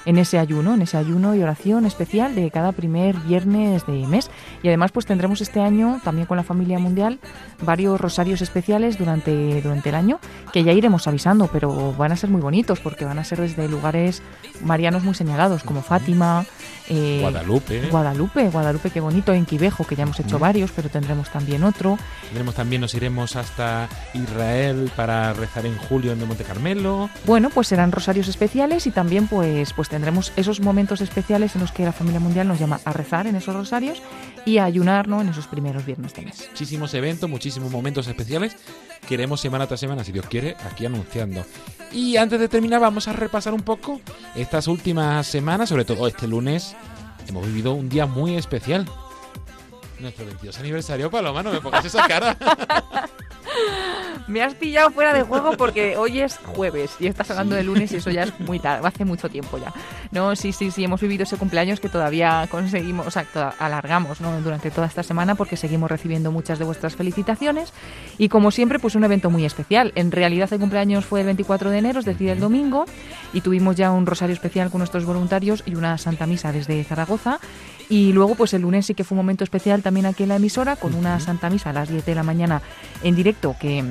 en 0.06 0.18
ese 0.18 0.40
ayuno, 0.40 0.74
en 0.74 0.82
ese 0.82 0.98
ayuno 0.98 1.36
y 1.36 1.42
oración 1.42 1.86
especial 1.86 2.36
de 2.36 2.52
cada 2.52 2.72
primer 2.72 3.16
viernes 3.18 3.86
de 3.86 4.06
mes. 4.08 4.30
Y 4.62 4.68
además 4.68 4.92
pues 4.92 5.06
tendremos 5.06 5.42
este 5.42 5.62
año 5.62 6.02
también 6.04 6.28
con 6.28 6.38
la 6.38 6.44
familia 6.44 6.80
mundial 6.80 7.20
varios 7.62 8.00
rosarios 8.00 8.42
especiales 8.42 8.98
durante, 8.98 9.62
durante 9.62 9.90
el 9.90 9.96
año 9.96 10.20
que 10.52 10.64
ya 10.64 10.74
iremos 10.74 11.08
avisando, 11.08 11.48
pero 11.48 11.94
van 11.94 12.12
a 12.12 12.18
ser 12.18 12.30
muy 12.30 12.42
bonitos 12.42 12.80
porque 12.80 13.06
van 13.06 13.20
a 13.20 13.24
ser 13.24 13.40
desde 13.40 13.68
lugares 13.68 14.22
marianos 14.62 15.04
muy 15.04 15.16
señalados 15.16 15.64
como 15.64 15.82
Fátima, 15.82 16.46
eh, 16.90 17.20
Guadalupe. 17.22 17.88
Guadalupe, 17.90 18.50
Guadalupe, 18.50 18.90
qué 18.92 19.00
bonito, 19.00 19.34
en 19.34 19.46
Quivejo, 19.46 19.86
que 19.86 19.96
ya 19.96 20.04
hemos 20.04 20.20
hecho 20.20 20.38
Mm. 20.38 20.42
varios, 20.42 20.72
pero 20.72 20.90
tendremos 20.90 21.30
también 21.30 21.64
otro. 21.64 21.98
Tendremos 22.26 22.56
también, 22.56 22.82
nos 22.82 22.94
iremos 22.94 23.36
hasta 23.36 23.88
Israel 24.14 24.92
para 24.96 25.34
rezar 25.34 25.66
en 25.66 25.78
julio 25.78 26.12
en 26.12 26.28
Monte 26.28 26.44
Carmelo. 26.44 27.10
Bueno, 27.26 27.50
pues 27.50 27.68
serán 27.68 27.92
rosarios 27.92 28.28
especiales 28.28 28.86
y 28.88 28.92
también 28.92 29.28
pues, 29.28 29.74
pues 29.74 29.90
tendremos 29.90 30.32
esos 30.36 30.60
momentos 30.60 31.02
especiales 31.02 31.56
en 31.56 31.62
los 31.62 31.72
que 31.72 31.84
la 31.86 31.92
familia 31.94 32.20
mundial 32.20 32.48
nos 32.48 32.60
llama 32.60 32.80
a 32.86 32.94
rezar 32.94 33.28
en 33.28 33.36
esos 33.36 33.56
rosarios 33.56 34.02
y 34.46 34.58
a 34.58 34.66
ayunar 34.66 35.08
¿no? 35.08 35.22
en 35.22 35.30
esos 35.30 35.48
primeros 35.48 35.86
viernes 35.86 36.14
de 36.14 36.24
mes. 36.24 36.48
Muchísimos 36.52 36.94
eventos, 36.94 37.30
muchísimos 37.30 37.72
momentos 37.72 38.08
especiales 38.08 38.56
que 39.08 39.14
iremos 39.16 39.42
semana 39.42 39.68
tras 39.68 39.80
semana, 39.80 40.04
si 40.04 40.12
Dios 40.12 40.26
quiere, 40.28 40.56
aquí 40.66 40.86
anunciando. 40.86 41.46
Y 41.92 42.18
antes 42.18 42.40
de 42.40 42.48
terminar, 42.48 42.80
vamos 42.82 43.08
a 43.08 43.14
repasar 43.14 43.54
un 43.54 43.62
poco 43.62 44.02
estas 44.36 44.68
últimas 44.68 45.28
semanas, 45.28 45.70
sobre 45.70 45.86
todo 45.86 46.08
este 46.08 46.28
lunes. 46.28 46.76
Hemos 47.28 47.46
vivido 47.46 47.74
un 47.74 47.90
día 47.90 48.06
muy 48.06 48.36
especial. 48.36 48.88
Nuestro 50.00 50.26
22 50.26 50.60
aniversario, 50.60 51.12
Paloma, 51.12 51.44
no 51.44 51.52
me 51.52 51.62
pongas 51.62 51.86
esa 51.86 52.08
cara. 52.08 52.38
Me 54.28 54.42
has 54.42 54.56
pillado 54.56 54.90
fuera 54.90 55.14
de 55.14 55.24
juego 55.24 55.58
porque 55.58 55.98
hoy 55.98 56.22
es 56.22 56.38
jueves 56.38 56.96
y 57.00 57.08
estás 57.08 57.30
hablando 57.32 57.56
de 57.56 57.64
lunes 57.64 57.92
y 57.92 57.98
eso 57.98 58.10
ya 58.10 58.24
es 58.24 58.40
muy 58.40 58.58
tarde, 58.58 58.88
hace 58.88 59.04
mucho 59.04 59.30
tiempo 59.30 59.58
ya. 59.58 59.74
No, 60.12 60.36
sí, 60.36 60.54
sí, 60.54 60.72
sí, 60.72 60.84
hemos 60.84 61.02
vivido 61.02 61.24
ese 61.24 61.36
cumpleaños 61.36 61.82
que 61.82 61.90
todavía 61.90 62.48
conseguimos, 62.50 63.06
o 63.06 63.12
sea, 63.12 63.26
alargamos 63.60 64.22
¿no? 64.22 64.40
durante 64.42 64.72
toda 64.72 64.88
esta 64.88 65.04
semana 65.04 65.36
porque 65.36 65.58
seguimos 65.58 65.92
recibiendo 65.92 66.32
muchas 66.32 66.58
de 66.58 66.66
vuestras 66.66 66.96
felicitaciones 66.96 67.74
y 68.18 68.30
como 68.30 68.52
siempre, 68.52 68.80
pues 68.80 68.96
un 68.96 69.04
evento 69.04 69.30
muy 69.30 69.46
especial. 69.46 69.92
En 69.96 70.12
realidad 70.12 70.52
el 70.54 70.60
cumpleaños 70.60 71.06
fue 71.06 71.20
el 71.20 71.26
24 71.26 71.70
de 71.70 71.78
enero, 71.78 72.00
es 72.00 72.06
decir, 72.06 72.30
el 72.30 72.40
domingo, 72.40 72.86
y 73.34 73.42
tuvimos 73.42 73.76
ya 73.76 73.92
un 73.92 74.06
rosario 74.06 74.34
especial 74.34 74.70
con 74.70 74.80
nuestros 74.80 75.06
voluntarios 75.06 75.64
y 75.66 75.76
una 75.76 75.98
santa 75.98 76.28
misa 76.28 76.52
desde 76.52 76.84
Zaragoza. 76.84 77.40
Y 77.90 78.14
luego, 78.14 78.36
pues 78.36 78.54
el 78.54 78.62
lunes 78.62 78.86
sí 78.86 78.94
que 78.94 79.04
fue 79.04 79.16
un 79.16 79.24
momento 79.24 79.44
especial 79.44 79.84
también 79.84 80.06
aquí 80.06 80.24
en 80.24 80.30
la 80.30 80.38
emisora, 80.38 80.76
con 80.76 80.96
una 80.96 81.20
Santa 81.20 81.50
Misa 81.50 81.72
a 81.72 81.74
las 81.74 81.90
10 81.90 82.06
de 82.06 82.16
la 82.16 82.24
mañana 82.24 82.62
en 83.04 83.16
directo, 83.16 83.43
que 83.52 83.84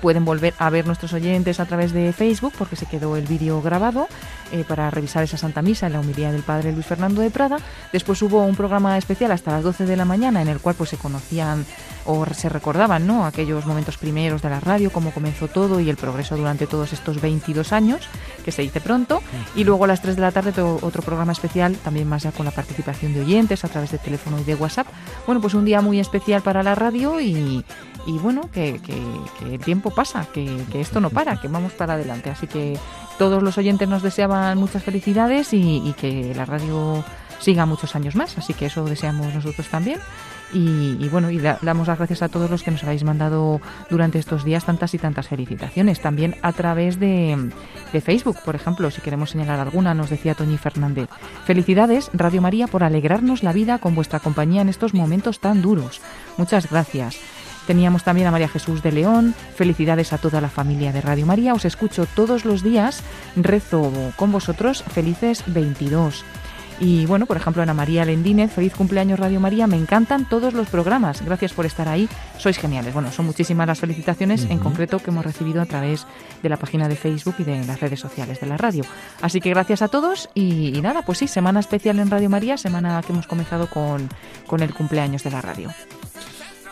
pueden 0.00 0.24
volver 0.24 0.54
a 0.58 0.70
ver 0.70 0.86
nuestros 0.86 1.12
oyentes 1.12 1.60
a 1.60 1.66
través 1.66 1.92
de 1.92 2.12
Facebook, 2.12 2.52
porque 2.58 2.76
se 2.76 2.86
quedó 2.86 3.16
el 3.16 3.26
vídeo 3.26 3.60
grabado. 3.62 4.06
eh, 4.54 4.64
para 4.66 4.90
revisar 4.90 5.24
esa 5.24 5.36
Santa 5.36 5.62
Misa 5.62 5.86
en 5.86 5.94
la 5.94 6.00
humildad 6.00 6.30
del 6.30 6.42
Padre 6.42 6.72
Luis 6.72 6.86
Fernando 6.86 7.20
de 7.20 7.30
Prada. 7.30 7.58
Después 7.92 8.22
hubo 8.22 8.44
un 8.44 8.54
programa 8.54 8.96
especial 8.96 9.32
hasta 9.32 9.50
las 9.50 9.64
12 9.64 9.84
de 9.84 9.96
la 9.96 10.04
mañana 10.04 10.42
en 10.42 10.48
el 10.48 10.60
cual 10.60 10.76
pues 10.76 10.90
se 10.90 10.96
conocían 10.96 11.66
o 12.06 12.24
se 12.26 12.48
recordaban 12.48 13.06
¿no? 13.06 13.26
aquellos 13.26 13.66
momentos 13.66 13.96
primeros 13.96 14.42
de 14.42 14.50
la 14.50 14.60
radio, 14.60 14.92
cómo 14.92 15.10
comenzó 15.10 15.48
todo 15.48 15.80
y 15.80 15.90
el 15.90 15.96
progreso 15.96 16.36
durante 16.36 16.66
todos 16.66 16.92
estos 16.92 17.20
22 17.20 17.72
años, 17.72 18.02
que 18.44 18.52
se 18.52 18.62
dice 18.62 18.80
pronto. 18.80 19.22
Y 19.56 19.64
luego 19.64 19.84
a 19.84 19.88
las 19.88 20.02
3 20.02 20.16
de 20.16 20.22
la 20.22 20.30
tarde 20.30 20.52
otro 20.60 21.02
programa 21.02 21.32
especial, 21.32 21.76
también 21.76 22.08
más 22.08 22.22
ya 22.22 22.32
con 22.32 22.44
la 22.44 22.52
participación 22.52 23.14
de 23.14 23.22
oyentes 23.22 23.64
a 23.64 23.68
través 23.68 23.90
de 23.90 23.98
teléfono 23.98 24.38
y 24.38 24.44
de 24.44 24.54
WhatsApp. 24.54 24.86
Bueno, 25.26 25.40
pues 25.40 25.54
un 25.54 25.64
día 25.64 25.80
muy 25.80 25.98
especial 25.98 26.42
para 26.42 26.62
la 26.62 26.74
radio 26.74 27.20
y, 27.20 27.64
y 28.06 28.18
bueno, 28.18 28.42
que, 28.52 28.80
el 29.44 29.58
tiempo 29.60 29.90
pasa, 29.90 30.26
que, 30.32 30.64
esto 30.74 31.00
no 31.00 31.10
para, 31.10 31.40
que 31.40 31.48
vamos 31.48 31.72
para 31.72 31.94
adelante. 31.94 32.30
Así 32.30 32.46
que 32.46 32.78
todos 33.18 33.42
los 33.42 33.58
oyentes 33.58 33.88
nos 33.88 34.02
deseaban 34.02 34.58
muchas 34.58 34.82
felicidades 34.82 35.52
y, 35.52 35.94
que 35.98 36.34
la 36.34 36.44
radio 36.44 37.04
siga 37.40 37.66
muchos 37.66 37.94
años 37.94 38.14
más, 38.14 38.38
así 38.38 38.54
que 38.54 38.66
eso 38.66 38.84
deseamos 38.84 39.34
nosotros 39.34 39.68
también. 39.68 40.00
Y, 40.52 41.08
bueno, 41.08 41.30
y 41.30 41.38
damos 41.38 41.88
las 41.88 41.98
gracias 41.98 42.22
a 42.22 42.28
todos 42.28 42.48
los 42.48 42.62
que 42.62 42.70
nos 42.70 42.84
habéis 42.84 43.02
mandado 43.02 43.60
durante 43.90 44.20
estos 44.20 44.44
días 44.44 44.64
tantas 44.64 44.94
y 44.94 44.98
tantas 44.98 45.26
felicitaciones. 45.26 46.00
También 46.00 46.36
a 46.42 46.52
través 46.52 47.00
de, 47.00 47.50
de 47.92 48.00
Facebook, 48.00 48.36
por 48.44 48.54
ejemplo, 48.54 48.88
si 48.92 49.00
queremos 49.00 49.30
señalar 49.30 49.58
alguna, 49.58 49.94
nos 49.94 50.10
decía 50.10 50.34
Toñi 50.34 50.56
Fernández. 50.56 51.08
Felicidades, 51.44 52.08
Radio 52.12 52.40
María, 52.40 52.68
por 52.68 52.84
alegrarnos 52.84 53.42
la 53.42 53.52
vida 53.52 53.78
con 53.78 53.96
vuestra 53.96 54.20
compañía 54.20 54.62
en 54.62 54.68
estos 54.68 54.94
momentos 54.94 55.40
tan 55.40 55.60
duros. 55.60 56.00
Muchas 56.36 56.70
gracias. 56.70 57.18
Teníamos 57.66 58.04
también 58.04 58.26
a 58.26 58.30
María 58.30 58.48
Jesús 58.48 58.82
de 58.82 58.92
León. 58.92 59.34
Felicidades 59.56 60.12
a 60.12 60.18
toda 60.18 60.40
la 60.40 60.48
familia 60.48 60.92
de 60.92 61.00
Radio 61.00 61.26
María. 61.26 61.54
Os 61.54 61.64
escucho 61.64 62.06
todos 62.06 62.44
los 62.44 62.62
días. 62.62 63.02
Rezo 63.36 63.90
con 64.16 64.32
vosotros. 64.32 64.82
Felices 64.82 65.44
22. 65.46 66.24
Y 66.80 67.06
bueno, 67.06 67.26
por 67.26 67.36
ejemplo, 67.36 67.62
Ana 67.62 67.72
María 67.72 68.04
Lendínez, 68.04 68.52
feliz 68.52 68.74
cumpleaños 68.74 69.18
Radio 69.18 69.38
María, 69.38 69.66
me 69.66 69.76
encantan 69.76 70.28
todos 70.28 70.54
los 70.54 70.68
programas, 70.68 71.22
gracias 71.24 71.52
por 71.52 71.66
estar 71.66 71.88
ahí, 71.88 72.08
sois 72.36 72.58
geniales. 72.58 72.92
Bueno, 72.92 73.12
son 73.12 73.26
muchísimas 73.26 73.66
las 73.66 73.78
felicitaciones 73.78 74.46
en 74.50 74.58
concreto 74.58 74.98
que 74.98 75.10
hemos 75.10 75.24
recibido 75.24 75.62
a 75.62 75.66
través 75.66 76.06
de 76.42 76.48
la 76.48 76.56
página 76.56 76.88
de 76.88 76.96
Facebook 76.96 77.36
y 77.38 77.44
de 77.44 77.64
las 77.64 77.80
redes 77.80 78.00
sociales 78.00 78.40
de 78.40 78.48
la 78.48 78.56
radio. 78.56 78.84
Así 79.22 79.40
que 79.40 79.50
gracias 79.50 79.82
a 79.82 79.88
todos 79.88 80.28
y, 80.34 80.72
nada, 80.82 81.02
pues 81.02 81.18
sí, 81.18 81.28
semana 81.28 81.60
especial 81.60 82.00
en 82.00 82.10
Radio 82.10 82.28
María, 82.28 82.56
semana 82.56 83.00
que 83.06 83.12
hemos 83.12 83.28
comenzado 83.28 83.68
con, 83.68 84.08
con 84.46 84.60
el 84.60 84.74
cumpleaños 84.74 85.22
de 85.22 85.30
la 85.30 85.40
radio. 85.40 85.70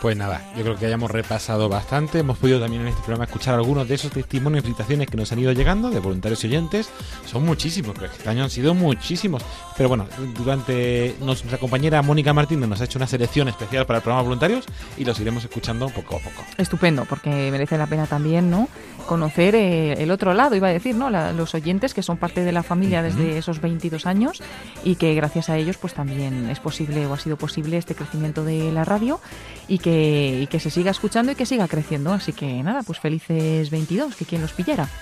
Pues 0.03 0.17
nada, 0.17 0.41
yo 0.57 0.63
creo 0.63 0.75
que 0.75 0.85
hayamos 0.85 1.09
repasado 1.09 1.69
bastante. 1.69 2.19
Hemos 2.19 2.37
podido 2.37 2.59
también 2.59 2.81
en 2.81 2.89
este 2.89 2.99
programa 3.03 3.23
escuchar 3.23 3.55
algunos 3.55 3.87
de 3.87 3.95
esos 3.95 4.11
testimonios 4.11 4.59
y 4.59 4.63
felicitaciones 4.63 5.07
que 5.07 5.15
nos 5.15 5.31
han 5.31 5.39
ido 5.39 5.53
llegando 5.53 5.89
de 5.89 6.01
voluntarios 6.01 6.43
y 6.43 6.47
oyentes. 6.47 6.89
Son 7.25 7.45
muchísimos, 7.45 7.93
pero 7.97 8.11
este 8.11 8.27
año 8.27 8.43
han 8.43 8.49
sido 8.49 8.73
muchísimos. 8.73 9.41
Pero 9.77 9.87
bueno, 9.87 10.05
durante 10.37 11.15
nuestra 11.21 11.57
compañera 11.57 12.01
Mónica 12.01 12.33
Martínez 12.33 12.67
nos 12.67 12.81
ha 12.81 12.83
hecho 12.83 12.99
una 12.99 13.07
selección 13.07 13.47
especial 13.47 13.85
para 13.85 13.99
el 13.99 14.03
programa 14.03 14.23
voluntarios 14.23 14.65
y 14.97 15.05
los 15.05 15.17
iremos 15.21 15.45
escuchando 15.45 15.87
poco 15.87 16.17
a 16.17 16.19
poco. 16.19 16.43
Estupendo, 16.57 17.05
porque 17.05 17.29
merece 17.49 17.77
la 17.77 17.87
pena 17.87 18.05
también, 18.05 18.51
¿no? 18.51 18.67
Conocer 19.07 19.55
eh, 19.55 19.93
el 20.03 20.11
otro 20.11 20.33
lado, 20.33 20.55
iba 20.55 20.67
a 20.67 20.73
decir, 20.73 20.95
¿no? 20.95 21.09
los 21.09 21.55
oyentes 21.55 21.93
que 21.93 22.03
son 22.03 22.17
parte 22.17 22.43
de 22.43 22.51
la 22.51 22.63
familia 22.63 23.01
desde 23.01 23.37
esos 23.37 23.61
22 23.61 24.05
años 24.05 24.41
y 24.83 24.95
que 24.95 25.13
gracias 25.13 25.49
a 25.49 25.57
ellos, 25.57 25.77
pues 25.77 25.93
también 25.93 26.49
es 26.49 26.59
posible 26.59 27.05
o 27.05 27.13
ha 27.13 27.19
sido 27.19 27.37
posible 27.37 27.77
este 27.77 27.95
crecimiento 27.95 28.43
de 28.43 28.71
la 28.71 28.83
radio 28.83 29.21
y 29.67 29.79
que 29.79 30.41
y 30.43 30.47
que 30.47 30.59
se 30.59 30.69
siga 30.69 30.91
escuchando 30.91 31.31
y 31.31 31.35
que 31.35 31.45
siga 31.45 31.67
creciendo. 31.67 32.13
Así 32.13 32.33
que 32.33 32.63
nada, 32.63 32.83
pues 32.83 32.99
felices 32.99 33.69
22, 33.69 34.15
que 34.15 34.25
quien 34.25 34.41
los 34.41 34.53
pillara. 34.53 34.87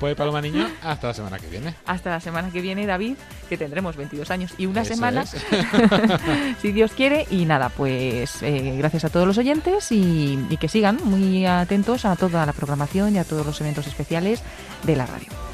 Pues 0.00 0.16
Paloma 0.16 0.40
Niño, 0.40 0.66
hasta 0.82 1.08
la 1.08 1.14
semana 1.14 1.38
que 1.38 1.46
viene. 1.48 1.74
Hasta 1.84 2.08
la 2.08 2.20
semana 2.20 2.50
que 2.50 2.62
viene, 2.62 2.86
David, 2.86 3.16
que 3.50 3.58
tendremos 3.58 3.96
22 3.96 4.30
años 4.30 4.54
y 4.56 4.64
una 4.64 4.82
semana, 4.82 5.26
si 6.62 6.72
Dios 6.72 6.92
quiere. 6.92 7.26
Y 7.30 7.44
nada, 7.44 7.68
pues 7.68 8.42
eh, 8.42 8.76
gracias 8.78 9.04
a 9.04 9.10
todos 9.10 9.26
los 9.26 9.36
oyentes 9.36 9.92
y 9.92 10.56
que 10.58 10.68
sigan 10.68 11.00
muy 11.04 11.44
atentos 11.44 12.06
a 12.06 12.16
toda 12.16 12.46
la 12.46 12.54
programación 12.54 13.14
y 13.14 13.18
a 13.18 13.24
todos 13.24 13.44
los 13.44 13.60
eventos 13.60 13.86
especiales 13.86 14.42
de 14.84 14.96
la 14.96 15.04
radio. 15.04 15.49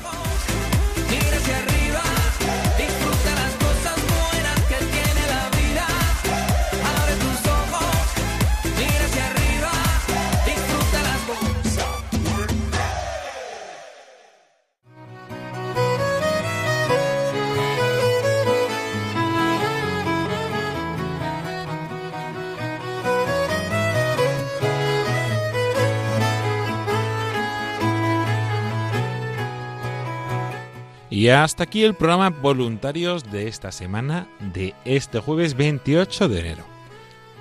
Y 31.27 31.31
hasta 31.31 31.65
aquí 31.65 31.83
el 31.83 31.95
programa 31.95 32.31
Voluntarios 32.31 33.33
de 33.33 33.49
esta 33.49 33.73
semana, 33.73 34.29
de 34.55 34.75
este 34.85 35.19
jueves 35.19 35.57
28 35.57 36.29
de 36.29 36.39
enero. 36.39 36.63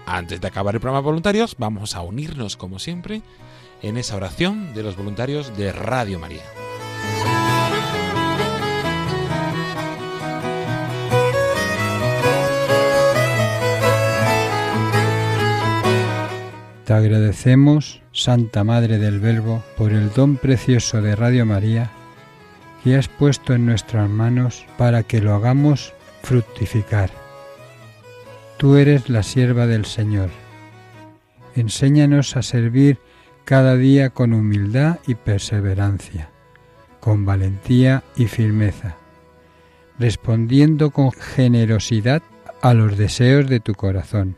Antes 0.07 0.41
de 0.41 0.47
acabar 0.47 0.73
el 0.73 0.81
programa 0.81 1.05
Voluntarios, 1.05 1.55
vamos 1.59 1.95
a 1.95 2.01
unirnos, 2.01 2.57
como 2.57 2.79
siempre, 2.79 3.21
en 3.83 3.97
esa 3.97 4.15
oración 4.15 4.73
de 4.73 4.81
los 4.81 4.97
voluntarios 4.97 5.55
de 5.55 5.71
Radio 5.71 6.17
María. 6.17 6.41
Te 16.85 16.93
agradecemos, 16.93 18.01
Santa 18.11 18.63
Madre 18.63 18.97
del 18.97 19.19
Verbo, 19.19 19.63
por 19.77 19.91
el 19.91 20.11
don 20.11 20.37
precioso 20.37 21.03
de 21.03 21.15
Radio 21.15 21.45
María 21.45 21.91
que 22.85 22.95
has 22.95 23.07
puesto 23.07 23.55
en 23.55 23.65
nuestras 23.65 24.07
manos 24.07 24.63
para 24.77 25.01
que 25.01 25.19
lo 25.19 25.33
hagamos 25.33 25.91
fructificar. 26.21 27.09
Tú 28.57 28.75
eres 28.75 29.09
la 29.09 29.23
sierva 29.23 29.65
del 29.65 29.85
Señor. 29.85 30.29
Enséñanos 31.55 32.37
a 32.37 32.43
servir 32.43 32.99
cada 33.43 33.75
día 33.75 34.11
con 34.11 34.33
humildad 34.33 34.99
y 35.07 35.15
perseverancia, 35.15 36.29
con 36.99 37.25
valentía 37.25 38.03
y 38.15 38.27
firmeza, 38.27 38.97
respondiendo 39.97 40.91
con 40.91 41.11
generosidad 41.11 42.21
a 42.61 42.75
los 42.75 42.99
deseos 42.99 43.49
de 43.49 43.61
tu 43.61 43.73
corazón. 43.73 44.37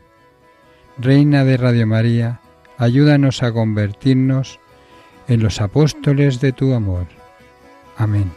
Reina 0.96 1.44
de 1.44 1.58
Radio 1.58 1.86
María, 1.86 2.40
ayúdanos 2.78 3.42
a 3.42 3.52
convertirnos 3.52 4.58
en 5.28 5.42
los 5.42 5.60
apóstoles 5.60 6.40
de 6.40 6.52
tu 6.52 6.72
amor. 6.72 7.17
Amén. 7.98 8.32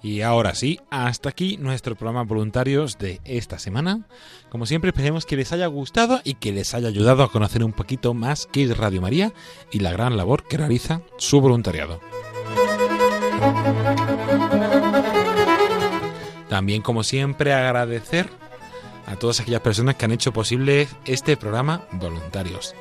Y 0.00 0.22
ahora 0.22 0.54
sí, 0.54 0.80
hasta 0.90 1.28
aquí 1.28 1.58
nuestro 1.58 1.94
programa 1.94 2.22
voluntarios 2.22 2.96
de 2.98 3.20
esta 3.24 3.58
semana. 3.58 4.06
Como 4.48 4.64
siempre, 4.64 4.90
esperemos 4.90 5.26
que 5.26 5.36
les 5.36 5.52
haya 5.52 5.66
gustado 5.66 6.20
y 6.24 6.34
que 6.34 6.52
les 6.52 6.72
haya 6.74 6.88
ayudado 6.88 7.22
a 7.22 7.30
conocer 7.30 7.62
un 7.62 7.72
poquito 7.72 8.14
más 8.14 8.48
qué 8.50 8.64
es 8.64 8.78
Radio 8.78 9.02
María 9.02 9.32
y 9.70 9.80
la 9.80 9.92
gran 9.92 10.16
labor 10.16 10.44
que 10.44 10.56
realiza 10.56 11.02
su 11.18 11.40
voluntariado. 11.40 12.00
También, 16.48 16.80
como 16.80 17.02
siempre, 17.02 17.52
agradecer 17.52 18.30
a 19.08 19.16
todas 19.16 19.40
aquellas 19.40 19.62
personas 19.62 19.96
que 19.96 20.04
han 20.04 20.12
hecho 20.12 20.32
posible 20.32 20.86
este 21.06 21.36
programa 21.36 21.82
voluntarios. 21.92 22.74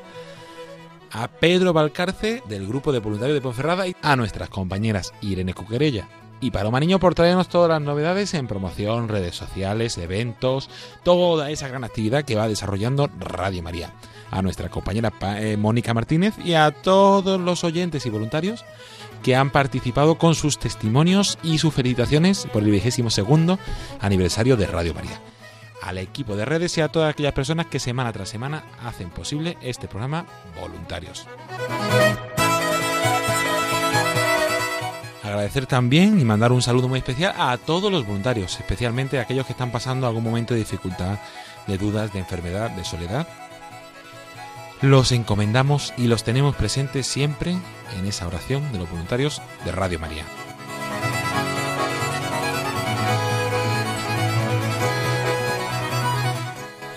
A 1.12 1.30
Pedro 1.30 1.72
Valcarce 1.72 2.44
del 2.50 2.68
grupo 2.68 2.92
de 2.92 3.00
voluntarios 3.00 3.36
de 3.36 3.42
Ponferrada 3.42 3.88
y 3.88 3.96
a 4.02 4.16
nuestras 4.18 4.50
compañeras 4.50 5.14
Irene 5.22 5.54
Cuquerella 5.54 6.10
y 6.42 6.52
Paloma 6.52 6.82
Niño 6.82 7.00
por 7.00 7.16
traernos 7.16 7.48
todas 7.48 7.70
las 7.70 7.82
novedades 7.82 8.34
en 8.34 8.48
promoción, 8.48 9.08
redes 9.08 9.36
sociales, 9.36 9.98
eventos, 9.98 10.70
toda 11.04 11.50
esa 11.50 11.70
gran 11.70 11.86
actividad 11.86 12.26
que 12.26 12.36
va 12.36 12.50
desarrollando 12.50 13.10
Radio 13.20 13.64
María. 13.64 13.94
A 14.30 14.42
nuestra 14.42 14.68
compañera 14.68 15.14
eh, 15.40 15.56
Mónica 15.56 15.94
Martínez 15.94 16.34
y 16.44 16.56
a 16.56 16.72
todos 16.72 17.40
los 17.40 17.64
oyentes 17.64 18.06
y 18.06 18.10
voluntarios 18.10 18.66
que 19.24 19.38
han 19.38 19.50
participado 19.50 20.18
con 20.18 20.36
sus 20.36 20.60
testimonios 20.60 21.40
y 21.42 21.58
sus 21.58 21.74
felicitaciones 21.74 22.46
por 22.52 22.64
el 22.64 22.72
vigésimo 22.72 23.10
segundo 23.10 23.58
aniversario 24.02 24.58
de 24.58 24.68
Radio 24.68 24.94
María 24.94 25.22
al 25.82 25.98
equipo 25.98 26.36
de 26.36 26.46
redes 26.46 26.78
y 26.78 26.82
a 26.82 26.90
todas 26.90 27.12
aquellas 27.12 27.34
personas 27.34 27.68
que 27.68 27.80
semana 27.80 28.12
tras 28.14 28.30
semana 28.30 28.64
hacen 28.84 29.10
posible 29.10 29.58
este 29.62 29.88
programa 29.88 30.26
voluntarios. 30.60 31.28
Agradecer 35.24 35.66
también 35.66 36.20
y 36.20 36.24
mandar 36.24 36.54
un 36.54 36.62
saludo 36.62 36.88
muy 36.88 37.00
especial 37.00 37.34
a 37.38 37.58
todos 37.58 37.92
los 37.92 38.06
voluntarios, 38.06 38.60
especialmente 38.60 39.20
a 39.20 39.24
aquellos 39.24 39.46
que 39.46 39.52
están 39.52 39.72
pasando 39.72 40.08
algún 40.08 40.24
momento 40.24 40.54
de 40.54 40.62
dificultad, 40.62 41.20
de 41.68 41.78
dudas, 41.78 42.14
de 42.14 42.20
enfermedad, 42.20 42.72
de 42.72 42.86
soledad. 42.86 43.28
los 44.82 45.12
encomendamos 45.12 45.94
y 45.98 46.08
los 46.08 46.24
tenemos 46.24 46.56
presentes 46.56 47.08
siempre 47.08 47.58
en 47.98 48.06
esa 48.06 48.28
oración 48.28 48.72
de 48.72 48.80
los 48.80 48.90
voluntarios 48.90 49.42
de 49.66 49.72
Radio 49.72 50.00
María. 50.00 50.24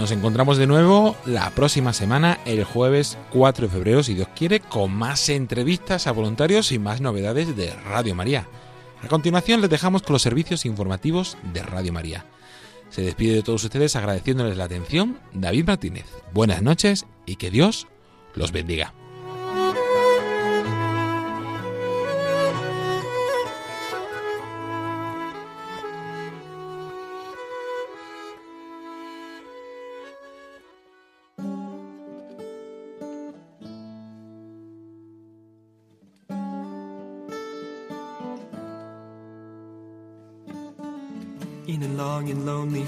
Nos 0.01 0.12
encontramos 0.12 0.57
de 0.57 0.66
nuevo 0.66 1.14
la 1.26 1.51
próxima 1.51 1.92
semana, 1.92 2.40
el 2.46 2.64
jueves 2.64 3.18
4 3.32 3.66
de 3.66 3.70
febrero, 3.70 4.03
si 4.03 4.14
Dios 4.14 4.28
quiere, 4.34 4.61
con 4.61 4.90
más 4.94 5.28
entrevistas 5.28 6.07
a 6.07 6.12
voluntarios 6.12 6.72
y 6.72 6.78
más 6.78 7.03
novedades 7.03 7.55
de 7.55 7.74
Radio 7.74 8.14
María. 8.14 8.48
A 9.03 9.09
continuación 9.09 9.61
les 9.61 9.68
dejamos 9.68 10.01
con 10.01 10.14
los 10.14 10.22
servicios 10.22 10.64
informativos 10.64 11.36
de 11.53 11.62
Radio 11.62 11.92
María. 11.92 12.24
Se 12.88 13.03
despide 13.03 13.34
de 13.34 13.42
todos 13.42 13.62
ustedes 13.62 13.94
agradeciéndoles 13.94 14.57
la 14.57 14.64
atención 14.64 15.18
David 15.34 15.66
Martínez. 15.66 16.07
Buenas 16.32 16.62
noches 16.62 17.05
y 17.26 17.36
que 17.36 17.51
Dios 17.51 17.86
los 18.34 18.53
bendiga. 18.53 18.94